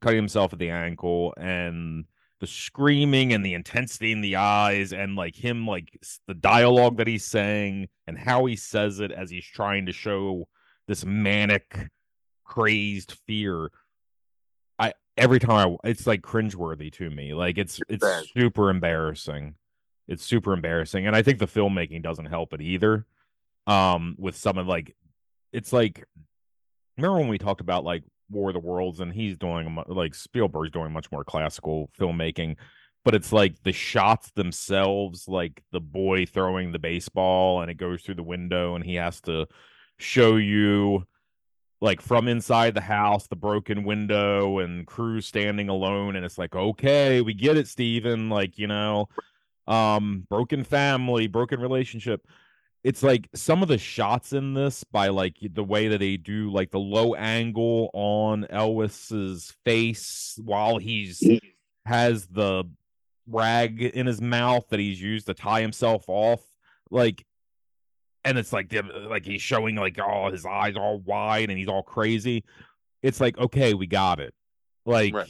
cutting 0.00 0.18
himself 0.18 0.52
at 0.52 0.58
the 0.58 0.70
ankle 0.70 1.32
and 1.36 2.04
the 2.40 2.46
screaming 2.46 3.32
and 3.32 3.44
the 3.44 3.54
intensity 3.54 4.12
in 4.12 4.20
the 4.20 4.36
eyes 4.36 4.92
and 4.92 5.16
like 5.16 5.34
him 5.34 5.66
like 5.66 5.98
the 6.26 6.34
dialogue 6.34 6.98
that 6.98 7.06
he's 7.06 7.24
saying 7.24 7.88
and 8.06 8.18
how 8.18 8.44
he 8.44 8.56
says 8.56 9.00
it 9.00 9.10
as 9.10 9.30
he's 9.30 9.46
trying 9.46 9.86
to 9.86 9.92
show 9.92 10.46
this 10.86 11.04
manic 11.04 11.88
crazed 12.44 13.12
fear. 13.26 13.70
I 14.78 14.92
every 15.16 15.38
time 15.38 15.78
I, 15.84 15.88
it's 15.88 16.06
like 16.06 16.22
cringeworthy 16.22 16.92
to 16.94 17.08
me. 17.10 17.32
Like 17.32 17.56
it's 17.56 17.80
it's 17.88 18.06
super 18.32 18.70
embarrassing 18.70 19.54
it's 20.08 20.24
super 20.24 20.52
embarrassing 20.52 21.06
and 21.06 21.16
i 21.16 21.22
think 21.22 21.38
the 21.38 21.46
filmmaking 21.46 22.02
doesn't 22.02 22.26
help 22.26 22.52
it 22.52 22.60
either. 22.60 23.06
Um 23.66 24.14
with 24.18 24.36
some 24.36 24.58
of 24.58 24.66
like 24.66 24.94
it's 25.52 25.72
like 25.72 26.04
remember 26.96 27.18
when 27.18 27.28
we 27.28 27.38
talked 27.38 27.60
about 27.60 27.84
like 27.84 28.04
War 28.30 28.50
of 28.50 28.54
the 28.54 28.60
Worlds 28.60 29.00
and 29.00 29.12
he's 29.12 29.36
doing 29.36 29.76
like 29.86 30.14
Spielberg's 30.14 30.72
doing 30.72 30.92
much 30.92 31.10
more 31.12 31.24
classical 31.24 31.90
filmmaking, 31.98 32.56
but 33.04 33.14
it's 33.14 33.32
like 33.32 33.62
the 33.62 33.72
shots 33.72 34.30
themselves, 34.32 35.28
like 35.28 35.62
the 35.72 35.80
boy 35.80 36.26
throwing 36.26 36.72
the 36.72 36.78
baseball 36.78 37.60
and 37.60 37.70
it 37.70 37.76
goes 37.76 38.02
through 38.02 38.16
the 38.16 38.22
window 38.22 38.74
and 38.74 38.84
he 38.84 38.96
has 38.96 39.20
to 39.22 39.46
show 39.98 40.36
you 40.36 41.06
like 41.80 42.00
from 42.00 42.26
inside 42.26 42.74
the 42.74 42.80
house 42.80 43.26
the 43.26 43.36
broken 43.36 43.84
window 43.84 44.58
and 44.58 44.86
crew 44.86 45.20
standing 45.20 45.68
alone 45.68 46.16
and 46.16 46.24
it's 46.24 46.38
like 46.38 46.54
okay 46.54 47.20
we 47.20 47.34
get 47.34 47.56
it 47.56 47.68
Steven 47.68 48.30
like 48.30 48.58
you 48.58 48.66
know 48.66 49.08
um 49.66 50.26
broken 50.28 50.64
family 50.64 51.26
broken 51.26 51.60
relationship. 51.60 52.26
It's 52.84 53.02
like 53.02 53.28
some 53.34 53.62
of 53.62 53.68
the 53.68 53.78
shots 53.78 54.32
in 54.32 54.54
this 54.54 54.84
by 54.84 55.08
like 55.08 55.36
the 55.42 55.64
way 55.64 55.88
that 55.88 55.98
they 55.98 56.16
do 56.16 56.50
like 56.52 56.70
the 56.70 56.78
low 56.78 57.14
angle 57.14 57.90
on 57.92 58.46
Elwes's 58.48 59.52
face 59.64 60.38
while 60.44 60.78
he's 60.78 61.20
has 61.84 62.26
the 62.26 62.64
rag 63.28 63.82
in 63.82 64.06
his 64.06 64.20
mouth 64.20 64.68
that 64.68 64.78
he's 64.78 65.02
used 65.02 65.26
to 65.26 65.34
tie 65.34 65.60
himself 65.60 66.04
off 66.06 66.40
like 66.92 67.24
and 68.24 68.38
it's 68.38 68.52
like 68.52 68.72
like 69.08 69.24
he's 69.24 69.42
showing 69.42 69.74
like 69.74 69.98
all 70.00 70.30
his 70.30 70.46
eyes 70.46 70.76
all 70.76 70.98
wide 71.00 71.48
and 71.50 71.58
he's 71.58 71.68
all 71.68 71.82
crazy. 71.82 72.44
It's 73.02 73.20
like 73.20 73.36
okay 73.38 73.74
we 73.74 73.86
got 73.88 74.20
it. 74.20 74.32
Like 74.84 75.12
Right. 75.14 75.28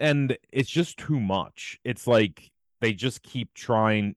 and 0.00 0.36
it's 0.50 0.70
just 0.70 0.96
too 0.98 1.20
much. 1.20 1.78
It's 1.84 2.08
like 2.08 2.50
they 2.80 2.92
just 2.92 3.22
keep 3.22 3.52
trying 3.54 4.14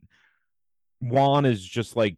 Wan 1.02 1.46
is 1.46 1.64
just 1.64 1.96
like 1.96 2.18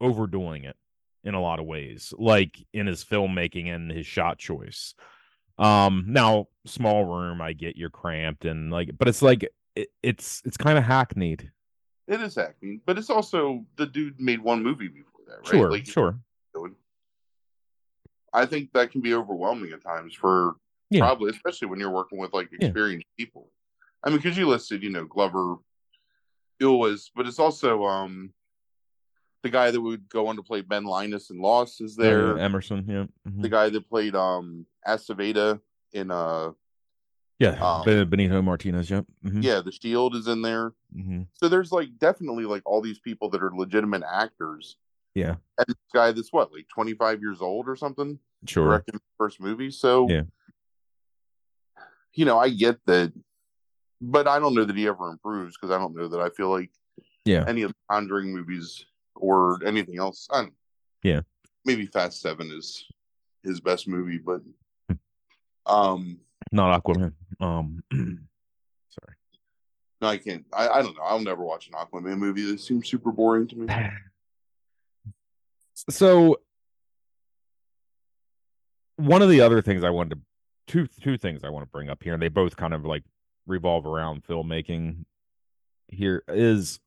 overdoing 0.00 0.64
it 0.64 0.76
in 1.24 1.34
a 1.34 1.40
lot 1.40 1.58
of 1.58 1.66
ways 1.66 2.12
like 2.18 2.64
in 2.72 2.86
his 2.86 3.02
filmmaking 3.04 3.66
and 3.74 3.90
his 3.90 4.06
shot 4.06 4.38
choice 4.38 4.94
um 5.58 6.04
now 6.06 6.46
small 6.66 7.04
room 7.04 7.40
i 7.40 7.52
get 7.52 7.76
you're 7.76 7.90
cramped 7.90 8.44
and 8.44 8.70
like 8.70 8.90
but 8.98 9.08
it's 9.08 9.22
like 9.22 9.48
it, 9.74 9.88
it's 10.02 10.42
it's 10.44 10.58
kind 10.58 10.76
of 10.78 10.84
hackneyed 10.84 11.50
It 12.06 12.20
is 12.20 12.36
hackneyed, 12.36 12.82
but 12.86 12.98
it's 12.98 13.10
also 13.10 13.64
the 13.76 13.86
dude 13.86 14.20
made 14.20 14.40
one 14.40 14.62
movie 14.62 14.88
before 14.88 15.22
that, 15.26 15.38
right? 15.38 15.50
sure 15.50 15.70
Like, 15.70 15.86
sure 15.86 16.18
I 18.32 18.44
think 18.46 18.72
that 18.72 18.90
can 18.90 19.00
be 19.00 19.14
overwhelming 19.14 19.72
at 19.72 19.82
times 19.82 20.14
for 20.14 20.56
Yeah. 20.90 21.00
probably, 21.00 21.30
especially 21.30 21.68
when 21.68 21.80
you're 21.80 21.90
working 21.90 22.18
with 22.18 22.32
like 22.32 22.50
Yeah. 22.52 22.66
experienced 22.66 23.06
people. 23.18 23.50
I 24.04 24.10
mean, 24.10 24.18
because 24.18 24.36
you 24.36 24.46
listed, 24.46 24.82
you 24.82 24.90
know, 24.90 25.04
Glover, 25.06 25.56
Elwes, 26.60 27.10
but 27.14 27.26
it's 27.26 27.38
also 27.38 27.84
um 27.84 28.32
the 29.42 29.50
guy 29.50 29.70
that 29.70 29.80
would 29.80 30.08
go 30.08 30.26
on 30.26 30.36
to 30.36 30.42
play 30.42 30.60
Ben 30.60 30.84
Linus 30.84 31.30
in 31.30 31.38
Lost 31.40 31.80
is 31.80 31.96
Oh, 31.98 32.02
there. 32.02 32.36
yeah, 32.36 32.42
emerson 32.44 32.84
yeah 32.88 33.04
mhm. 33.30 33.42
The 33.42 33.48
guy 33.48 33.68
that 33.70 33.88
played 33.88 34.14
um 34.16 34.66
Aceveda 34.86 35.60
in 35.92 36.10
uh 36.10 36.52
yeah 37.38 37.50
um, 37.84 38.08
benito 38.08 38.40
martinez 38.42 38.88
yep 38.90 39.04
mhm, 39.24 39.42
yeah, 39.44 39.60
The 39.60 39.72
Shield 39.72 40.16
is 40.16 40.26
in 40.26 40.42
there. 40.42 40.72
mhm. 40.94 41.26
So 41.34 41.48
there's 41.48 41.70
like 41.72 41.98
definitely 41.98 42.44
like 42.44 42.62
all 42.64 42.80
these 42.80 42.98
people 42.98 43.28
that 43.30 43.42
are 43.42 43.52
legitimate 43.54 44.02
actors. 44.10 44.76
Yeah. 45.14 45.36
And 45.58 45.66
this 45.68 45.76
guy 45.94 46.12
that's 46.12 46.32
what, 46.32 46.52
like 46.52 46.66
25 46.68 47.20
years 47.20 47.40
old 47.40 47.68
or 47.68 47.76
something? 47.76 48.18
sure 48.46 48.64
directing 48.68 49.00
first 49.18 49.40
movie. 49.40 49.70
So, 49.70 50.08
Yeah. 50.10 50.22
you 52.14 52.24
know, 52.24 52.38
I 52.38 52.50
get 52.50 52.78
that, 52.86 53.12
but 54.00 54.28
I 54.28 54.38
don't 54.38 54.54
know 54.54 54.64
that 54.64 54.76
he 54.76 54.86
ever 54.86 55.10
improves 55.10 55.56
because 55.56 55.74
I 55.74 55.78
don't 55.78 55.94
know 55.96 56.08
that 56.08 56.20
I 56.20 56.28
feel 56.30 56.50
like 56.50 56.70
Yeah. 57.24 57.44
any 57.48 57.62
of 57.62 57.70
the 57.70 57.76
Conjuring 57.90 58.32
movies 58.34 58.84
or 59.14 59.58
anything 59.64 59.98
else. 59.98 60.28
I 60.30 60.42
don't, 60.42 60.54
Yeah. 61.02 61.20
maybe 61.64 61.86
Fast 61.86 62.20
Seven 62.20 62.50
is 62.50 62.84
his 63.42 63.60
best 63.60 63.88
movie, 63.88 64.18
but 64.18 64.42
um, 65.66 66.18
Not 66.52 66.82
Aquaman. 66.82 67.12
Um, 67.40 67.82
sorry. 67.92 69.14
no, 70.00 70.08
I 70.08 70.18
can't. 70.18 70.44
I, 70.52 70.68
I 70.68 70.82
don't 70.82 70.96
know. 70.96 71.02
I'll 71.02 71.20
never 71.20 71.42
watch 71.44 71.68
an 71.68 71.74
Aquaman 71.74 72.18
movie. 72.18 72.50
They 72.50 72.56
seem 72.56 72.82
super 72.84 73.10
boring 73.12 73.46
to 73.48 73.56
me. 73.56 73.66
So 75.90 76.38
one 78.96 79.20
of 79.22 79.28
the 79.28 79.42
other 79.42 79.60
things 79.60 79.84
I 79.84 79.90
wanted 79.90 80.14
to 80.16 80.20
two 80.66 80.86
two 81.02 81.18
things 81.18 81.44
I 81.44 81.50
want 81.50 81.64
to 81.64 81.70
bring 81.70 81.90
up 81.90 82.02
here, 82.02 82.14
and 82.14 82.22
they 82.22 82.28
both 82.28 82.56
kind 82.56 82.72
of 82.74 82.84
like 82.84 83.04
revolve 83.46 83.86
around 83.86 84.24
filmmaking 84.24 85.04
here 85.88 86.22
is 86.28 86.80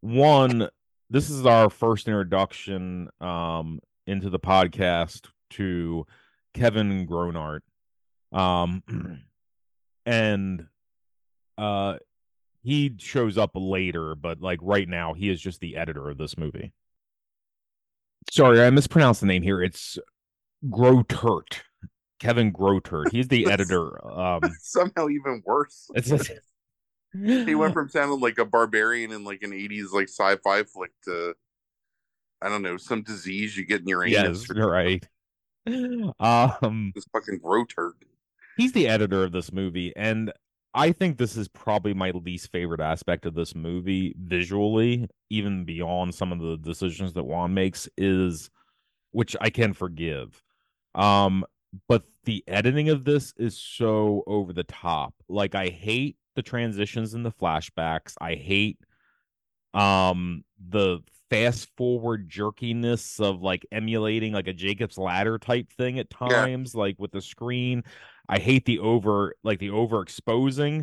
one, 0.00 0.68
this 1.10 1.28
is 1.30 1.44
our 1.46 1.70
first 1.70 2.08
introduction 2.08 3.08
um 3.20 3.80
into 4.06 4.30
the 4.30 4.40
podcast 4.40 5.28
to 5.50 6.06
Kevin 6.54 7.06
Gronart. 7.06 7.62
Um 8.32 8.82
and 10.06 10.66
uh 11.58 11.98
he 12.62 12.94
shows 12.98 13.38
up 13.38 13.52
later, 13.54 14.14
but 14.14 14.40
like 14.40 14.58
right 14.62 14.88
now 14.88 15.14
he 15.14 15.30
is 15.30 15.40
just 15.40 15.60
the 15.60 15.76
editor 15.76 16.10
of 16.10 16.18
this 16.18 16.36
movie. 16.36 16.72
Sorry, 18.30 18.62
I 18.62 18.70
mispronounced 18.70 19.20
the 19.20 19.26
name 19.26 19.42
here. 19.42 19.62
It's 19.62 19.98
Greutert. 20.66 21.62
Kevin 22.20 22.52
Greutert. 22.52 23.10
He's 23.10 23.26
the 23.28 23.46
editor. 23.50 24.06
Um 24.08 24.40
Somehow 24.60 25.08
even 25.08 25.42
worse. 25.44 25.90
it's, 25.94 26.10
it's 26.10 26.30
He 27.12 27.56
went 27.56 27.74
from 27.74 27.88
sounding 27.88 28.20
like 28.20 28.38
a 28.38 28.44
barbarian 28.44 29.10
in 29.10 29.24
like 29.24 29.42
an 29.42 29.50
'80s 29.50 29.90
like 29.92 30.08
sci-fi 30.08 30.62
flick 30.62 30.92
to 31.06 31.34
I 32.40 32.48
don't 32.48 32.62
know 32.62 32.76
some 32.76 33.02
disease 33.02 33.56
you 33.56 33.66
get 33.66 33.80
in 33.80 33.88
your 33.88 34.04
anus. 34.04 34.46
yes, 34.48 34.56
right. 34.56 35.04
Um 36.20 36.92
This 36.94 37.04
fucking 37.12 37.40
Greutert. 37.40 37.94
he's 38.56 38.72
the 38.72 38.86
editor 38.88 39.24
of 39.24 39.32
this 39.32 39.52
movie 39.52 39.92
and 39.96 40.32
i 40.72 40.92
think 40.92 41.18
this 41.18 41.36
is 41.36 41.48
probably 41.48 41.92
my 41.94 42.10
least 42.10 42.50
favorite 42.52 42.80
aspect 42.80 43.26
of 43.26 43.34
this 43.34 43.54
movie 43.56 44.14
visually 44.18 45.08
even 45.28 45.64
beyond 45.64 46.14
some 46.14 46.30
of 46.32 46.38
the 46.38 46.56
decisions 46.58 47.12
that 47.14 47.24
Wan 47.24 47.52
makes 47.54 47.88
is 47.96 48.50
which 49.10 49.36
i 49.40 49.50
can 49.50 49.72
forgive 49.72 50.42
um 50.94 51.44
but 51.88 52.04
the 52.24 52.44
editing 52.48 52.88
of 52.88 53.04
this 53.04 53.32
is 53.36 53.58
so 53.58 54.22
over 54.26 54.52
the 54.52 54.64
top. 54.64 55.14
Like 55.28 55.54
i 55.54 55.68
hate 55.68 56.16
the 56.36 56.42
transitions 56.42 57.14
and 57.14 57.24
the 57.24 57.32
flashbacks. 57.32 58.14
I 58.20 58.34
hate 58.34 58.78
um 59.74 60.44
the 60.68 61.00
fast 61.30 61.68
forward 61.76 62.28
jerkiness 62.28 63.20
of 63.20 63.40
like 63.40 63.64
emulating 63.70 64.32
like 64.32 64.48
a 64.48 64.52
jacob's 64.52 64.98
ladder 64.98 65.38
type 65.38 65.70
thing 65.72 65.98
at 66.00 66.10
Yeah. 66.24 66.48
times 66.48 66.74
like 66.74 66.96
with 66.98 67.12
the 67.12 67.20
screen. 67.20 67.84
I 68.28 68.38
hate 68.38 68.64
the 68.64 68.80
over 68.80 69.34
like 69.44 69.58
the 69.60 69.68
overexposing 69.68 70.82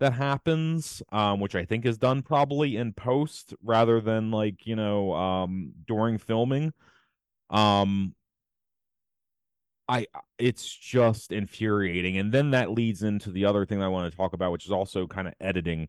that 0.00 0.12
happens 0.12 1.02
um 1.12 1.38
which 1.38 1.54
i 1.54 1.64
think 1.64 1.86
is 1.86 1.98
done 1.98 2.20
probably 2.22 2.76
in 2.76 2.92
post 2.92 3.54
rather 3.62 4.00
than 4.00 4.30
like 4.32 4.66
you 4.66 4.76
know 4.76 5.12
um 5.14 5.72
during 5.86 6.18
filming. 6.18 6.72
Um 7.50 8.14
I 9.88 10.06
uh, 10.14 10.20
it's 10.38 10.64
just 10.74 11.32
infuriating. 11.32 12.18
And 12.18 12.32
then 12.32 12.50
that 12.52 12.70
leads 12.70 13.02
into 13.02 13.30
the 13.30 13.44
other 13.44 13.66
thing 13.66 13.82
I 13.82 13.88
want 13.88 14.10
to 14.10 14.16
talk 14.16 14.32
about, 14.32 14.52
which 14.52 14.64
is 14.64 14.72
also 14.72 15.06
kind 15.06 15.28
of 15.28 15.34
editing, 15.40 15.88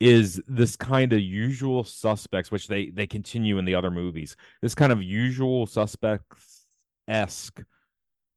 is 0.00 0.40
this 0.48 0.76
kind 0.76 1.12
of 1.12 1.20
usual 1.20 1.84
suspects, 1.84 2.50
which 2.50 2.68
they 2.68 2.90
they 2.90 3.06
continue 3.06 3.58
in 3.58 3.64
the 3.64 3.74
other 3.74 3.90
movies. 3.90 4.36
This 4.60 4.74
kind 4.74 4.92
of 4.92 5.02
usual 5.02 5.66
suspects 5.66 6.66
esque 7.08 7.60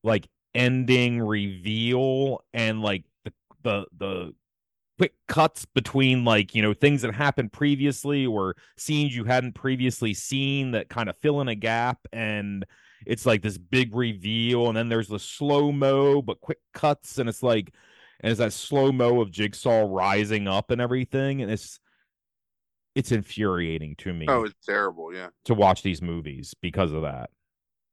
like 0.04 0.28
ending 0.54 1.22
reveal 1.22 2.44
and 2.54 2.82
like 2.82 3.04
the 3.24 3.34
the 3.64 3.86
the 3.98 4.34
quick 4.98 5.14
cuts 5.28 5.66
between 5.66 6.24
like 6.24 6.56
you 6.56 6.62
know 6.62 6.74
things 6.74 7.02
that 7.02 7.14
happened 7.14 7.52
previously 7.52 8.26
or 8.26 8.56
scenes 8.78 9.16
you 9.16 9.26
hadn't 9.26 9.54
previously 9.54 10.14
seen 10.14 10.72
that 10.72 10.88
kind 10.88 11.10
of 11.10 11.18
fill 11.18 11.42
in 11.42 11.50
a 11.50 11.56
gap 11.56 12.00
and 12.14 12.66
it's 13.06 13.26
like 13.26 13.42
this 13.42 13.58
big 13.58 13.96
reveal 13.96 14.68
and 14.68 14.78
then 14.78 14.90
there's 14.90 15.08
the 15.08 15.20
slow 15.20 15.72
mo 15.72 16.22
but 16.22 16.40
quick 16.42 16.60
cuts 16.74 17.18
and 17.18 17.30
it's 17.30 17.44
like 17.44 17.74
and 18.22 18.32
it's 18.32 18.40
that 18.40 18.54
slow 18.54 18.92
mo 18.92 19.22
of 19.22 19.32
jigsaw 19.32 19.86
rising 19.88 20.48
up 20.48 20.72
and 20.72 20.82
everything 20.82 21.42
and 21.42 21.52
it's 21.52 21.80
it's 22.96 23.12
infuriating 23.12 23.96
to 23.98 24.14
me 24.14 24.26
Oh, 24.30 24.44
it's 24.44 24.66
terrible. 24.66 25.14
Yeah. 25.14 25.30
to 25.46 25.54
watch 25.54 25.82
these 25.84 26.02
movies 26.02 26.54
because 26.62 26.92
of 26.92 27.02
that 27.04 27.30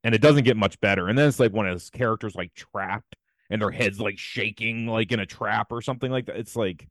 and 0.03 0.15
it 0.15 0.21
doesn't 0.21 0.45
get 0.45 0.57
much 0.57 0.79
better 0.81 1.07
and 1.07 1.17
then 1.17 1.27
it's 1.27 1.39
like 1.39 1.51
when 1.51 1.67
his 1.67 1.89
characters 1.89 2.35
like 2.35 2.53
trapped 2.53 3.15
and 3.49 3.61
their 3.61 3.71
heads 3.71 3.99
like 3.99 4.17
shaking 4.17 4.87
like 4.87 5.11
in 5.11 5.19
a 5.19 5.25
trap 5.25 5.67
or 5.71 5.81
something 5.81 6.11
like 6.11 6.25
that 6.27 6.37
it's 6.37 6.55
like 6.55 6.87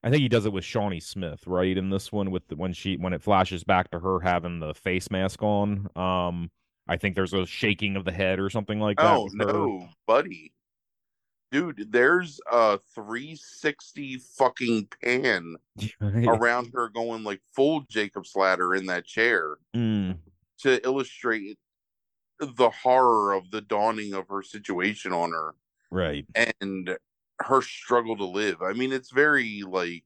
I 0.00 0.10
think 0.10 0.22
he 0.22 0.28
does 0.28 0.46
it 0.46 0.52
with 0.52 0.64
Shawnee 0.64 1.00
Smith, 1.00 1.44
right? 1.48 1.76
In 1.76 1.90
this 1.90 2.12
one, 2.12 2.30
with 2.30 2.46
the, 2.46 2.54
when 2.54 2.72
she 2.72 2.96
when 2.96 3.12
it 3.12 3.20
flashes 3.20 3.64
back 3.64 3.90
to 3.90 3.98
her 3.98 4.20
having 4.20 4.60
the 4.60 4.72
face 4.72 5.10
mask 5.10 5.42
on, 5.42 5.88
um, 5.96 6.52
I 6.88 6.96
think 6.96 7.14
there's 7.14 7.34
a 7.34 7.46
shaking 7.46 7.96
of 7.96 8.04
the 8.04 8.12
head 8.12 8.40
or 8.40 8.48
something 8.50 8.80
like 8.80 8.96
that. 8.96 9.16
Oh 9.16 9.24
with 9.24 9.34
her. 9.40 9.52
no, 9.52 9.88
buddy. 10.06 10.52
Dude, 11.50 11.88
there's 11.90 12.40
a 12.50 12.78
360 12.94 14.18
fucking 14.36 14.88
pan 15.02 15.56
around 16.00 16.70
her 16.74 16.90
going 16.90 17.24
like 17.24 17.40
full 17.56 17.84
Jacob's 17.90 18.36
ladder 18.36 18.74
in 18.74 18.86
that 18.86 19.06
chair 19.06 19.56
Mm, 19.74 20.18
to 20.60 20.84
illustrate 20.86 21.58
the 22.38 22.70
horror 22.70 23.32
of 23.32 23.50
the 23.50 23.62
dawning 23.62 24.12
of 24.14 24.28
her 24.28 24.42
situation 24.42 25.12
on 25.12 25.30
her 25.32 25.54
right. 25.90 26.26
and 26.60 26.96
her 27.40 27.62
struggle 27.62 28.16
to 28.16 28.24
live. 28.26 28.60
I 28.62 28.74
mean, 28.74 28.92
it's 28.92 29.10
very 29.10 29.62
like 29.62 30.04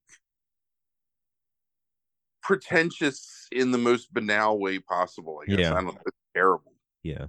pretentious 2.43 3.49
in 3.53 3.71
the 3.71 3.79
most 3.79 4.13
banal 4.15 4.59
way 4.59 4.79
possible. 4.79 5.41
I 5.43 5.47
guess 5.51 5.59
Yeah. 5.59 5.73
I 5.73 5.75
don't 5.77 5.87
know. 5.87 6.01
It's 6.07 6.17
terrible. 6.35 6.72
Yeah. 7.03 7.27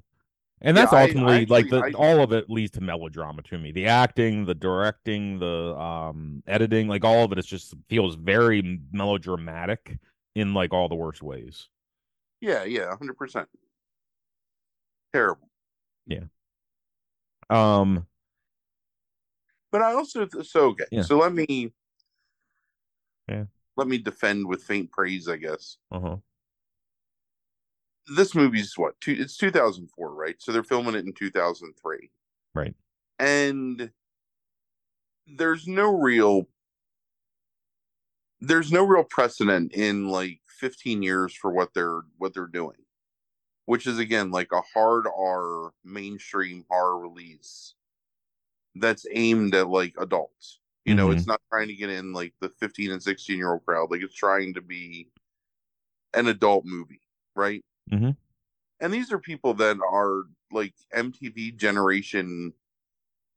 And 0.61 0.77
Yeah, 0.77 0.83
that's 0.83 0.93
I- 0.93 0.99
I 0.99 1.01
ultimately 1.03 1.45
like 1.47 1.69
the 1.69 1.83
I- 1.83 1.91
all 1.93 2.21
of 2.21 2.31
it 2.31 2.49
leads 2.49 2.71
to 2.73 2.81
melodrama 2.81 3.41
to 3.43 3.57
me. 3.57 3.71
The 3.71 3.87
acting, 3.87 4.45
the 4.45 4.55
directing, 4.55 5.39
the 5.39 5.75
um 5.77 6.41
editing, 6.47 6.87
like 6.87 7.03
all 7.03 7.25
of 7.25 7.31
it, 7.31 7.37
it 7.37 7.45
just 7.45 7.73
feels 7.89 8.15
very 8.15 8.79
melodramatic 8.91 9.99
in 10.35 10.53
like 10.53 10.73
all 10.73 10.87
the 10.87 10.95
worst 10.95 11.21
ways. 11.21 11.67
Yeah, 12.39 12.63
yeah, 12.63 12.95
hundred 12.95 13.17
percent. 13.17 13.49
Terrible. 15.13 15.49
Yeah. 16.07 16.25
Um 17.49 18.07
But 19.71 19.81
I 19.81 19.93
also 19.93 20.27
so 20.43 20.67
okay. 20.69 20.85
Yeah. 20.91 21.01
So 21.01 21.17
let 21.17 21.33
me 21.33 21.73
Yeah. 23.27 23.45
let 23.75 23.87
me 23.87 23.97
defend 23.97 24.47
with 24.47 24.63
faint 24.63 24.91
praise, 24.91 25.27
I 25.27 25.37
guess. 25.37 25.77
uh-huh. 25.91 26.17
This 28.07 28.35
movie's 28.35 28.77
what? 28.77 28.99
Two, 29.01 29.15
it's 29.17 29.37
2004, 29.37 30.13
right? 30.13 30.35
So 30.39 30.51
they're 30.51 30.63
filming 30.63 30.95
it 30.95 31.05
in 31.05 31.13
2003. 31.13 32.09
Right. 32.53 32.75
And 33.19 33.91
there's 35.27 35.67
no 35.67 35.97
real 35.97 36.47
there's 38.41 38.73
no 38.73 38.83
real 38.85 39.05
precedent 39.05 39.71
in 39.71 40.09
like 40.09 40.41
15 40.49 41.01
years 41.01 41.33
for 41.33 41.49
what 41.51 41.73
they're 41.73 42.01
what 42.17 42.33
they're 42.33 42.47
doing. 42.47 42.75
Which 43.65 43.87
is 43.87 43.97
again 43.99 44.31
like 44.31 44.51
a 44.51 44.61
hard 44.73 45.07
R 45.07 45.71
mainstream 45.85 46.65
horror 46.69 46.99
release 46.99 47.75
that's 48.75 49.05
aimed 49.13 49.55
at 49.55 49.69
like 49.69 49.93
adults. 49.97 50.59
You 50.83 50.95
know, 50.95 51.07
Mhm. 51.07 51.15
it's 51.15 51.27
not 51.27 51.41
trying 51.49 51.69
to 51.69 51.75
get 51.75 51.89
in 51.89 52.11
like 52.11 52.33
the 52.41 52.49
15 52.49 52.91
and 52.91 53.01
16 53.01 53.37
year 53.37 53.53
old 53.53 53.65
crowd. 53.65 53.89
Like 53.89 54.01
it's 54.01 54.13
trying 54.15 54.53
to 54.55 54.61
be 54.61 55.09
an 56.13 56.27
adult 56.27 56.65
movie, 56.65 57.01
right? 57.35 57.63
Mhm. 57.91 58.17
And 58.79 58.93
these 58.93 59.11
are 59.11 59.19
people 59.19 59.53
that 59.55 59.77
are 59.81 60.23
like 60.51 60.73
MTV 60.93 61.51
generation 61.57 62.53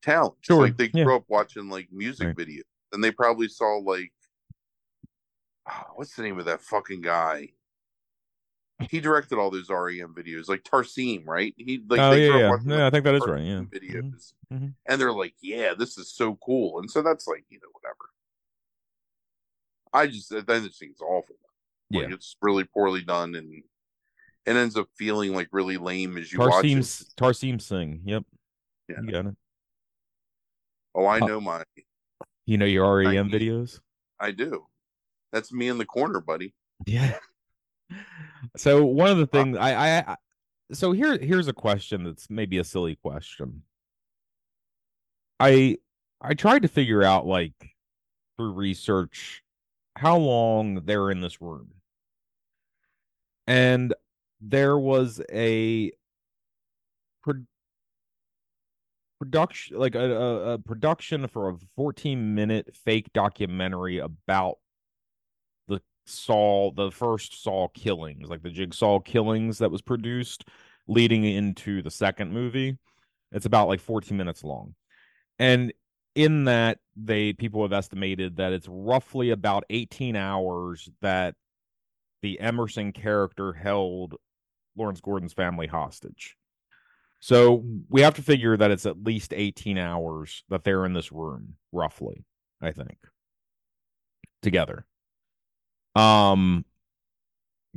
talents. 0.02 0.38
Sure, 0.42 0.62
Like 0.62 0.76
they 0.76 0.90
yeah. 0.92 1.04
grew 1.04 1.16
up 1.16 1.24
watching 1.28 1.68
like 1.68 1.90
music 1.92 2.28
Right. 2.28 2.36
videos, 2.36 2.62
and 2.92 3.02
they 3.04 3.12
probably 3.12 3.48
saw 3.48 3.76
like, 3.78 4.12
ah, 5.66 5.90
what's 5.94 6.14
the 6.16 6.22
name 6.22 6.38
of 6.38 6.44
that 6.46 6.60
fucking 6.60 7.00
guy? 7.02 7.52
He 8.90 9.00
directed 9.00 9.38
all 9.38 9.50
those 9.50 9.70
REM 9.70 10.14
videos, 10.14 10.48
like 10.48 10.62
Tarsem, 10.62 11.26
right? 11.26 11.54
He 11.56 11.82
like 11.88 12.00
oh 12.00 12.10
they 12.10 12.28
yeah, 12.28 12.38
yeah. 12.38 12.50
watching, 12.50 12.70
Yeah, 12.70 12.76
like, 12.76 12.84
I 12.84 12.90
think 12.90 13.04
that 13.04 13.14
is 13.14 13.26
right. 13.26 13.42
Yeah. 13.44 13.60
videos, 13.62 14.34
mhm. 14.52 14.74
and 14.86 15.00
they're 15.00 15.12
like, 15.12 15.34
"Yeah, 15.40 15.72
this 15.74 15.96
is 15.96 16.12
so 16.12 16.36
cool," 16.36 16.78
and 16.78 16.90
so 16.90 17.00
that's 17.02 17.26
like 17.26 17.44
you 17.48 17.58
know 17.62 17.70
whatever. 17.72 18.10
I 19.92 20.06
just 20.08 20.32
I 20.32 20.40
just 20.60 20.78
think 20.78 20.92
it's 20.92 21.00
awful. 21.00 21.36
Like 21.90 22.08
Yeah. 22.08 22.14
it's 22.14 22.36
really 22.42 22.64
poorly 22.64 23.02
done, 23.02 23.34
and 23.34 23.62
it 24.46 24.56
ends 24.56 24.76
up 24.76 24.88
feeling 24.96 25.34
like 25.34 25.48
really 25.52 25.76
lame 25.76 26.16
as 26.16 26.32
you 26.32 26.38
watch 26.38 26.64
Tarsem 26.64 26.78
it. 26.78 27.14
Tarsem 27.16 27.60
Singh. 27.60 28.02
Yep. 28.04 28.24
Yeah. 28.88 28.96
You 29.02 29.10
got 29.10 29.26
it. 29.26 29.34
Oh, 30.94 31.04
I 31.06 31.18
Uh, 31.20 31.26
know 31.26 31.40
my 31.40 31.62
You 32.46 32.56
know 32.58 32.64
your 32.66 32.96
REM 32.98 33.28
Nike. 33.30 33.46
videos? 33.48 33.80
I 34.20 34.30
do. 34.30 34.66
That's 35.32 35.52
me 35.52 35.68
in 35.68 35.78
the 35.78 35.84
corner, 35.84 36.20
buddy. 36.20 36.54
Yeah. 36.86 37.18
So 38.56 38.84
one 38.84 39.10
of 39.10 39.18
the 39.18 39.26
things 39.26 39.56
I, 39.56 39.74
I, 39.74 40.12
I 40.12 40.16
so 40.72 40.92
here 40.92 41.18
here's 41.18 41.48
a 41.48 41.52
question 41.52 42.04
that's 42.04 42.28
maybe 42.30 42.58
a 42.58 42.64
silly 42.64 42.96
question. 42.96 43.62
I 45.38 45.78
I 46.20 46.34
tried 46.34 46.62
to 46.62 46.68
figure 46.68 47.02
out 47.02 47.26
like 47.26 47.54
through 48.36 48.52
research 48.52 49.42
how 49.96 50.16
long 50.16 50.84
they're 50.84 51.10
in 51.10 51.20
this 51.20 51.40
room. 51.40 51.68
And 53.46 53.94
there 54.40 54.78
was 54.78 55.20
a 55.32 55.92
pro- 57.22 57.44
production 59.18 59.78
like 59.78 59.94
a, 59.94 60.00
a, 60.00 60.52
a 60.52 60.58
production 60.58 61.26
for 61.28 61.50
a 61.50 61.56
14 61.74 62.34
minute 62.34 62.74
fake 62.74 63.12
documentary 63.12 63.98
about 63.98 64.58
the 65.68 65.80
Saw 66.04 66.70
the 66.72 66.90
first 66.90 67.42
Saw 67.42 67.68
killings, 67.68 68.28
like 68.28 68.42
the 68.42 68.50
Jigsaw 68.50 69.00
killings 69.00 69.58
that 69.58 69.70
was 69.70 69.82
produced 69.82 70.44
leading 70.86 71.24
into 71.24 71.82
the 71.82 71.90
second 71.90 72.32
movie. 72.32 72.78
It's 73.32 73.46
about 73.46 73.68
like 73.68 73.80
14 73.80 74.16
minutes 74.16 74.44
long. 74.44 74.74
And 75.38 75.72
in 76.14 76.44
that 76.44 76.78
they 76.96 77.34
people 77.34 77.62
have 77.62 77.72
estimated 77.72 78.36
that 78.36 78.52
it's 78.52 78.68
roughly 78.68 79.30
about 79.30 79.64
18 79.68 80.16
hours 80.16 80.88
that 81.02 81.34
the 82.22 82.40
Emerson 82.40 82.92
character 82.92 83.52
held 83.52 84.14
Lawrence 84.76 85.00
Gordon's 85.00 85.32
family 85.32 85.66
hostage. 85.66 86.36
So 87.20 87.64
we 87.88 88.02
have 88.02 88.14
to 88.14 88.22
figure 88.22 88.56
that 88.56 88.70
it's 88.70 88.86
at 88.86 89.02
least 89.02 89.32
18 89.34 89.78
hours 89.78 90.44
that 90.48 90.64
they're 90.64 90.84
in 90.84 90.92
this 90.92 91.10
room, 91.10 91.54
roughly, 91.72 92.24
I 92.60 92.72
think. 92.72 92.98
Together. 94.42 94.86
Um 95.94 96.64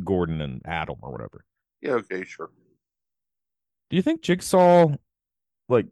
Gordon 0.04 0.42
and 0.42 0.62
Adam 0.66 0.98
or 1.02 1.12
whatever. 1.12 1.46
Yeah, 1.82 1.94
okay, 1.94 2.24
sure. 2.24 2.50
Do 3.90 3.96
you 3.96 4.02
think 4.02 4.22
Jigsaw 4.22 4.96
like 5.68 5.88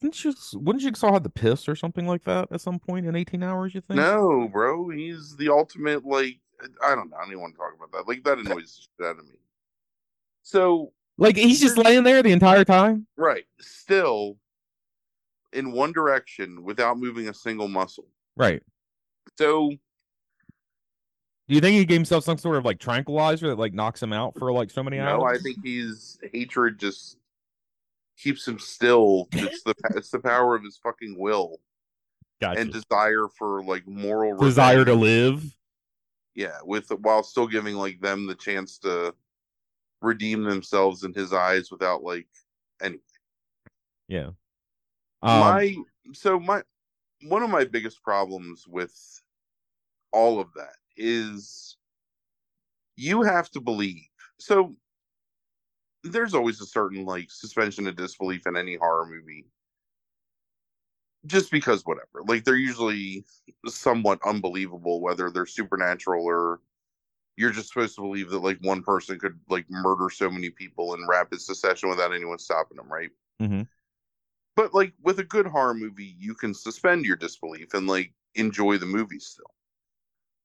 didn't 0.00 0.22
you 0.22 0.34
wouldn't 0.54 0.82
Jigsaw 0.82 1.12
have 1.12 1.22
the 1.22 1.30
piss 1.30 1.68
or 1.68 1.76
something 1.76 2.06
like 2.06 2.24
that 2.24 2.48
at 2.50 2.60
some 2.60 2.78
point 2.78 3.06
in 3.06 3.16
18 3.16 3.42
hours, 3.42 3.74
you 3.74 3.80
think? 3.80 3.96
No, 3.96 4.48
bro. 4.48 4.90
He's 4.90 5.36
the 5.36 5.48
ultimate 5.48 6.04
like 6.04 6.40
I 6.82 6.94
don't 6.94 7.10
know. 7.10 7.16
I 7.16 7.22
don't 7.22 7.30
even 7.30 7.40
want 7.40 7.54
to 7.54 7.58
talk 7.58 7.74
about 7.76 7.92
that. 7.92 8.08
Like 8.08 8.22
that 8.24 8.38
annoys 8.38 8.76
the 8.76 9.04
shit 9.04 9.08
out 9.08 9.18
of 9.18 9.26
me. 9.26 9.36
So 10.44 10.92
like 11.18 11.36
he's 11.36 11.60
just 11.60 11.76
laying 11.76 12.04
there 12.04 12.22
the 12.22 12.30
entire 12.30 12.64
time? 12.64 13.06
Right. 13.16 13.44
Still 13.60 14.36
in 15.52 15.72
one 15.72 15.92
direction 15.92 16.62
without 16.62 16.98
moving 16.98 17.28
a 17.28 17.34
single 17.34 17.68
muscle. 17.68 18.06
Right. 18.36 18.62
So 19.36 19.70
do 21.46 21.54
you 21.54 21.60
think 21.60 21.76
he 21.76 21.84
gave 21.84 21.96
himself 21.96 22.24
some 22.24 22.38
sort 22.38 22.56
of 22.56 22.64
like 22.64 22.78
tranquilizer 22.78 23.48
that 23.48 23.58
like 23.58 23.74
knocks 23.74 24.02
him 24.02 24.12
out 24.12 24.38
for 24.38 24.52
like 24.52 24.70
so 24.70 24.82
many 24.82 25.00
hours? 25.00 25.18
No, 25.18 25.26
I 25.26 25.38
think 25.38 25.58
he's 25.64 26.18
hatred 26.32 26.78
just 26.78 27.18
keeps 28.16 28.46
him 28.46 28.58
still. 28.58 29.28
It's 29.32 29.62
the 29.62 29.74
it's 29.94 30.10
the 30.10 30.20
power 30.20 30.54
of 30.54 30.62
his 30.62 30.78
fucking 30.78 31.18
will. 31.18 31.58
Gotcha. 32.40 32.60
And 32.60 32.72
desire 32.72 33.28
for 33.38 33.62
like 33.64 33.86
moral 33.86 34.36
desire 34.38 34.78
revenge. 34.78 34.94
to 34.96 35.00
live. 35.00 35.56
Yeah, 36.34 36.58
with 36.64 36.88
while 37.00 37.22
still 37.22 37.46
giving 37.46 37.76
like 37.76 38.00
them 38.00 38.26
the 38.26 38.34
chance 38.34 38.78
to 38.78 39.14
redeem 40.02 40.44
themselves 40.44 41.04
in 41.04 41.12
his 41.14 41.32
eyes 41.32 41.70
without 41.70 42.02
like 42.02 42.28
anything. 42.82 43.00
Yeah. 44.08 44.30
Um, 45.22 45.40
my 45.40 45.76
so 46.12 46.38
my 46.38 46.62
one 47.22 47.42
of 47.42 47.50
my 47.50 47.64
biggest 47.64 48.02
problems 48.02 48.66
with 48.66 48.94
all 50.12 50.40
of 50.40 50.48
that 50.54 50.76
is 50.96 51.76
you 52.96 53.22
have 53.22 53.50
to 53.50 53.60
believe. 53.60 54.02
So 54.38 54.76
there's 56.04 56.34
always 56.34 56.60
a 56.60 56.66
certain 56.66 57.04
like 57.04 57.30
suspension 57.30 57.86
of 57.86 57.96
disbelief 57.96 58.46
in 58.46 58.56
any 58.56 58.76
horror 58.76 59.06
movie 59.06 59.46
just 61.26 61.50
because 61.50 61.82
whatever 61.86 62.22
like 62.28 62.44
they're 62.44 62.56
usually 62.56 63.24
somewhat 63.66 64.18
unbelievable 64.26 65.00
whether 65.00 65.30
they're 65.30 65.46
supernatural 65.46 66.24
or 66.26 66.60
you're 67.36 67.50
just 67.50 67.68
supposed 67.68 67.94
to 67.96 68.02
believe 68.02 68.30
that 68.30 68.38
like 68.38 68.58
one 68.60 68.82
person 68.82 69.18
could 69.18 69.38
like 69.48 69.66
murder 69.68 70.08
so 70.10 70.30
many 70.30 70.50
people 70.50 70.94
in 70.94 71.06
rapid 71.06 71.40
succession 71.40 71.88
without 71.88 72.14
anyone 72.14 72.38
stopping 72.38 72.76
them 72.76 72.90
right 72.90 73.10
mm-hmm. 73.40 73.62
but 74.56 74.74
like 74.74 74.92
with 75.02 75.18
a 75.18 75.24
good 75.24 75.46
horror 75.46 75.74
movie 75.74 76.14
you 76.18 76.34
can 76.34 76.54
suspend 76.54 77.04
your 77.04 77.16
disbelief 77.16 77.74
and 77.74 77.86
like 77.86 78.12
enjoy 78.34 78.78
the 78.78 78.86
movie 78.86 79.18
still 79.18 79.50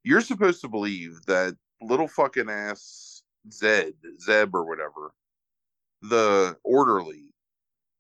you're 0.04 0.22
supposed 0.22 0.62
to 0.62 0.68
believe 0.68 1.20
that 1.28 1.56
little 1.82 2.08
fucking 2.08 2.50
ass 2.50 3.24
zed 3.52 3.94
zeb 4.20 4.54
or 4.54 4.66
whatever 4.66 5.12
the 6.02 6.56
orderly 6.64 7.34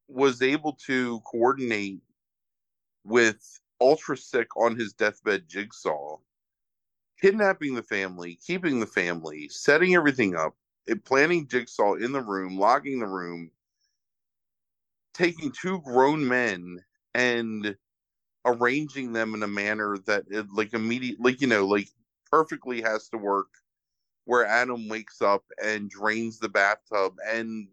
was 0.07 0.41
able 0.41 0.73
to 0.73 1.19
coordinate 1.21 2.01
with 3.05 3.59
ultra 3.81 4.17
sick 4.17 4.47
on 4.57 4.75
his 4.75 4.93
deathbed 4.93 5.47
jigsaw 5.47 6.17
kidnapping 7.21 7.75
the 7.75 7.83
family 7.83 8.37
keeping 8.45 8.79
the 8.79 8.85
family 8.85 9.47
setting 9.49 9.95
everything 9.95 10.35
up 10.35 10.55
planning 11.05 11.47
jigsaw 11.47 11.93
in 11.93 12.11
the 12.11 12.21
room 12.21 12.57
locking 12.57 12.99
the 12.99 13.07
room 13.07 13.51
taking 15.13 15.51
two 15.51 15.81
grown 15.81 16.27
men 16.27 16.79
and 17.13 17.75
arranging 18.45 19.11
them 19.13 19.35
in 19.35 19.43
a 19.43 19.47
manner 19.47 19.97
that 20.05 20.23
it 20.29 20.45
like 20.53 20.73
immediate 20.73 21.19
like 21.19 21.41
you 21.41 21.47
know 21.47 21.65
like 21.65 21.89
perfectly 22.31 22.81
has 22.81 23.09
to 23.09 23.17
work 23.17 23.49
where 24.25 24.45
adam 24.45 24.87
wakes 24.87 25.21
up 25.21 25.43
and 25.63 25.89
drains 25.89 26.39
the 26.39 26.49
bathtub 26.49 27.13
and 27.27 27.67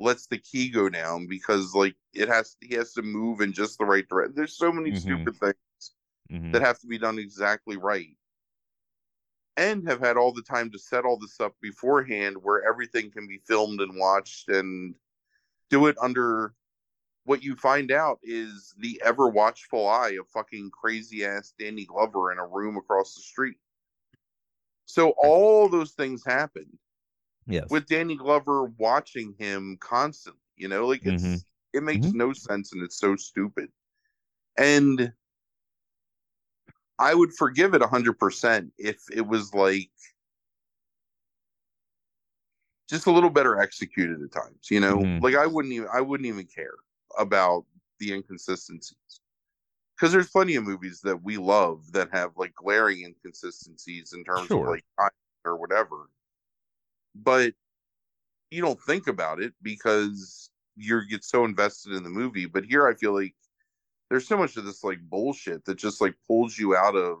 lets 0.00 0.26
the 0.26 0.38
key 0.38 0.68
go 0.68 0.88
down 0.88 1.26
because 1.26 1.74
like 1.74 1.94
it 2.12 2.28
has 2.28 2.56
he 2.60 2.74
has 2.74 2.92
to 2.92 3.02
move 3.02 3.40
in 3.40 3.52
just 3.52 3.78
the 3.78 3.84
right 3.84 4.08
direction. 4.08 4.34
There's 4.36 4.56
so 4.56 4.72
many 4.72 4.90
mm-hmm. 4.90 4.98
stupid 4.98 5.36
things 5.36 5.92
mm-hmm. 6.30 6.52
that 6.52 6.62
have 6.62 6.78
to 6.80 6.86
be 6.86 6.98
done 6.98 7.18
exactly 7.18 7.76
right. 7.76 8.16
And 9.56 9.86
have 9.88 10.00
had 10.00 10.16
all 10.16 10.32
the 10.32 10.42
time 10.42 10.70
to 10.72 10.78
set 10.78 11.04
all 11.04 11.18
this 11.18 11.40
up 11.40 11.54
beforehand 11.60 12.36
where 12.42 12.68
everything 12.68 13.10
can 13.10 13.28
be 13.28 13.40
filmed 13.46 13.80
and 13.80 13.96
watched 13.96 14.48
and 14.48 14.94
do 15.70 15.86
it 15.86 15.96
under 16.00 16.54
what 17.24 17.42
you 17.42 17.56
find 17.56 17.92
out 17.92 18.18
is 18.22 18.74
the 18.78 19.00
ever 19.04 19.28
watchful 19.28 19.88
eye 19.88 20.16
of 20.20 20.28
fucking 20.28 20.70
crazy 20.70 21.24
ass 21.24 21.54
Danny 21.58 21.84
Glover 21.84 22.32
in 22.32 22.38
a 22.38 22.46
room 22.46 22.76
across 22.76 23.14
the 23.14 23.22
street. 23.22 23.56
So 24.86 25.14
all 25.16 25.68
those 25.68 25.92
things 25.92 26.22
happened 26.26 26.76
Yes. 27.46 27.66
With 27.70 27.86
Danny 27.86 28.16
Glover 28.16 28.64
watching 28.78 29.34
him 29.38 29.76
constantly, 29.80 30.40
you 30.56 30.68
know, 30.68 30.86
like 30.86 31.04
it's 31.04 31.22
mm-hmm. 31.22 31.34
it 31.72 31.82
makes 31.82 32.06
mm-hmm. 32.06 32.18
no 32.18 32.32
sense 32.32 32.72
and 32.72 32.82
it's 32.82 32.98
so 32.98 33.16
stupid. 33.16 33.68
And 34.56 35.12
I 36.98 37.14
would 37.14 37.32
forgive 37.32 37.74
it 37.74 37.82
a 37.82 37.86
hundred 37.86 38.18
percent 38.18 38.72
if 38.78 38.98
it 39.12 39.26
was 39.26 39.52
like 39.54 39.90
just 42.88 43.06
a 43.06 43.10
little 43.10 43.30
better 43.30 43.60
executed 43.60 44.22
at 44.22 44.32
times, 44.32 44.68
you 44.70 44.80
know? 44.80 44.98
Mm-hmm. 44.98 45.24
Like 45.24 45.34
I 45.36 45.46
wouldn't 45.46 45.74
even 45.74 45.88
I 45.92 46.00
wouldn't 46.00 46.26
even 46.26 46.46
care 46.46 46.74
about 47.18 47.64
the 47.98 48.12
inconsistencies. 48.12 48.96
Because 49.96 50.12
there's 50.12 50.30
plenty 50.30 50.56
of 50.56 50.64
movies 50.64 51.00
that 51.04 51.22
we 51.22 51.36
love 51.36 51.92
that 51.92 52.08
have 52.12 52.32
like 52.36 52.54
glaring 52.54 53.04
inconsistencies 53.04 54.12
in 54.12 54.24
terms 54.24 54.48
sure. 54.48 54.64
of 54.64 54.70
like 54.70 54.84
time 54.98 55.10
or 55.44 55.56
whatever 55.56 56.08
but 57.14 57.52
you 58.50 58.60
don't 58.60 58.80
think 58.82 59.06
about 59.06 59.40
it 59.40 59.52
because 59.62 60.50
you 60.76 61.00
get 61.08 61.24
so 61.24 61.44
invested 61.44 61.92
in 61.92 62.02
the 62.02 62.10
movie. 62.10 62.46
But 62.46 62.64
here, 62.64 62.86
I 62.86 62.94
feel 62.94 63.14
like 63.14 63.34
there's 64.10 64.26
so 64.26 64.36
much 64.36 64.56
of 64.56 64.64
this 64.64 64.84
like 64.84 65.00
bullshit 65.00 65.64
that 65.64 65.76
just 65.76 66.00
like 66.00 66.14
pulls 66.26 66.58
you 66.58 66.76
out 66.76 66.96
of. 66.96 67.18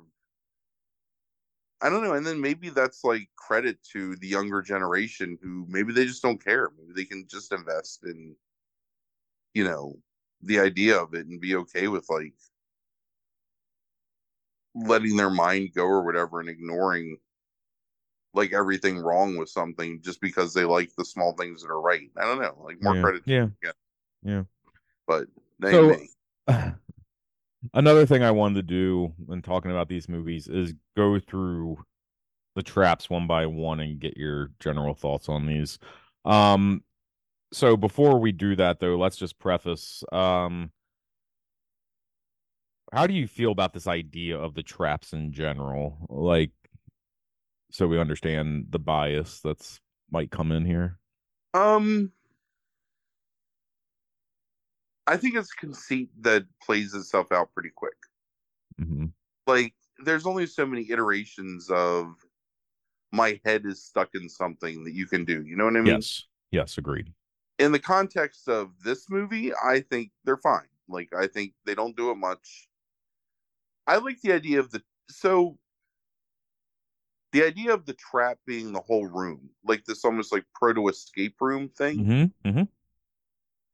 I 1.80 1.90
don't 1.90 2.04
know, 2.04 2.14
and 2.14 2.26
then 2.26 2.40
maybe 2.40 2.70
that's 2.70 3.04
like 3.04 3.28
credit 3.36 3.78
to 3.92 4.16
the 4.16 4.28
younger 4.28 4.62
generation 4.62 5.38
who 5.42 5.66
maybe 5.68 5.92
they 5.92 6.06
just 6.06 6.22
don't 6.22 6.42
care. 6.42 6.70
Maybe 6.78 6.92
they 6.94 7.04
can 7.04 7.26
just 7.28 7.52
invest 7.52 8.04
in, 8.04 8.34
you 9.52 9.64
know, 9.64 9.98
the 10.42 10.60
idea 10.60 10.96
of 10.98 11.14
it 11.14 11.26
and 11.26 11.40
be 11.40 11.56
okay 11.56 11.88
with 11.88 12.06
like 12.08 12.32
letting 14.74 15.16
their 15.16 15.30
mind 15.30 15.70
go 15.74 15.84
or 15.84 16.04
whatever 16.04 16.40
and 16.40 16.48
ignoring 16.48 17.18
like 18.34 18.52
everything 18.52 18.98
wrong 18.98 19.36
with 19.36 19.48
something 19.48 20.00
just 20.02 20.20
because 20.20 20.52
they 20.52 20.64
like 20.64 20.90
the 20.96 21.04
small 21.04 21.32
things 21.34 21.62
that 21.62 21.70
are 21.70 21.80
right. 21.80 22.10
I 22.16 22.24
don't 22.24 22.40
know. 22.40 22.56
Like 22.64 22.82
more 22.82 22.96
yeah. 22.96 23.02
credit. 23.02 23.22
Yeah. 23.26 23.46
yeah. 23.62 23.72
Yeah. 24.24 24.42
But 25.06 25.26
so, 25.62 25.96
another 27.74 28.06
thing 28.06 28.22
I 28.22 28.30
wanted 28.30 28.54
to 28.56 28.62
do 28.62 29.12
when 29.24 29.42
talking 29.42 29.70
about 29.70 29.88
these 29.88 30.08
movies 30.08 30.48
is 30.48 30.74
go 30.96 31.18
through 31.18 31.78
the 32.54 32.62
traps 32.62 33.10
one 33.10 33.26
by 33.26 33.46
one 33.46 33.80
and 33.80 33.98
get 33.98 34.16
your 34.16 34.50
general 34.60 34.94
thoughts 34.94 35.28
on 35.28 35.46
these. 35.46 35.78
Um 36.24 36.82
so 37.52 37.76
before 37.76 38.18
we 38.18 38.32
do 38.32 38.56
that 38.56 38.80
though, 38.80 38.96
let's 38.96 39.16
just 39.16 39.38
preface 39.38 40.02
um 40.12 40.70
how 42.92 43.06
do 43.06 43.14
you 43.14 43.26
feel 43.26 43.50
about 43.50 43.72
this 43.72 43.88
idea 43.88 44.38
of 44.38 44.54
the 44.54 44.62
traps 44.62 45.12
in 45.12 45.32
general? 45.32 46.06
Like 46.08 46.52
so 47.70 47.88
we 47.88 47.98
understand 47.98 48.66
the 48.70 48.78
bias 48.78 49.40
that's 49.42 49.80
might 50.10 50.30
come 50.30 50.52
in 50.52 50.64
here. 50.64 50.98
Um, 51.54 52.12
I 55.06 55.16
think 55.16 55.34
it's 55.36 55.52
conceit 55.52 56.10
that 56.22 56.46
plays 56.62 56.94
itself 56.94 57.30
out 57.32 57.52
pretty 57.52 57.70
quick. 57.74 57.96
hmm 58.78 59.06
Like, 59.46 59.74
there's 59.98 60.26
only 60.26 60.46
so 60.46 60.66
many 60.66 60.90
iterations 60.90 61.70
of 61.70 62.14
my 63.12 63.40
head 63.44 63.64
is 63.66 63.82
stuck 63.82 64.10
in 64.14 64.28
something 64.28 64.84
that 64.84 64.92
you 64.92 65.06
can 65.06 65.24
do. 65.24 65.42
You 65.42 65.56
know 65.56 65.64
what 65.64 65.76
I 65.76 65.80
mean? 65.80 65.94
Yes. 65.94 66.24
Yes. 66.50 66.78
Agreed. 66.78 67.12
In 67.58 67.70
the 67.70 67.78
context 67.78 68.48
of 68.48 68.72
this 68.82 69.08
movie, 69.08 69.52
I 69.54 69.80
think 69.80 70.10
they're 70.24 70.36
fine. 70.36 70.68
Like, 70.88 71.14
I 71.14 71.28
think 71.28 71.54
they 71.64 71.74
don't 71.74 71.96
do 71.96 72.10
it 72.10 72.16
much. 72.16 72.68
I 73.86 73.98
like 73.98 74.20
the 74.22 74.32
idea 74.32 74.60
of 74.60 74.70
the 74.70 74.82
so 75.08 75.58
the 77.32 77.44
idea 77.44 77.74
of 77.74 77.84
the 77.84 77.94
trap 77.94 78.38
being 78.46 78.72
the 78.72 78.80
whole 78.80 79.06
room, 79.06 79.50
like 79.64 79.84
this 79.84 80.04
almost 80.04 80.32
like 80.32 80.44
proto 80.54 80.88
escape 80.88 81.36
room 81.40 81.68
thing, 81.68 82.32
hmm 82.42 82.50
hmm 82.50 82.62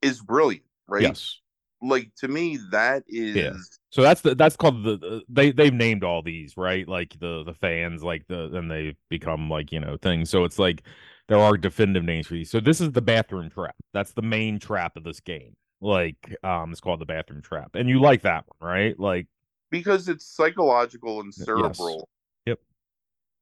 is 0.02 0.20
brilliant, 0.20 0.64
right? 0.90 1.02
Yes. 1.02 1.38
Like 1.82 2.14
to 2.16 2.28
me, 2.28 2.58
that 2.72 3.04
is 3.08 3.36
yeah. 3.36 3.52
So 3.90 4.02
that's 4.02 4.20
the 4.20 4.34
that's 4.34 4.56
called 4.56 4.84
the, 4.84 4.98
the 4.98 5.22
they 5.30 5.50
they've 5.50 5.72
named 5.72 6.04
all 6.04 6.22
these 6.22 6.58
right 6.58 6.86
like 6.86 7.18
the 7.18 7.42
the 7.42 7.54
fans 7.54 8.02
like 8.02 8.26
the 8.28 8.54
and 8.54 8.70
they 8.70 8.96
become 9.08 9.48
like 9.48 9.72
you 9.72 9.80
know 9.80 9.96
things. 9.96 10.28
So 10.28 10.44
it's 10.44 10.58
like 10.58 10.82
there 11.28 11.38
are 11.38 11.56
definitive 11.56 12.04
names 12.04 12.26
for 12.26 12.34
these. 12.34 12.50
So 12.50 12.60
this 12.60 12.82
is 12.82 12.92
the 12.92 13.00
bathroom 13.00 13.48
trap. 13.48 13.76
That's 13.94 14.12
the 14.12 14.20
main 14.20 14.58
trap 14.58 14.96
of 14.98 15.04
this 15.04 15.20
game. 15.20 15.54
Like 15.80 16.36
um, 16.42 16.72
it's 16.72 16.80
called 16.80 17.00
the 17.00 17.06
bathroom 17.06 17.40
trap, 17.40 17.70
and 17.74 17.88
you 17.88 17.98
like 17.98 18.22
that 18.22 18.44
one, 18.58 18.70
right? 18.70 19.00
Like 19.00 19.26
because 19.70 20.08
it's 20.08 20.26
psychological 20.26 21.20
and 21.20 21.32
cerebral. 21.32 22.08
Yep. 22.44 22.58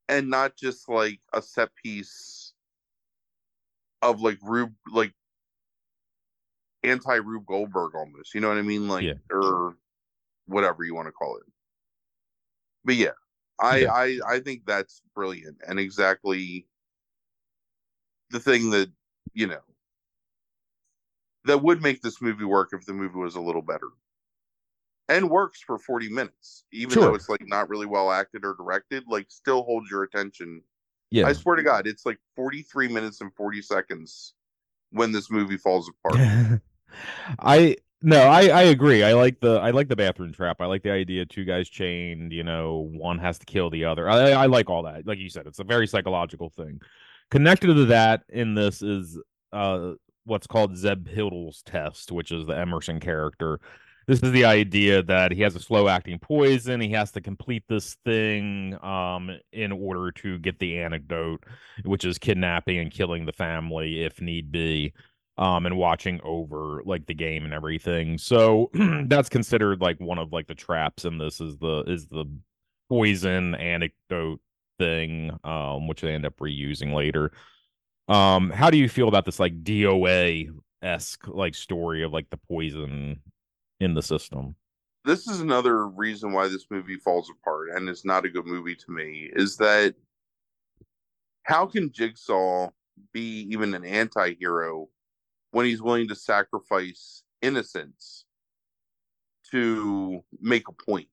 And 0.07 0.29
not 0.29 0.55
just 0.55 0.87
like 0.87 1.19
a 1.33 1.41
set 1.41 1.69
piece 1.75 2.53
of 4.01 4.21
like 4.21 4.37
Rube 4.41 4.73
like 4.91 5.13
anti 6.83 7.15
Rube 7.15 7.45
Goldberg 7.45 7.95
almost. 7.95 8.33
You 8.33 8.41
know 8.41 8.49
what 8.49 8.57
I 8.57 8.61
mean? 8.63 8.87
Like 8.87 9.05
Yeah. 9.05 9.13
or 9.31 9.77
whatever 10.47 10.83
you 10.83 10.95
want 10.95 11.07
to 11.07 11.11
call 11.13 11.37
it. 11.37 11.43
But 12.83 12.95
yeah, 12.95 13.13
I 13.59 13.79
Yeah. 13.83 13.91
I 13.91 14.19
I 14.27 14.39
think 14.39 14.65
that's 14.65 15.01
brilliant 15.15 15.61
and 15.67 15.79
exactly 15.79 16.67
the 18.31 18.39
thing 18.39 18.69
that, 18.71 18.91
you 19.33 19.47
know, 19.47 19.61
that 21.45 21.61
would 21.61 21.81
make 21.81 22.01
this 22.01 22.21
movie 22.21 22.45
work 22.45 22.69
if 22.73 22.85
the 22.85 22.93
movie 22.93 23.17
was 23.19 23.35
a 23.35 23.41
little 23.41 23.61
better. 23.61 23.89
And 25.07 25.29
works 25.29 25.59
for 25.61 25.79
40 25.79 26.07
minutes, 26.09 26.65
even 26.71 26.93
Sure. 26.93 27.03
though 27.03 27.15
it's 27.15 27.29
like 27.29 27.45
not 27.47 27.67
really 27.67 27.87
well 27.87 28.11
acted 28.11 28.45
or 28.45 28.53
directed, 28.53 29.05
like 29.07 29.31
still 29.31 29.63
holds 29.63 29.89
your 29.89 30.03
attention. 30.03 30.61
yeah, 31.11 31.25
I 31.27 31.33
swear 31.33 31.55
to 31.55 31.63
God, 31.63 31.87
it's 31.87 32.05
like 32.05 32.19
43 32.35 32.89
minutes 32.89 33.21
and 33.21 33.33
40 33.35 33.61
seconds 33.63 34.35
when 34.91 35.11
this 35.11 35.31
movie 35.31 35.57
falls 35.57 35.89
apart. 35.89 36.19
I 37.39 37.77
no, 38.01 38.21
I 38.21 38.47
I 38.47 38.61
agree. 38.63 39.03
I 39.03 39.13
like 39.13 39.39
the 39.41 39.59
I 39.59 39.71
like 39.71 39.89
the 39.89 39.95
bathroom 39.95 40.31
trap. 40.33 40.57
I 40.61 40.65
like 40.65 40.83
the 40.83 40.91
idea 40.91 41.25
two 41.25 41.45
guys 41.45 41.69
chained. 41.69 42.31
You 42.31 42.43
know, 42.43 42.89
one 42.93 43.19
has 43.19 43.39
to 43.39 43.45
kill 43.45 43.69
the 43.69 43.85
other. 43.85 44.09
I 44.09 44.31
I 44.31 44.45
like 44.45 44.69
all 44.69 44.83
that. 44.83 45.05
Like 45.05 45.19
you 45.19 45.29
said, 45.29 45.47
it's 45.47 45.59
a 45.59 45.63
very 45.65 45.87
psychological 45.87 46.49
thing. 46.49 46.81
Connected 47.31 47.67
to 47.67 47.85
that 47.85 48.23
in 48.29 48.55
this 48.55 48.81
is 48.81 49.19
uh 49.51 49.93
what's 50.25 50.47
called 50.47 50.77
Zeb 50.77 51.07
Hindle's 51.07 51.61
test, 51.63 52.11
which 52.11 52.31
is 52.31 52.45
the 52.45 52.57
Emerson 52.57 52.99
character. 52.99 53.59
This 54.07 54.23
is 54.23 54.31
the 54.31 54.45
idea 54.45 55.03
that 55.03 55.31
he 55.31 55.43
has 55.43 55.55
a 55.55 55.59
slow 55.59 55.87
acting 55.87 56.17
poison. 56.17 56.81
He 56.81 56.89
has 56.93 57.11
to 57.11 57.21
complete 57.21 57.63
this 57.69 57.95
thing 58.05 58.75
um, 58.83 59.29
in 59.51 59.71
order 59.71 60.11
to 60.13 60.39
get 60.39 60.57
the 60.57 60.79
antidote, 60.79 61.43
which 61.83 62.05
is 62.05 62.17
kidnapping 62.17 62.79
and 62.79 62.89
killing 62.89 63.27
the 63.27 63.33
family 63.33 64.03
if 64.03 64.19
need 64.19 64.51
be 64.51 64.93
um 65.39 65.65
and 65.65 65.77
watching 65.77 66.19
over 66.23 66.83
like 66.85 67.07
the 67.07 67.13
game 67.13 67.45
and 67.45 67.53
everything. 67.53 68.17
So 68.17 68.69
that's 69.05 69.29
considered 69.29 69.81
like 69.81 69.99
one 69.99 70.19
of 70.19 70.31
like 70.31 70.47
the 70.47 70.53
traps 70.53 71.05
in 71.05 71.17
this 71.17 71.41
is 71.41 71.57
the 71.57 71.83
is 71.87 72.07
the 72.07 72.25
poison 72.89 73.55
anecdote 73.55 74.41
thing 74.77 75.31
um 75.43 75.87
which 75.87 76.01
they 76.01 76.13
end 76.13 76.25
up 76.25 76.37
reusing 76.37 76.93
later. 76.93 77.31
Um 78.09 78.49
how 78.49 78.69
do 78.69 78.77
you 78.77 78.89
feel 78.89 79.07
about 79.07 79.25
this 79.25 79.39
like 79.39 79.63
doa 79.63 80.49
esque 80.81 81.27
like 81.27 81.55
story 81.55 82.03
of 82.03 82.11
like 82.11 82.29
the 82.29 82.37
poison 82.37 83.21
in 83.79 83.93
the 83.93 84.03
system? 84.03 84.55
This 85.05 85.27
is 85.29 85.39
another 85.39 85.87
reason 85.87 86.33
why 86.33 86.49
this 86.49 86.65
movie 86.69 86.97
falls 86.97 87.29
apart 87.29 87.69
and 87.73 87.87
is 87.87 88.03
not 88.03 88.25
a 88.25 88.29
good 88.29 88.45
movie 88.45 88.75
to 88.75 88.91
me 88.91 89.29
is 89.33 89.55
that 89.57 89.95
how 91.43 91.65
can 91.65 91.91
Jigsaw 91.93 92.69
be 93.13 93.47
even 93.49 93.73
an 93.73 93.85
anti 93.85 94.33
hero 94.33 94.89
when 95.51 95.65
he's 95.65 95.81
willing 95.81 96.07
to 96.07 96.15
sacrifice 96.15 97.23
innocence 97.41 98.25
to 99.51 100.23
make 100.39 100.67
a 100.67 100.71
point? 100.73 101.07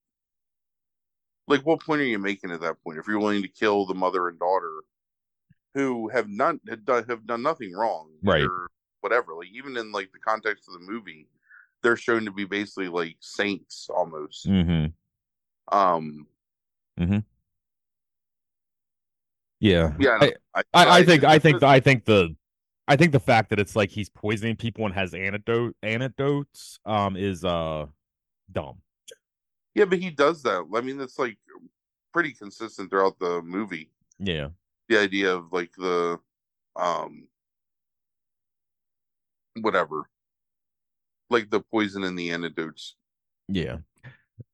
Like, 1.48 1.64
what 1.64 1.80
point 1.80 2.00
are 2.00 2.04
you 2.04 2.18
making 2.18 2.50
at 2.50 2.60
that 2.60 2.82
point? 2.82 2.98
If 2.98 3.06
you're 3.06 3.18
willing 3.20 3.42
to 3.42 3.48
kill 3.48 3.86
the 3.86 3.94
mother 3.94 4.28
and 4.28 4.38
daughter 4.38 4.72
who 5.74 6.08
have 6.08 6.28
not 6.28 6.56
have 6.68 6.84
done, 6.84 7.04
have 7.08 7.26
done 7.26 7.42
nothing 7.42 7.72
wrong, 7.72 8.10
Right. 8.22 8.42
or 8.42 8.68
whatever. 9.00 9.34
Like, 9.34 9.48
even 9.52 9.76
in 9.76 9.92
like 9.92 10.10
the 10.12 10.18
context 10.18 10.64
of 10.68 10.74
the 10.74 10.80
movie, 10.80 11.28
they're 11.82 11.96
shown 11.96 12.24
to 12.24 12.32
be 12.32 12.44
basically 12.44 12.88
like 12.88 13.16
saints 13.20 13.88
almost. 13.94 14.46
mm-hmm 14.48 14.86
Um, 15.76 16.26
yeah 19.60 19.92
yeah, 19.98 20.18
I- 20.20 20.26
no, 20.26 20.32
I, 20.54 20.62
I, 20.74 20.98
I 20.98 21.04
think 21.04 21.24
I 21.24 21.38
think 21.38 21.60
the, 21.60 21.66
I 21.66 21.80
think 21.80 22.04
the 22.04 22.36
I 22.88 22.96
think 22.96 23.12
the 23.12 23.20
fact 23.20 23.50
that 23.50 23.58
it's 23.58 23.74
like 23.74 23.90
he's 23.90 24.08
poisoning 24.08 24.56
people 24.56 24.84
and 24.84 24.94
has 24.94 25.12
antidote 25.14 25.74
antidotes 25.82 26.78
um 26.84 27.16
is 27.16 27.44
uh 27.44 27.86
dumb. 28.52 28.80
yeah, 29.74 29.84
but 29.84 29.98
he 29.98 30.10
does 30.10 30.42
that. 30.44 30.64
I 30.74 30.80
mean, 30.80 31.00
it's 31.00 31.18
like 31.18 31.36
pretty 32.12 32.32
consistent 32.32 32.90
throughout 32.90 33.18
the 33.18 33.42
movie. 33.42 33.90
Yeah. 34.18 34.48
The 34.88 34.98
idea 34.98 35.34
of 35.34 35.52
like 35.52 35.72
the, 35.76 36.18
um, 36.76 37.26
whatever, 39.60 40.08
like 41.28 41.50
the 41.50 41.60
poison 41.60 42.04
and 42.04 42.16
the 42.18 42.30
antidotes. 42.30 42.94
Yeah. 43.48 43.78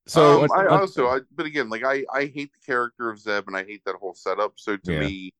So 0.07 0.43
um, 0.43 0.51
uh, 0.51 0.55
I 0.55 0.67
uh, 0.67 0.81
also, 0.81 1.07
I, 1.09 1.21
but 1.35 1.47
again, 1.47 1.69
like 1.69 1.85
I, 1.85 2.05
I 2.13 2.27
hate 2.27 2.53
the 2.53 2.65
character 2.65 3.11
of 3.11 3.21
Zeb 3.21 3.47
and 3.47 3.57
I 3.57 3.63
hate 3.63 3.85
that 3.85 3.97
whole 3.97 4.15
setup. 4.15 4.55
So 4.57 4.77
to 4.77 4.93
Yeah. 4.93 5.01
me, 5.01 5.35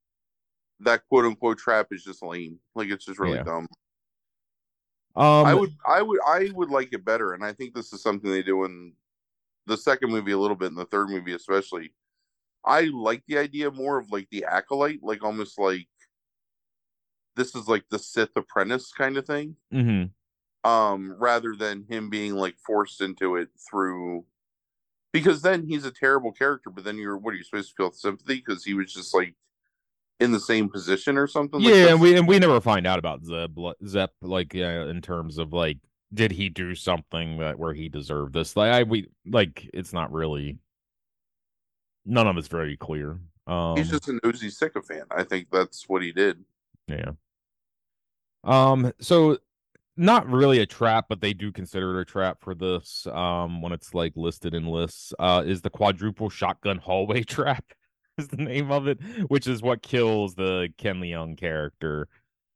that 0.83 1.03
quote 1.09 1.25
unquote 1.25 1.59
trap 1.59 1.89
is 1.91 2.05
just 2.05 2.23
lame. 2.23 2.59
Like 2.75 2.89
it's 2.91 3.05
just 3.07 3.19
really 3.19 3.39
Yeah. 3.39 3.45
dumb. 3.45 3.69
um 5.17 5.47
I 5.47 5.55
would, 5.55 5.71
I 5.87 6.03
would, 6.03 6.21
I 6.27 6.51
would 6.55 6.71
like 6.71 6.93
it 6.93 7.05
better, 7.05 7.33
and 7.35 7.45
I 7.45 7.53
think 7.53 7.75
this 7.75 7.93
is 7.93 8.03
something 8.03 8.31
they 8.31 8.43
do 8.43 8.65
in 8.65 8.95
the 9.67 9.77
second 9.77 10.11
movie 10.11 10.33
a 10.33 10.39
little 10.39 10.57
bit, 10.57 10.71
in 10.71 10.75
the 10.75 10.87
third 10.87 11.09
movie 11.11 11.35
especially. 11.35 11.95
I 12.65 12.83
like 12.83 13.23
the 13.27 13.39
idea 13.39 13.71
more 13.71 13.99
of 13.99 14.11
like 14.11 14.29
the 14.31 14.45
acolyte, 14.45 15.03
like 15.03 15.25
almost 15.25 15.59
like 15.59 15.89
this 17.35 17.55
is 17.55 17.67
like 17.69 17.85
the 17.91 17.99
Sith 17.99 18.31
apprentice 18.37 18.93
kind 18.93 19.17
of 19.17 19.27
thing, 19.27 19.57
mhm. 19.73 20.11
um, 20.65 21.17
rather 21.19 21.55
than 21.57 21.85
him 21.89 22.11
being 22.11 22.35
like 22.35 22.57
forced 22.65 23.01
into 23.01 23.37
it 23.37 23.49
through. 23.71 24.25
Because 25.13 25.43
then 25.43 25.67
he's 25.67 25.85
a 25.85 25.91
terrible 25.91 26.33
character, 26.33 26.71
but 26.71 26.85
then 26.85 26.97
you're 26.97 27.19
what 27.19 27.35
are 27.35 27.37
you 27.37 27.45
supposed 27.45 27.71
to 27.71 27.75
feel 27.75 27.93
sympathy 27.93 28.37
because 28.37 28.65
he 28.65 28.73
was 28.75 28.93
just 28.93 29.15
like 29.15 29.35
in 30.23 30.33
the 30.33 30.41
same 30.41 30.69
position 30.69 31.19
or 31.19 31.27
something? 31.27 31.61
Yeah, 31.61 31.71
that's- 31.71 31.91
and 31.93 32.01
we 32.01 32.17
and 32.17 32.29
we 32.29 32.39
never 32.39 32.61
find 32.61 32.87
out 32.87 32.99
about 32.99 33.25
Zeb 33.25 33.59
Zep 33.87 34.13
like 34.23 34.55
yeah, 34.55 34.85
in 34.87 35.01
terms 35.01 35.39
of 35.39 35.53
like 35.53 35.79
did 36.15 36.31
he 36.33 36.49
do 36.49 36.75
something 36.75 37.39
that 37.39 37.59
where 37.59 37.75
he 37.75 37.89
deserved 37.89 38.35
this? 38.35 38.57
Like 38.57 38.73
I 38.73 38.83
we 38.83 39.09
like 39.27 39.69
it's 39.73 39.93
not 39.93 40.13
really 40.13 40.59
none 42.05 42.27
of 42.27 42.37
it's 42.37 42.49
very 42.49 42.77
clear. 42.77 43.19
Um 43.47 43.77
he's 43.77 43.91
just 43.91 44.09
an 44.09 44.21
nosy 44.25 44.51
sycophant. 44.51 45.05
I 45.11 45.25
think 45.25 45.49
that's 45.51 45.89
what 45.89 46.03
he 46.03 46.13
did. 46.13 46.45
Yeah. 46.87 47.13
Um, 48.45 48.93
so 49.01 49.39
not 49.97 50.27
really 50.29 50.59
a 50.61 50.67
trap, 50.67 51.07
but 51.09 51.21
they 51.21 51.33
do 51.33 51.53
consider 51.53 51.99
it 51.99 52.03
a 52.03 52.05
trap 52.05 52.39
for 52.41 52.55
this. 52.55 53.07
Um, 53.07 53.63
when 53.63 53.73
it's 53.73 53.95
like 53.95 54.13
listed 54.17 54.55
in 54.55 54.67
lists, 54.67 55.13
uh, 55.19 55.43
is 55.47 55.63
the 55.63 55.71
quadruple 55.71 56.29
shotgun 56.29 56.79
hallway 56.79 57.23
trap 57.25 57.65
is 58.19 58.29
the 58.29 58.37
name 58.37 58.71
of 58.71 58.87
it, 58.89 58.99
which 59.29 59.47
is 59.47 59.63
what 59.63 59.83
kills 59.83 60.35
the 60.35 60.69
Ken 60.79 61.01
Leung 61.01 61.37
character, 61.39 62.09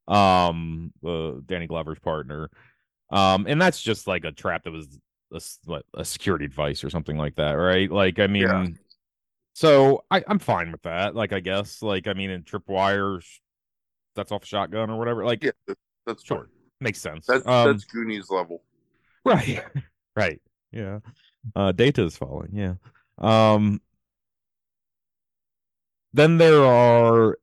um, 0.08 0.92
uh, 1.06 1.32
Danny 1.46 1.66
Glover's 1.66 1.98
partner. 1.98 2.50
Um, 3.10 3.46
and 3.48 3.60
that's 3.60 3.80
just 3.80 4.06
like 4.06 4.24
a 4.24 4.32
trap 4.32 4.64
that 4.64 4.72
was 4.72 4.98
a, 5.32 5.40
what, 5.64 5.84
a 5.94 6.04
security 6.04 6.48
device 6.48 6.82
or 6.84 6.90
something 6.90 7.16
like 7.16 7.36
that, 7.36 7.52
right? 7.52 7.90
Like, 7.90 8.18
I 8.18 8.26
mean, 8.26 8.42
Yeah. 8.42 8.66
so 9.54 10.04
I, 10.10 10.24
I'm 10.26 10.38
fine 10.38 10.72
with 10.72 10.82
that. 10.82 11.14
Like, 11.14 11.32
I 11.32 11.40
guess, 11.40 11.82
like, 11.82 12.06
I 12.08 12.12
mean, 12.14 12.30
in 12.30 12.42
tripwire, 12.42 13.22
sh- 13.22 13.38
that's 14.14 14.32
off 14.32 14.44
shotgun 14.44 14.90
or 14.90 14.98
whatever. 14.98 15.24
Like, 15.24 15.42
Yeah, 15.44 15.52
that's 16.06 16.24
Sure. 16.24 16.44
fine. 16.44 16.48
makes 16.80 17.00
sense. 17.00 17.26
That's 17.26 17.46
um, 17.46 17.68
that's 17.68 17.84
Goonies 17.84 18.28
level. 18.30 18.62
right, 19.24 19.62
right, 20.16 20.40
yeah. 20.72 20.98
Uh, 21.54 21.72
data 21.72 22.02
is 22.04 22.16
falling. 22.16 22.50
Yeah. 22.52 22.74
Um. 23.18 23.80
Then 26.16 26.38
there 26.38 26.64
are 26.64 27.38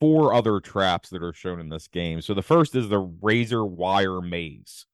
four 0.00 0.34
other 0.34 0.60
traps 0.60 1.10
that 1.10 1.22
are 1.22 1.32
shown 1.32 1.60
in 1.60 1.68
this 1.68 1.88
game. 1.88 2.20
So 2.20 2.34
the 2.34 2.42
first 2.42 2.74
is 2.74 2.88
the 2.88 2.98
razor 2.98 3.64
wire 3.64 4.20
maze. 4.20 4.86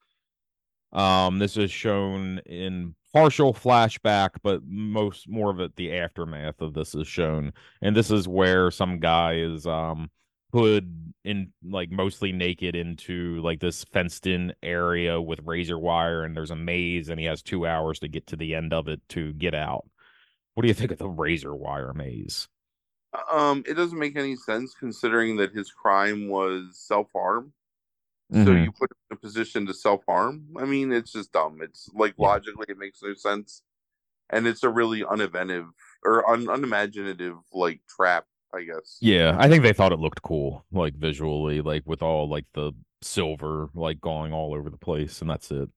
Um, 0.93 1.39
this 1.39 1.57
is 1.57 1.71
shown 1.71 2.41
in 2.41 2.95
partial 3.13 3.55
flashback, 3.55 4.31
but 4.43 4.63
most 4.65 5.29
more 5.29 5.51
of 5.51 5.61
it 5.61 5.77
the 5.77 5.97
aftermath 5.97 6.61
of 6.61 6.75
this 6.75 6.95
is 6.95 7.07
shown. 7.07 7.53
And 7.81 7.97
this 7.97 8.11
is 8.11 8.29
where 8.29 8.71
some 8.71 8.99
guy 8.99 9.37
is 9.37 9.67
um 9.67 10.11
put 10.53 10.85
in 11.25 11.53
like 11.65 11.91
mostly 11.91 12.33
naked 12.33 12.77
into 12.77 13.41
like 13.43 13.61
this 13.61 13.85
fenced 13.85 14.27
in 14.27 14.53
area 14.63 15.21
with 15.21 15.41
razor 15.45 15.79
wire 15.79 16.25
and 16.25 16.37
there's 16.37 16.51
a 16.51 16.57
maze 16.57 17.09
and 17.09 17.19
he 17.19 17.25
has 17.27 17.43
two 17.43 17.67
hours 17.67 17.99
to 18.01 18.09
get 18.09 18.27
to 18.27 18.37
the 18.37 18.55
end 18.55 18.73
of 18.73 18.89
it 18.89 19.01
to 19.09 19.33
get 19.35 19.55
out. 19.55 19.89
What 20.55 20.63
do 20.63 20.69
you 20.69 20.75
think 20.75 20.91
of 20.91 20.99
the 20.99 21.09
razor 21.09 21.55
wire 21.55 21.95
maze? 21.95 22.49
Um, 23.31 23.63
it 23.67 23.75
doesn't 23.75 23.99
make 23.99 24.17
any 24.17 24.37
sense 24.37 24.75
considering 24.75 25.37
that 25.37 25.53
his 25.53 25.71
crime 25.71 26.29
was 26.29 26.79
self 26.79 27.09
harm. 27.13 27.53
So 28.33 28.39
Mhm. 28.39 28.65
you 28.65 28.73
put 28.73 28.91
him 28.91 28.97
in 29.11 29.17
a 29.17 29.21
position 29.21 29.67
to 29.67 29.75
self 29.75 30.05
harm. 30.07 30.57
I 30.59 30.65
mean, 30.65 30.93
it's 30.93 31.13
just 31.13 31.33
dumb. 31.33 31.61
It's 31.63 31.89
like 31.93 32.15
logically, 32.19 32.67
it 32.69 32.79
makes 32.79 33.03
no 33.03 33.15
sense, 33.15 33.63
and 34.31 34.47
it's 34.47 34.63
a 34.63 34.71
really 34.71 35.03
uninventive 35.03 35.71
or 36.05 36.29
un- 36.31 36.49
unimaginative 36.49 37.39
like 37.53 37.81
trap. 37.87 38.27
I 38.55 38.65
guess. 38.65 38.99
Yeah, 39.01 39.35
I 39.39 39.49
think 39.49 39.63
they 39.63 39.73
thought 39.73 39.93
it 39.93 39.99
looked 39.99 40.23
cool, 40.23 40.65
like 40.73 40.95
visually, 40.95 41.61
like 41.63 41.85
with 41.87 42.03
all 42.03 42.29
like 42.29 42.47
the 42.55 42.73
silver 43.03 43.71
like 43.75 44.01
going 44.01 44.33
all 44.33 44.55
over 44.55 44.71
the 44.71 44.77
place, 44.79 45.21
and 45.23 45.31
that's 45.31 45.51
it. 45.51 45.71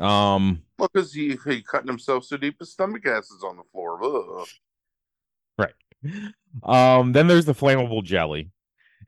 Um, 0.00 0.62
Well, 0.78 0.88
because 0.92 1.12
he 1.12 1.36
he 1.46 1.62
cutting 1.62 1.88
himself 1.88 2.24
so 2.24 2.36
deep 2.36 2.58
his 2.58 2.72
stomach 2.72 3.06
acids 3.06 3.42
on 3.44 3.56
the 3.56 3.64
floor. 3.64 4.02
Ugh. 4.02 4.48
right. 5.58 5.74
Um, 6.62 7.12
then 7.12 7.26
there's 7.26 7.44
the 7.44 7.54
flammable 7.54 8.02
jelly, 8.02 8.50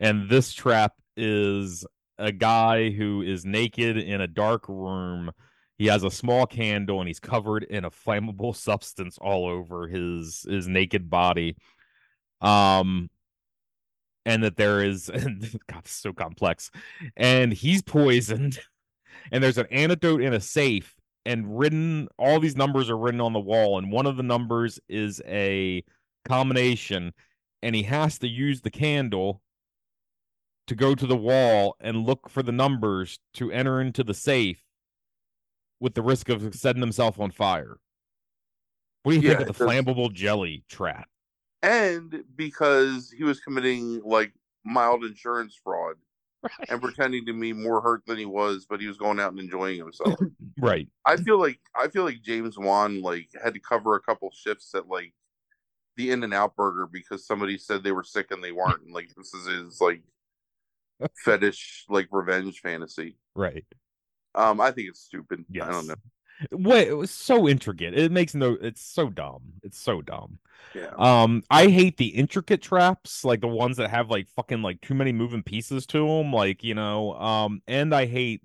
and 0.01 0.29
this 0.29 0.53
trap 0.53 0.93
is 1.17 1.85
a 2.19 2.33
guy 2.33 2.91
who 2.91 3.23
is 3.23 3.45
naked 3.45 3.97
in 3.97 4.21
a 4.21 4.27
dark 4.27 4.69
room. 4.69 5.31
He 5.77 5.87
has 5.87 6.03
a 6.03 6.11
small 6.11 6.47
candle 6.47 7.01
and 7.01 7.09
he's 7.09 7.21
covered 7.21 7.63
in 7.65 7.85
a 7.85 7.91
flammable 7.91 8.55
substance 8.57 9.19
all 9.19 9.47
over 9.47 9.87
his 9.87 10.45
his 10.49 10.67
naked 10.69 11.09
body. 11.09 11.57
Um, 12.41 13.11
and 14.25 14.45
that 14.45 14.57
there 14.57 14.85
is 14.85 15.11
God, 15.69 15.79
it's 15.79 15.93
so 15.93 16.13
complex, 16.13 16.71
and 17.17 17.53
he's 17.53 17.83
poisoned, 17.83 18.59
and 19.33 19.43
there's 19.43 19.59
an 19.59 19.67
antidote 19.71 20.21
in 20.21 20.35
a 20.35 20.41
safe, 20.41 20.95
and 21.25 21.59
written 21.59 22.09
all 22.19 22.39
these 22.39 22.57
numbers 22.57 22.91
are 22.91 22.99
written 22.99 23.21
on 23.21 23.33
the 23.33 23.41
wall, 23.41 23.79
and 23.79 23.91
one 23.91 24.07
of 24.07 24.17
the 24.17 24.23
numbers 24.23 24.79
is 24.89 25.23
a 25.27 25.83
combination, 26.29 27.13
and 27.63 27.75
he 27.75 27.83
has 27.85 28.19
to 28.21 28.29
use 28.29 28.61
the 28.61 28.71
candle 28.71 29.43
to 30.67 30.75
go 30.75 30.95
to 30.95 31.07
the 31.07 31.17
wall 31.17 31.77
and 31.81 32.05
look 32.07 32.29
for 32.29 32.43
the 32.43 32.53
numbers 32.53 33.19
to 33.35 33.51
enter 33.51 33.81
into 33.81 34.05
the 34.05 34.15
safe 34.15 34.63
with 35.81 35.95
the 35.95 36.03
risk 36.03 36.29
of 36.29 36.55
setting 36.55 36.83
himself 36.83 37.19
on 37.19 37.31
fire. 37.31 37.79
What 39.03 39.13
do 39.13 39.19
you 39.19 39.23
Yeah, 39.23 39.37
think 39.39 39.49
of 39.49 39.57
the 39.57 39.65
does- 39.65 39.69
flammable 39.73 40.13
jelly 40.13 40.65
trap? 40.69 41.09
And 41.63 42.23
because 42.37 43.11
he 43.11 43.25
was 43.25 43.41
committing 43.41 44.01
like 44.05 44.33
mild 44.65 45.05
insurance 45.05 45.59
fraud 45.61 45.97
and 46.69 46.81
pretending 46.81 47.27
to 47.27 47.33
be 47.33 47.53
more 47.53 47.81
hurt 47.81 48.05
than 48.07 48.17
he 48.19 48.27
was, 48.27 48.65
but 48.69 48.81
he 48.81 48.87
was 48.87 48.97
going 48.97 49.19
out 49.19 49.33
and 49.33 49.41
enjoying 49.41 49.79
himself. 49.79 50.19
Right. 50.61 50.89
I 51.05 51.17
feel 51.17 51.39
like 51.39 51.61
I 51.77 51.87
feel 51.87 52.03
like 52.03 52.21
James 52.21 52.59
Wan 52.59 53.01
like 53.01 53.29
had 53.43 53.55
to 53.55 53.61
cover 53.61 53.95
a 53.95 54.01
couple 54.01 54.29
shifts 54.33 54.75
at 54.75 54.89
like 54.89 55.15
the 55.99 56.13
In-N-Out 56.13 56.57
Burger 56.57 56.87
because 56.91 57.27
somebody 57.27 57.59
said 57.59 57.83
they 57.83 57.93
were 57.93 58.05
sick 58.05 58.31
and 58.31 58.43
they 58.43 58.53
weren't, 58.53 58.83
and 58.83 58.95
like 58.95 59.13
this 59.15 59.35
is 59.35 59.47
his 59.47 59.81
like 59.81 60.01
fetish 61.25 61.85
like 61.91 62.09
revenge 62.11 62.61
fantasy. 62.61 63.19
Right. 63.35 63.67
Um, 64.35 64.61
I 64.61 64.71
think 64.71 64.89
it's 64.89 65.01
stupid. 65.01 65.45
Yes. 65.51 65.67
I 65.69 65.73
don't 65.73 65.89
know. 65.89 65.95
What 66.53 66.87
it 66.87 66.97
was 66.97 67.11
so 67.11 67.49
intricate. 67.49 67.99
It 67.99 68.13
makes 68.13 68.33
no 68.33 68.57
it's 68.61 68.81
so 68.81 69.11
dumb. 69.11 69.43
It's 69.65 69.77
so 69.79 70.01
dumb. 70.01 70.39
Yeah. 70.73 70.93
Um 70.97 71.43
I 71.51 71.67
hate 71.67 71.97
the 71.97 72.07
intricate 72.07 72.63
traps, 72.63 73.25
like 73.25 73.41
the 73.41 73.49
ones 73.49 73.77
that 73.79 73.91
have 73.91 74.09
like 74.09 74.29
fucking 74.29 74.63
like 74.63 74.81
too 74.81 74.95
many 74.95 75.11
moving 75.11 75.43
pieces 75.43 75.85
to 75.87 76.07
them, 76.07 76.33
like, 76.33 76.63
you 76.63 76.75
know, 76.75 77.15
um 77.15 77.61
and 77.67 77.93
I 77.93 78.07
hate 78.07 78.43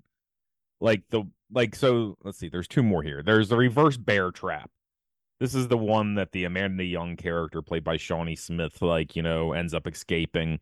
like 0.80 1.02
the 1.10 1.22
like 1.52 1.76
so 1.76 2.18
let's 2.24 2.38
see, 2.38 2.48
there's 2.48 2.66
two 2.66 2.82
more 2.82 3.04
here. 3.04 3.22
There's 3.22 3.48
the 3.48 3.56
reverse 3.56 3.96
bear 3.96 4.32
trap. 4.32 4.72
This 5.40 5.54
is 5.54 5.68
the 5.68 5.78
one 5.78 6.14
that 6.14 6.32
the 6.32 6.44
Amanda 6.44 6.84
Young 6.84 7.16
character 7.16 7.60
played 7.60 7.84
by 7.84 7.96
Shawnee 7.96 8.36
Smith 8.36 8.80
like, 8.80 9.16
you 9.16 9.22
know, 9.22 9.52
ends 9.52 9.74
up 9.74 9.86
escaping 9.86 10.60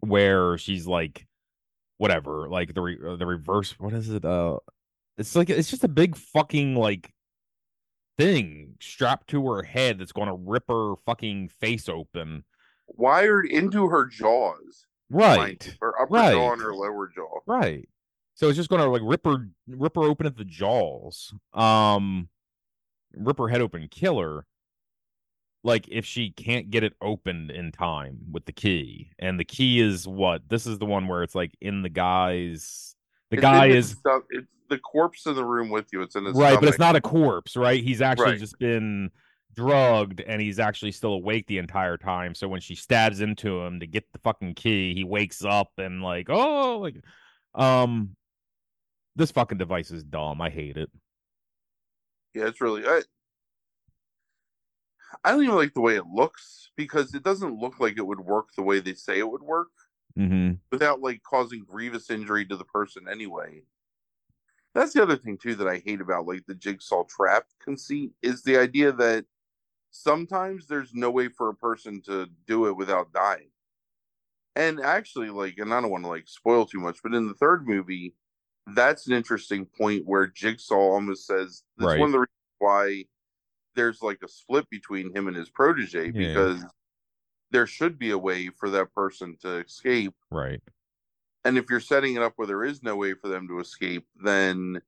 where 0.00 0.58
she's 0.58 0.86
like 0.86 1.26
whatever, 1.98 2.48
like 2.48 2.74
the 2.74 2.82
re- 2.82 2.98
uh, 3.06 3.16
the 3.16 3.26
reverse 3.26 3.72
what 3.78 3.94
is 3.94 4.10
it? 4.10 4.24
Uh 4.24 4.58
it's 5.18 5.34
like 5.34 5.48
it's 5.48 5.70
just 5.70 5.84
a 5.84 5.88
big 5.88 6.16
fucking 6.16 6.76
like 6.76 7.12
thing 8.18 8.74
strapped 8.80 9.28
to 9.28 9.46
her 9.46 9.62
head 9.62 9.98
that's 9.98 10.12
going 10.12 10.28
to 10.28 10.34
rip 10.34 10.64
her 10.68 10.94
fucking 11.04 11.48
face 11.60 11.88
open. 11.88 12.44
Wired 12.86 13.46
into 13.46 13.88
her 13.88 14.06
jaws. 14.06 14.86
Right. 15.10 15.38
mind, 15.38 15.78
Her 15.80 16.00
upper 16.00 16.32
jaw 16.32 16.52
and 16.52 16.62
her 16.62 16.74
lower 16.74 17.08
jaw. 17.14 17.40
Right. 17.46 17.88
So 18.34 18.48
it's 18.48 18.56
just 18.56 18.68
going 18.68 18.82
to 18.82 18.88
like 18.88 19.02
rip 19.04 19.24
her 19.24 19.48
rip 19.68 19.96
her 19.96 20.02
open 20.02 20.26
at 20.26 20.36
the 20.36 20.44
jaws. 20.44 21.32
Um 21.54 22.28
rip 23.16 23.38
her 23.38 23.48
head 23.48 23.60
open, 23.60 23.88
kill 23.88 24.20
her. 24.20 24.46
Like 25.64 25.88
if 25.88 26.04
she 26.04 26.30
can't 26.30 26.70
get 26.70 26.84
it 26.84 26.92
opened 27.00 27.50
in 27.50 27.72
time 27.72 28.18
with 28.30 28.44
the 28.44 28.52
key. 28.52 29.10
And 29.18 29.40
the 29.40 29.44
key 29.44 29.80
is 29.80 30.06
what? 30.06 30.48
This 30.48 30.66
is 30.66 30.78
the 30.78 30.86
one 30.86 31.08
where 31.08 31.22
it's 31.24 31.34
like 31.34 31.52
in 31.60 31.82
the 31.82 31.88
guy's 31.88 32.94
the 33.30 33.36
It's 33.38 33.42
guy 33.42 33.66
is 33.66 33.90
sto- 33.90 34.22
it's 34.30 34.46
the 34.68 34.78
corpse 34.78 35.26
in 35.26 35.34
the 35.34 35.44
room 35.44 35.68
with 35.70 35.86
you. 35.92 36.02
It's 36.02 36.14
in 36.14 36.24
his 36.24 36.36
right, 36.36 36.58
but 36.60 36.68
it's 36.68 36.78
not 36.78 36.94
a 36.94 37.00
corpse, 37.00 37.56
right? 37.56 37.82
He's 37.82 38.00
actually 38.00 38.32
Right. 38.32 38.38
just 38.40 38.58
been 38.60 39.10
drugged 39.54 40.20
and 40.20 40.40
he's 40.40 40.58
actually 40.60 40.92
still 40.92 41.14
awake 41.14 41.46
the 41.46 41.58
entire 41.58 41.96
time. 41.96 42.34
So 42.34 42.46
when 42.46 42.60
she 42.60 42.74
stabs 42.76 43.20
into 43.20 43.60
him 43.62 43.80
to 43.80 43.86
get 43.86 44.04
the 44.12 44.18
fucking 44.20 44.54
key, 44.54 44.94
he 44.94 45.02
wakes 45.02 45.44
up 45.44 45.70
and 45.78 46.02
like, 46.02 46.28
oh, 46.28 46.78
like, 46.78 46.96
um, 47.54 48.14
this 49.16 49.30
fucking 49.30 49.58
device 49.58 49.90
is 49.90 50.04
dumb. 50.04 50.40
I 50.42 50.50
hate 50.50 50.76
it. 50.76 50.90
Yeah, 52.36 52.48
it's 52.48 52.60
really. 52.60 52.86
I, 52.86 53.00
I 55.24 55.30
don't 55.32 55.42
even 55.42 55.56
like 55.56 55.72
the 55.72 55.80
way 55.80 55.96
it 55.96 56.06
looks 56.06 56.70
because 56.76 57.14
it 57.14 57.22
doesn't 57.22 57.58
look 57.58 57.80
like 57.80 57.96
it 57.96 58.06
would 58.06 58.20
work 58.20 58.50
the 58.54 58.62
way 58.62 58.78
they 58.78 58.92
say 58.92 59.18
it 59.18 59.30
would 59.30 59.42
work 59.42 59.68
Mm-hmm. 60.18 60.54
without 60.70 61.00
like 61.00 61.22
causing 61.22 61.64
grievous 61.64 62.10
injury 62.10 62.44
to 62.46 62.56
the 62.56 62.64
person 62.64 63.06
anyway. 63.10 63.62
That's 64.74 64.92
the 64.92 65.02
other 65.02 65.16
thing 65.16 65.38
too 65.38 65.54
that 65.54 65.66
I 65.66 65.78
hate 65.78 66.02
about 66.02 66.26
like 66.26 66.44
the 66.46 66.54
jigsaw 66.54 67.04
trap 67.04 67.44
conceit 67.62 68.12
is 68.22 68.42
the 68.42 68.58
idea 68.58 68.92
that 68.92 69.24
sometimes 69.90 70.66
there's 70.66 70.92
no 70.92 71.10
way 71.10 71.28
for 71.28 71.48
a 71.48 71.54
person 71.54 72.02
to 72.02 72.28
do 72.46 72.66
it 72.66 72.76
without 72.76 73.12
dying. 73.14 73.48
And 74.56 74.80
actually, 74.80 75.30
like, 75.30 75.56
and 75.58 75.72
I 75.72 75.80
don't 75.80 75.90
want 75.90 76.04
to 76.04 76.08
like 76.08 76.28
spoil 76.28 76.66
too 76.66 76.80
much, 76.80 76.98
but 77.02 77.14
in 77.14 77.28
the 77.28 77.34
third 77.34 77.66
movie, 77.66 78.14
that's 78.74 79.06
an 79.06 79.12
interesting 79.14 79.66
point 79.66 80.04
where 80.06 80.26
Jigsaw 80.26 80.74
almost 80.74 81.26
says 81.26 81.62
that's 81.76 81.86
Right. 81.88 82.00
one 82.00 82.08
of 82.08 82.12
the 82.12 82.18
reasons 82.20 82.30
why 82.58 83.04
there's 83.74 84.02
like 84.02 84.18
a 84.24 84.28
split 84.28 84.68
between 84.70 85.14
him 85.14 85.28
and 85.28 85.36
his 85.36 85.50
protege 85.50 86.06
Yeah. 86.06 86.12
because 86.12 86.64
there 87.50 87.66
should 87.66 87.98
be 87.98 88.10
a 88.10 88.18
way 88.18 88.48
for 88.48 88.70
that 88.70 88.92
person 88.94 89.36
to 89.42 89.58
escape. 89.58 90.14
Right. 90.30 90.60
And 91.44 91.56
if 91.56 91.70
you're 91.70 91.78
setting 91.80 92.16
it 92.16 92.22
up 92.22 92.32
where 92.36 92.46
there 92.48 92.64
is 92.64 92.82
no 92.82 92.96
way 92.96 93.14
for 93.14 93.28
them 93.28 93.46
to 93.48 93.60
escape, 93.60 94.04
then 94.16 94.80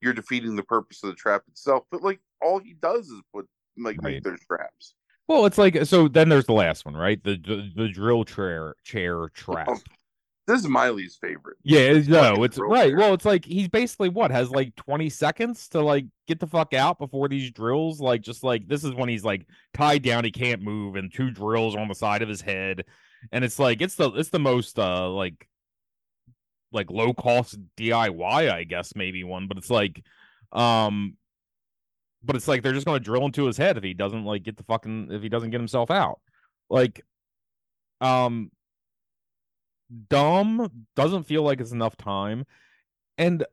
you're 0.00 0.12
defeating 0.12 0.54
the 0.54 0.62
purpose 0.62 1.02
of 1.02 1.08
the 1.10 1.16
trap 1.16 1.42
itself. 1.48 1.84
But 1.90 2.02
like 2.02 2.20
all 2.40 2.60
he 2.60 2.74
does 2.74 3.08
is 3.08 3.20
put 3.34 3.48
like 3.76 4.00
Right. 4.02 4.14
make 4.14 4.22
those 4.22 4.38
traps. 4.46 4.94
Well, 5.26 5.46
it's 5.46 5.58
like 5.58 5.84
so. 5.86 6.06
Then 6.06 6.28
there's 6.28 6.46
the 6.46 6.52
last 6.52 6.84
one, 6.84 6.94
right? 6.96 7.20
The 7.24 7.36
the, 7.36 7.72
the 7.74 7.88
drill 7.88 8.24
chair 8.24 8.74
chair 8.84 9.28
trap. 9.34 9.68
This 10.46 10.60
is 10.60 10.68
Miley's 10.68 11.16
favorite. 11.16 11.56
Yeah, 11.64 11.80
it's- 11.80 12.06
no, 12.06 12.44
it's 12.44 12.56
right. 12.58 12.96
Well, 12.96 13.14
it's 13.14 13.24
like 13.24 13.44
he's 13.44 13.68
basically 13.68 14.08
what 14.10 14.30
has 14.30 14.50
like 14.50 14.76
20 14.76 15.10
seconds 15.10 15.68
to 15.70 15.80
like 15.80 16.06
get 16.28 16.38
the 16.38 16.46
fuck 16.46 16.72
out 16.72 16.98
before 16.98 17.28
these 17.28 17.50
drills. 17.50 18.00
Like, 18.00 18.22
just 18.22 18.44
like 18.44 18.68
this 18.68 18.84
is 18.84 18.94
when 18.94 19.08
he's 19.08 19.24
like 19.24 19.46
tied 19.74 20.02
down, 20.02 20.24
he 20.24 20.30
can't 20.30 20.62
move, 20.62 20.94
and 20.96 21.12
two 21.12 21.30
drills 21.30 21.74
are 21.74 21.80
on 21.80 21.88
the 21.88 21.94
side 21.94 22.22
of 22.22 22.28
his 22.28 22.40
head, 22.40 22.84
and 23.32 23.44
it's 23.44 23.58
like 23.58 23.80
it's 23.80 23.96
the 23.96 24.10
it's 24.12 24.30
the 24.30 24.38
most 24.38 24.78
uh 24.78 25.08
like 25.10 25.48
like 26.72 26.90
low 26.90 27.12
cost 27.12 27.58
DIY, 27.76 28.50
I 28.52 28.64
guess 28.64 28.94
maybe 28.94 29.24
one, 29.24 29.48
but 29.48 29.58
it's 29.58 29.70
like 29.70 30.04
um 30.52 31.16
but 32.22 32.36
it's 32.36 32.48
like 32.48 32.62
they're 32.62 32.72
just 32.72 32.86
gonna 32.86 33.00
drill 33.00 33.24
into 33.24 33.46
his 33.46 33.56
head 33.56 33.76
if 33.76 33.84
he 33.84 33.94
doesn't 33.94 34.24
like 34.24 34.42
get 34.42 34.56
the 34.56 34.64
fucking 34.64 35.08
if 35.10 35.22
he 35.22 35.28
doesn't 35.28 35.50
get 35.50 35.60
himself 35.60 35.90
out. 35.90 36.20
Like 36.70 37.04
um 38.00 38.50
dumb 40.08 40.86
doesn't 40.94 41.24
feel 41.24 41.42
like 41.42 41.60
it's 41.60 41.72
enough 41.72 41.96
time. 41.96 42.46
And 43.18 43.44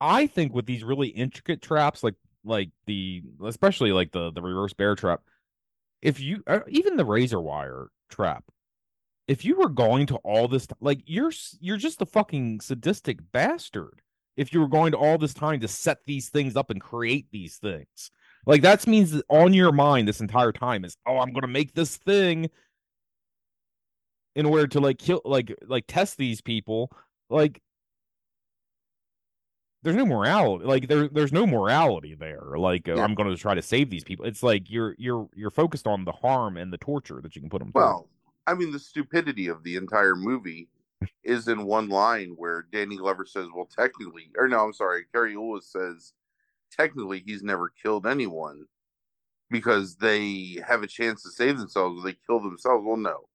I 0.00 0.26
think 0.26 0.54
with 0.54 0.66
these 0.66 0.84
really 0.84 1.08
intricate 1.08 1.62
traps 1.62 2.02
like 2.02 2.14
like 2.44 2.70
the 2.86 3.22
especially 3.44 3.92
like 3.92 4.12
the 4.12 4.30
the 4.30 4.42
reverse 4.42 4.72
bear 4.72 4.94
trap 4.94 5.22
if 6.02 6.20
you 6.20 6.42
uh, 6.46 6.60
even 6.68 6.96
the 6.96 7.04
razor 7.04 7.40
wire 7.40 7.88
trap, 8.08 8.44
if 9.26 9.44
you 9.44 9.56
were 9.56 9.68
going 9.68 10.06
to 10.06 10.16
all 10.16 10.48
this, 10.48 10.68
like 10.80 11.00
you're 11.06 11.32
you're 11.60 11.76
just 11.76 12.02
a 12.02 12.06
fucking 12.06 12.60
sadistic 12.60 13.18
bastard. 13.32 14.00
If 14.36 14.52
you 14.52 14.60
were 14.60 14.68
going 14.68 14.92
to 14.92 14.98
all 14.98 15.16
this 15.16 15.32
time 15.32 15.60
to 15.60 15.68
set 15.68 15.98
these 16.06 16.28
things 16.28 16.56
up 16.56 16.70
and 16.70 16.80
create 16.80 17.26
these 17.32 17.56
things, 17.56 18.10
like 18.46 18.62
that 18.62 18.86
means 18.86 19.12
that 19.12 19.24
on 19.28 19.54
your 19.54 19.72
mind 19.72 20.06
this 20.06 20.20
entire 20.20 20.52
time 20.52 20.84
is, 20.84 20.96
oh, 21.06 21.18
I'm 21.18 21.32
gonna 21.32 21.48
make 21.48 21.74
this 21.74 21.96
thing 21.96 22.50
in 24.36 24.46
order 24.46 24.68
to 24.68 24.78
like 24.80 24.98
kill, 24.98 25.20
like 25.24 25.52
like 25.66 25.86
test 25.88 26.18
these 26.18 26.40
people. 26.40 26.92
Like 27.28 27.60
there's 29.82 29.96
no 29.96 30.06
morality 30.06 30.64
like 30.64 30.88
there 30.88 31.08
there's 31.08 31.32
no 31.32 31.46
morality 31.46 32.14
there 32.14 32.42
like 32.56 32.86
Yeah. 32.88 32.96
i'm 32.96 33.14
going 33.14 33.28
to 33.28 33.36
try 33.36 33.54
to 33.54 33.62
save 33.62 33.88
these 33.90 34.02
people 34.04 34.24
it's 34.24 34.42
like 34.42 34.68
you're 34.70 34.96
you're 34.98 35.28
you're 35.34 35.50
focused 35.50 35.86
on 35.86 36.04
the 36.04 36.12
harm 36.12 36.56
and 36.56 36.72
the 36.72 36.78
torture 36.78 37.20
that 37.22 37.36
you 37.36 37.40
can 37.42 37.50
put 37.50 37.60
them 37.60 37.70
Well, 37.74 38.08
I 38.48 38.54
mean, 38.54 38.72
the 38.72 38.78
stupidity 38.78 39.48
of 39.48 39.62
the 39.64 39.76
entire 39.76 40.16
movie 40.16 40.68
is 41.24 41.48
in 41.48 41.66
one 41.66 41.88
line 41.88 42.30
where 42.36 42.66
Danny 42.72 42.96
Glover 42.96 43.26
says, 43.26 43.48
"Well, 43.54 43.66
technically," 43.66 44.30
or 44.36 44.48
no, 44.48 44.64
I'm 44.64 44.72
sorry, 44.72 45.04
Cary 45.12 45.34
Elwes 45.34 45.66
says, 45.66 46.12
"Technically, 46.70 47.20
he's 47.26 47.42
never 47.42 47.68
killed 47.70 48.06
anyone 48.06 48.66
because 49.50 49.96
they 49.96 50.62
have 50.66 50.82
a 50.82 50.86
chance 50.86 51.22
to 51.24 51.30
save 51.30 51.58
themselves. 51.58 52.00
or 52.00 52.04
They 52.06 52.16
kill 52.26 52.40
themselves." 52.40 52.84
Well, 52.86 52.96
no, 52.96 53.28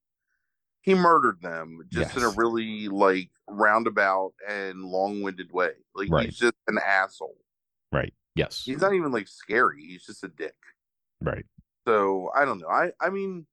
he 0.82 0.96
murdered 0.96 1.42
them 1.42 1.80
just 1.90 2.16
in 2.18 2.24
a 2.24 2.30
really 2.30 2.88
like 2.88 3.30
roundabout 3.48 4.34
and 4.50 4.84
long-winded 4.84 5.52
way. 5.52 5.72
Like 5.96 6.10
Right. 6.10 6.26
he's 6.26 6.38
just 6.38 6.56
an 6.68 6.80
asshole. 6.86 7.38
right 7.92 8.14
yes 8.36 8.64
He's 8.66 8.82
not 8.82 8.94
even 8.94 9.12
like 9.12 9.28
scary. 9.28 9.82
He's 9.86 10.06
just 10.06 10.24
a 10.24 10.28
dick. 10.30 10.56
right 11.22 11.46
So 11.86 12.32
I 12.36 12.46
don't 12.46 12.60
know. 12.60 12.68
I 12.70 12.92
I 13.00 13.10
mean, 13.10 13.46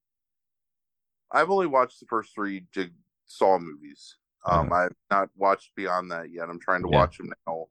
I've 1.31 1.51
only 1.51 1.67
watched 1.67 2.01
the 2.01 2.07
first 2.07 2.35
three 2.35 2.65
Jigsaw 2.73 3.59
movies. 3.59 4.17
Um, 4.47 4.73
I've 4.73 4.95
not 5.11 5.29
watched 5.37 5.75
beyond 5.75 6.11
that 6.11 6.31
yet. 6.31 6.49
I'm 6.49 6.59
trying 6.61 6.81
to 6.83 6.89
Uh-huh. 6.89 6.95
Yeah. 6.95 7.01
watch 7.01 7.19
them 7.19 7.33
now 7.47 7.67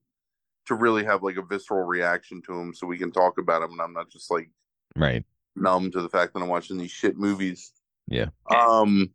to 0.65 0.75
really 0.75 1.03
have 1.05 1.23
like 1.23 1.37
a 1.37 1.41
visceral 1.41 1.83
reaction 1.83 2.41
to 2.43 2.53
them, 2.53 2.73
so 2.73 2.85
we 2.85 2.97
can 2.97 3.11
talk 3.11 3.37
about 3.39 3.61
them, 3.61 3.71
and 3.71 3.81
I'm 3.81 3.93
not 3.93 4.09
just 4.09 4.29
like 4.29 4.49
right 4.95 5.25
numb 5.55 5.89
to 5.91 6.01
the 6.01 6.09
fact 6.09 6.33
that 6.33 6.41
I'm 6.41 6.49
watching 6.49 6.77
these 6.77 6.91
shit 6.91 7.17
movies. 7.17 7.71
Yeah. 8.07 8.27
Um. 8.53 9.09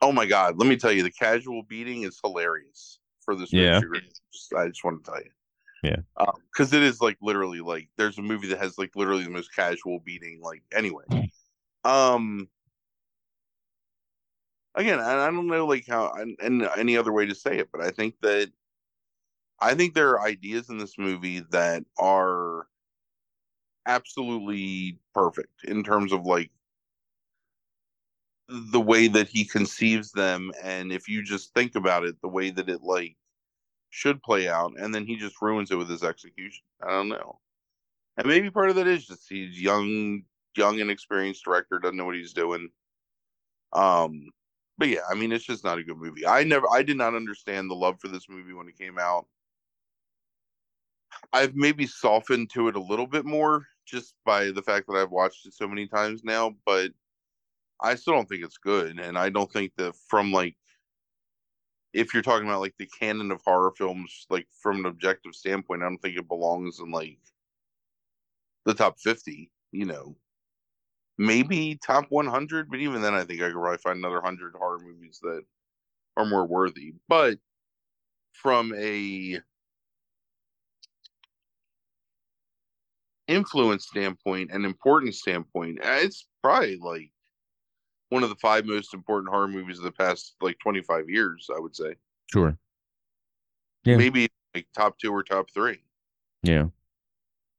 Oh 0.00 0.12
my 0.12 0.26
god! 0.26 0.58
Let 0.58 0.68
me 0.68 0.76
tell 0.76 0.92
you, 0.92 1.02
the 1.02 1.10
casual 1.10 1.62
beating 1.62 2.02
is 2.02 2.20
hilarious 2.22 3.00
for 3.24 3.34
this 3.34 3.52
movie. 3.52 3.64
Yeah. 3.66 3.80
Just- 4.32 4.54
I 4.54 4.68
just 4.68 4.84
want 4.84 5.04
to 5.04 5.10
tell 5.10 5.20
you. 5.20 5.30
Yeah. 5.82 5.96
Because 6.52 6.72
it 6.72 6.82
is 6.82 7.00
like 7.00 7.16
literally 7.20 7.60
like 7.60 7.88
there's 7.96 8.18
a 8.18 8.22
movie 8.22 8.48
that 8.48 8.58
has 8.58 8.78
like 8.78 8.96
literally 8.96 9.24
the 9.24 9.30
most 9.30 9.54
casual 9.54 10.00
beating. 10.00 10.40
Like 10.42 10.62
anyway. 10.72 11.04
Um. 11.84 12.48
Again, 14.74 14.98
and 14.98 15.08
I 15.08 15.30
don't 15.30 15.46
know 15.46 15.64
like 15.64 15.86
how 15.88 16.12
and, 16.12 16.36
and 16.40 16.68
any 16.76 16.96
other 16.96 17.12
way 17.12 17.24
to 17.26 17.34
say 17.34 17.58
it, 17.58 17.68
but 17.72 17.80
I 17.80 17.90
think 17.90 18.14
that 18.22 18.50
I 19.60 19.74
think 19.74 19.94
there 19.94 20.10
are 20.10 20.26
ideas 20.26 20.70
in 20.70 20.78
this 20.78 20.98
movie 20.98 21.40
that 21.50 21.84
are 21.98 22.66
absolutely 23.86 24.98
perfect 25.14 25.64
in 25.64 25.82
terms 25.82 26.12
of 26.12 26.26
like 26.26 26.50
the 28.48 28.80
way 28.80 29.08
that 29.08 29.28
he 29.28 29.44
conceives 29.44 30.10
them 30.12 30.50
and 30.62 30.90
if 30.90 31.06
you 31.06 31.22
just 31.22 31.52
think 31.52 31.74
about 31.74 32.04
it 32.04 32.16
the 32.22 32.28
way 32.28 32.50
that 32.50 32.68
it 32.68 32.82
like 32.82 33.14
should 33.90 34.22
play 34.22 34.48
out 34.48 34.72
and 34.78 34.94
then 34.94 35.06
he 35.06 35.16
just 35.16 35.40
ruins 35.42 35.70
it 35.70 35.76
with 35.76 35.88
his 35.88 36.02
execution. 36.02 36.64
I 36.82 36.90
don't 36.90 37.08
know. 37.08 37.40
And 38.16 38.26
maybe 38.26 38.50
part 38.50 38.70
of 38.70 38.76
that 38.76 38.86
is 38.86 39.06
just 39.06 39.28
he's 39.28 39.60
young 39.60 40.22
young 40.56 40.78
inexperienced 40.78 41.44
director 41.44 41.78
doesn't 41.78 41.96
know 41.96 42.06
what 42.06 42.16
he's 42.16 42.32
doing. 42.32 42.70
Um 43.72 44.28
but 44.78 44.88
yeah 44.88 45.00
i 45.10 45.14
mean 45.14 45.32
it's 45.32 45.44
just 45.44 45.64
not 45.64 45.78
a 45.78 45.84
good 45.84 45.98
movie. 45.98 46.26
I 46.26 46.44
never 46.44 46.66
i 46.70 46.82
did 46.82 46.96
not 46.96 47.14
understand 47.14 47.70
the 47.70 47.74
love 47.74 48.00
for 48.00 48.08
this 48.08 48.28
movie 48.30 48.54
when 48.54 48.68
it 48.68 48.78
came 48.78 48.98
out. 48.98 49.26
I've 51.34 51.54
maybe 51.54 51.86
softened 51.86 52.50
to 52.50 52.68
it 52.68 52.76
a 52.76 52.80
little 52.80 53.06
bit 53.06 53.26
more 53.26 53.66
just 53.86 54.14
by 54.24 54.50
the 54.50 54.62
fact 54.62 54.86
that 54.86 54.96
I've 54.96 55.10
watched 55.10 55.46
it 55.46 55.54
so 55.54 55.66
many 55.66 55.86
times 55.86 56.22
now, 56.24 56.54
but 56.64 56.92
I 57.80 57.94
still 57.94 58.14
don't 58.14 58.28
think 58.28 58.44
it's 58.44 58.58
good. 58.58 58.98
And 58.98 59.16
I 59.18 59.28
don't 59.28 59.52
think 59.52 59.72
that 59.76 59.94
from 60.08 60.32
like, 60.32 60.56
if 61.92 62.12
you're 62.12 62.22
talking 62.22 62.46
about 62.46 62.60
like 62.60 62.74
the 62.78 62.86
canon 62.86 63.30
of 63.30 63.40
horror 63.44 63.72
films, 63.76 64.26
like 64.30 64.46
from 64.62 64.78
an 64.80 64.86
objective 64.86 65.34
standpoint, 65.34 65.82
I 65.82 65.86
don't 65.86 65.98
think 65.98 66.16
it 66.16 66.28
belongs 66.28 66.80
in 66.80 66.90
like 66.90 67.18
the 68.64 68.74
top 68.74 68.98
50, 69.00 69.50
you 69.72 69.86
know, 69.86 70.16
maybe 71.16 71.78
top 71.84 72.06
100, 72.10 72.70
but 72.70 72.80
even 72.80 73.02
then, 73.02 73.14
I 73.14 73.24
think 73.24 73.40
I 73.40 73.46
could 73.46 73.54
probably 73.54 73.78
find 73.78 73.98
another 73.98 74.16
100 74.16 74.54
horror 74.54 74.78
movies 74.78 75.18
that 75.22 75.42
are 76.16 76.26
more 76.26 76.46
worthy. 76.46 76.94
But 77.08 77.38
from 78.32 78.74
a 78.76 79.40
influence 83.26 83.86
standpoint 83.86 84.50
and 84.52 84.64
importance 84.64 85.20
standpoint, 85.20 85.80
uh, 85.84 85.98
it's 86.00 86.26
probably 86.42 86.76
like 86.76 87.10
one 88.10 88.22
of 88.22 88.28
the 88.30 88.36
five 88.36 88.64
most 88.64 88.94
important 88.94 89.30
horror 89.32 89.48
movies 89.48 89.78
of 89.78 89.84
the 89.84 89.92
past 89.92 90.34
like 90.40 90.58
25 90.60 91.08
years, 91.10 91.48
I 91.54 91.60
would 91.60 91.76
say. 91.76 91.94
sure 92.32 92.56
Yeah. 93.84 93.96
Maybe 93.96 94.28
like 94.54 94.66
top 94.74 94.98
two 94.98 95.12
or 95.12 95.22
top 95.22 95.50
three. 95.52 95.78
yeah 96.42 96.66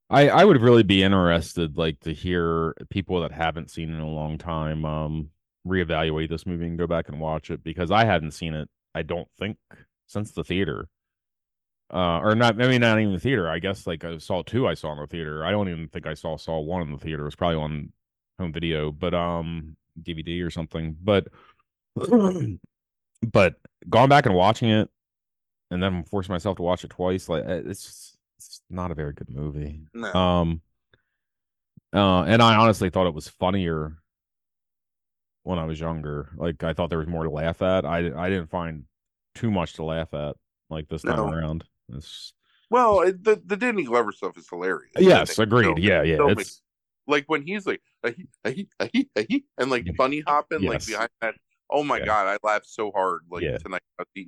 i 0.09 0.27
i 0.29 0.43
would 0.43 0.59
really 0.61 0.81
be 0.83 1.03
interested 1.03 1.77
like 1.77 1.99
to 1.99 2.13
hear 2.13 2.73
people 2.89 3.21
that 3.21 3.31
haven't 3.31 3.69
seen 3.69 3.89
it 3.89 3.93
in 3.93 3.99
a 3.99 4.09
long 4.09 4.37
time 4.37 4.85
um 4.85 5.29
reevaluate 5.67 6.29
this 6.29 6.45
movie 6.47 6.65
and 6.65 6.79
go 6.79 6.87
back 6.87 7.09
and 7.09 7.19
watch 7.19 7.51
it 7.51 7.63
because 7.63 7.91
i 7.91 8.05
hadn't 8.05 8.31
seen 8.31 8.53
it 8.55 8.67
i 8.95 9.01
don't 9.03 9.27
think 9.37 9.57
since 10.07 10.31
the 10.31 10.43
theater 10.43 10.87
uh 11.93 12.19
or 12.19 12.33
not 12.35 12.57
maybe 12.57 12.79
not 12.79 12.99
even 12.99 13.13
the 13.13 13.19
theater 13.19 13.47
i 13.49 13.59
guess 13.59 13.85
like 13.85 14.03
i 14.03 14.17
saw 14.17 14.41
two 14.41 14.67
i 14.67 14.73
saw 14.73 14.91
in 14.93 14.99
the 14.99 15.07
theater 15.07 15.45
i 15.45 15.51
don't 15.51 15.69
even 15.69 15.87
think 15.89 16.07
i 16.07 16.13
saw 16.15 16.37
saw 16.37 16.59
one 16.59 16.81
in 16.81 16.91
the 16.91 16.97
theater 16.97 17.21
it 17.21 17.25
was 17.25 17.35
probably 17.35 17.57
on 17.57 17.91
home 18.39 18.51
video 18.53 18.91
but 18.91 19.13
um 19.13 19.75
dvd 20.03 20.43
or 20.45 20.49
something 20.49 20.95
but 21.01 21.27
but 23.31 23.55
going 23.89 24.09
back 24.09 24.25
and 24.25 24.35
watching 24.35 24.69
it 24.69 24.89
and 25.71 25.81
then 25.83 26.03
forcing 26.03 26.33
myself 26.33 26.57
to 26.57 26.63
watch 26.63 26.83
it 26.83 26.89
twice 26.89 27.29
like 27.29 27.43
uh, 27.45 27.61
it's 27.65 27.83
just, 27.83 28.17
it's 28.37 28.61
not 28.69 28.91
a 28.91 28.95
very 28.95 29.13
good 29.13 29.29
movie 29.29 29.81
No. 29.93 30.13
um 30.13 30.61
uh 31.93 32.23
and 32.23 32.41
i 32.41 32.55
honestly 32.55 32.89
thought 32.89 33.07
it 33.07 33.13
was 33.13 33.27
funnier 33.27 33.97
when 35.43 35.59
i 35.59 35.65
was 35.65 35.79
younger 35.79 36.29
like 36.37 36.63
i 36.63 36.73
thought 36.73 36.89
there 36.89 36.99
was 36.99 37.07
more 37.07 37.23
to 37.23 37.29
laugh 37.29 37.61
at 37.61 37.85
i 37.85 37.97
i 38.15 38.29
didn't 38.29 38.49
find 38.49 38.83
too 39.35 39.51
much 39.51 39.73
to 39.73 39.83
laugh 39.83 40.13
at 40.13 40.35
like 40.69 40.87
this 40.87 41.01
time 41.01 41.15
No. 41.17 41.31
around 41.31 41.63
it's 41.93 42.33
Well, 42.69 42.99
the 42.99 43.41
the 43.43 43.57
Danny 43.57 43.83
Glover 43.83 44.11
stuff 44.11 44.37
is 44.37 44.47
hilarious. 44.47 44.91
Yes 44.99 45.39
agreed 45.39 45.79
yeah 45.79 46.03
yeah 46.03 46.17
it's 46.29 46.61
like 47.09 47.25
when 47.27 47.41
he's 47.41 47.65
like 47.65 47.81
"Ahi, 48.05 48.27
ahi, 48.45 48.67
ahi, 48.79 49.09
ahi," 49.17 49.43
and 49.57 49.69
like 49.69 49.85
bunny 49.97 50.21
hopping 50.25 50.63
like 50.63 50.85
behind 50.85 51.09
that. 51.21 51.35
Oh 51.69 51.83
my 51.83 51.99
Yeah. 51.99 52.05
god, 52.05 52.27
I 52.27 52.37
laughed 52.47 52.67
so 52.67 52.91
hard 52.91 53.21
like 53.29 53.43
Yeah. 53.43 53.57
tonight. 53.57 53.81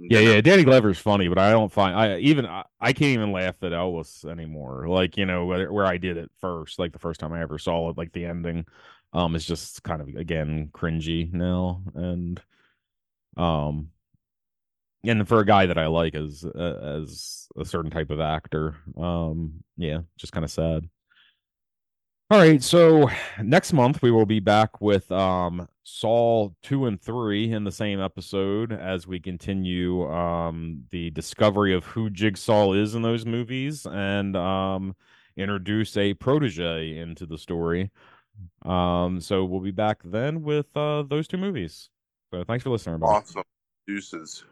Yeah 0.09 0.19
dinner. 0.19 0.31
yeah 0.31 0.41
danny 0.41 0.63
glover's 0.63 0.99
funny 0.99 1.27
but 1.27 1.37
i 1.37 1.51
don't 1.51 1.71
find 1.71 1.95
i 1.95 2.17
even 2.17 2.45
i, 2.45 2.63
I 2.79 2.91
can't 2.91 3.13
even 3.13 3.31
laugh 3.31 3.55
at 3.61 3.71
Elwes 3.71 4.25
anymore 4.25 4.87
like 4.89 5.15
you 5.15 5.25
know 5.25 5.45
where, 5.45 5.71
where 5.71 5.85
i 5.85 5.97
did 5.97 6.17
it 6.17 6.29
first 6.39 6.79
like 6.79 6.91
the 6.91 6.99
first 6.99 7.19
time 7.19 7.31
i 7.33 7.41
ever 7.41 7.57
saw 7.57 7.89
it 7.89 7.97
like 7.97 8.11
the 8.11 8.25
ending 8.25 8.65
um 9.13 9.35
is 9.35 9.45
just 9.45 9.83
kind 9.83 10.01
of 10.01 10.09
again 10.09 10.69
cringy 10.73 11.31
now 11.31 11.81
and 11.95 12.41
um 13.37 13.89
and 15.05 15.27
for 15.27 15.39
a 15.39 15.45
guy 15.45 15.65
that 15.65 15.77
i 15.77 15.87
like 15.87 16.15
as 16.15 16.43
uh, 16.43 16.99
as 16.99 17.47
a 17.57 17.63
certain 17.63 17.91
type 17.91 18.09
of 18.09 18.19
actor 18.19 18.75
um 18.97 19.63
yeah 19.77 19.99
just 20.17 20.33
kind 20.33 20.43
of 20.43 20.51
sad 20.51 20.89
all 22.31 22.37
right 22.37 22.63
so 22.63 23.09
next 23.43 23.73
month 23.73 24.01
we 24.01 24.09
will 24.09 24.25
be 24.25 24.39
back 24.39 24.79
with 24.79 25.11
um 25.11 25.67
saw 25.83 26.49
2 26.63 26.85
and 26.85 27.01
3 27.01 27.51
in 27.51 27.65
the 27.65 27.71
same 27.73 27.99
episode 27.99 28.71
as 28.71 29.05
we 29.05 29.19
continue 29.19 30.09
um 30.09 30.85
the 30.91 31.09
discovery 31.09 31.73
of 31.73 31.83
who 31.83 32.09
jigsaw 32.09 32.71
is 32.71 32.95
in 32.95 33.01
those 33.01 33.25
movies 33.25 33.85
and 33.85 34.37
um 34.37 34.95
introduce 35.35 35.97
a 35.97 36.13
protege 36.13 36.97
into 36.97 37.25
the 37.25 37.37
story 37.37 37.91
um 38.63 39.19
so 39.19 39.43
we'll 39.43 39.59
be 39.59 39.69
back 39.69 39.99
then 40.05 40.41
with 40.41 40.67
uh 40.77 41.03
those 41.03 41.27
two 41.27 41.37
movies 41.37 41.89
so 42.33 42.45
thanks 42.45 42.63
for 42.63 42.69
listening 42.69 42.95
everybody. 42.95 43.17
Awesome. 43.17 43.43
Deuces. 43.87 44.45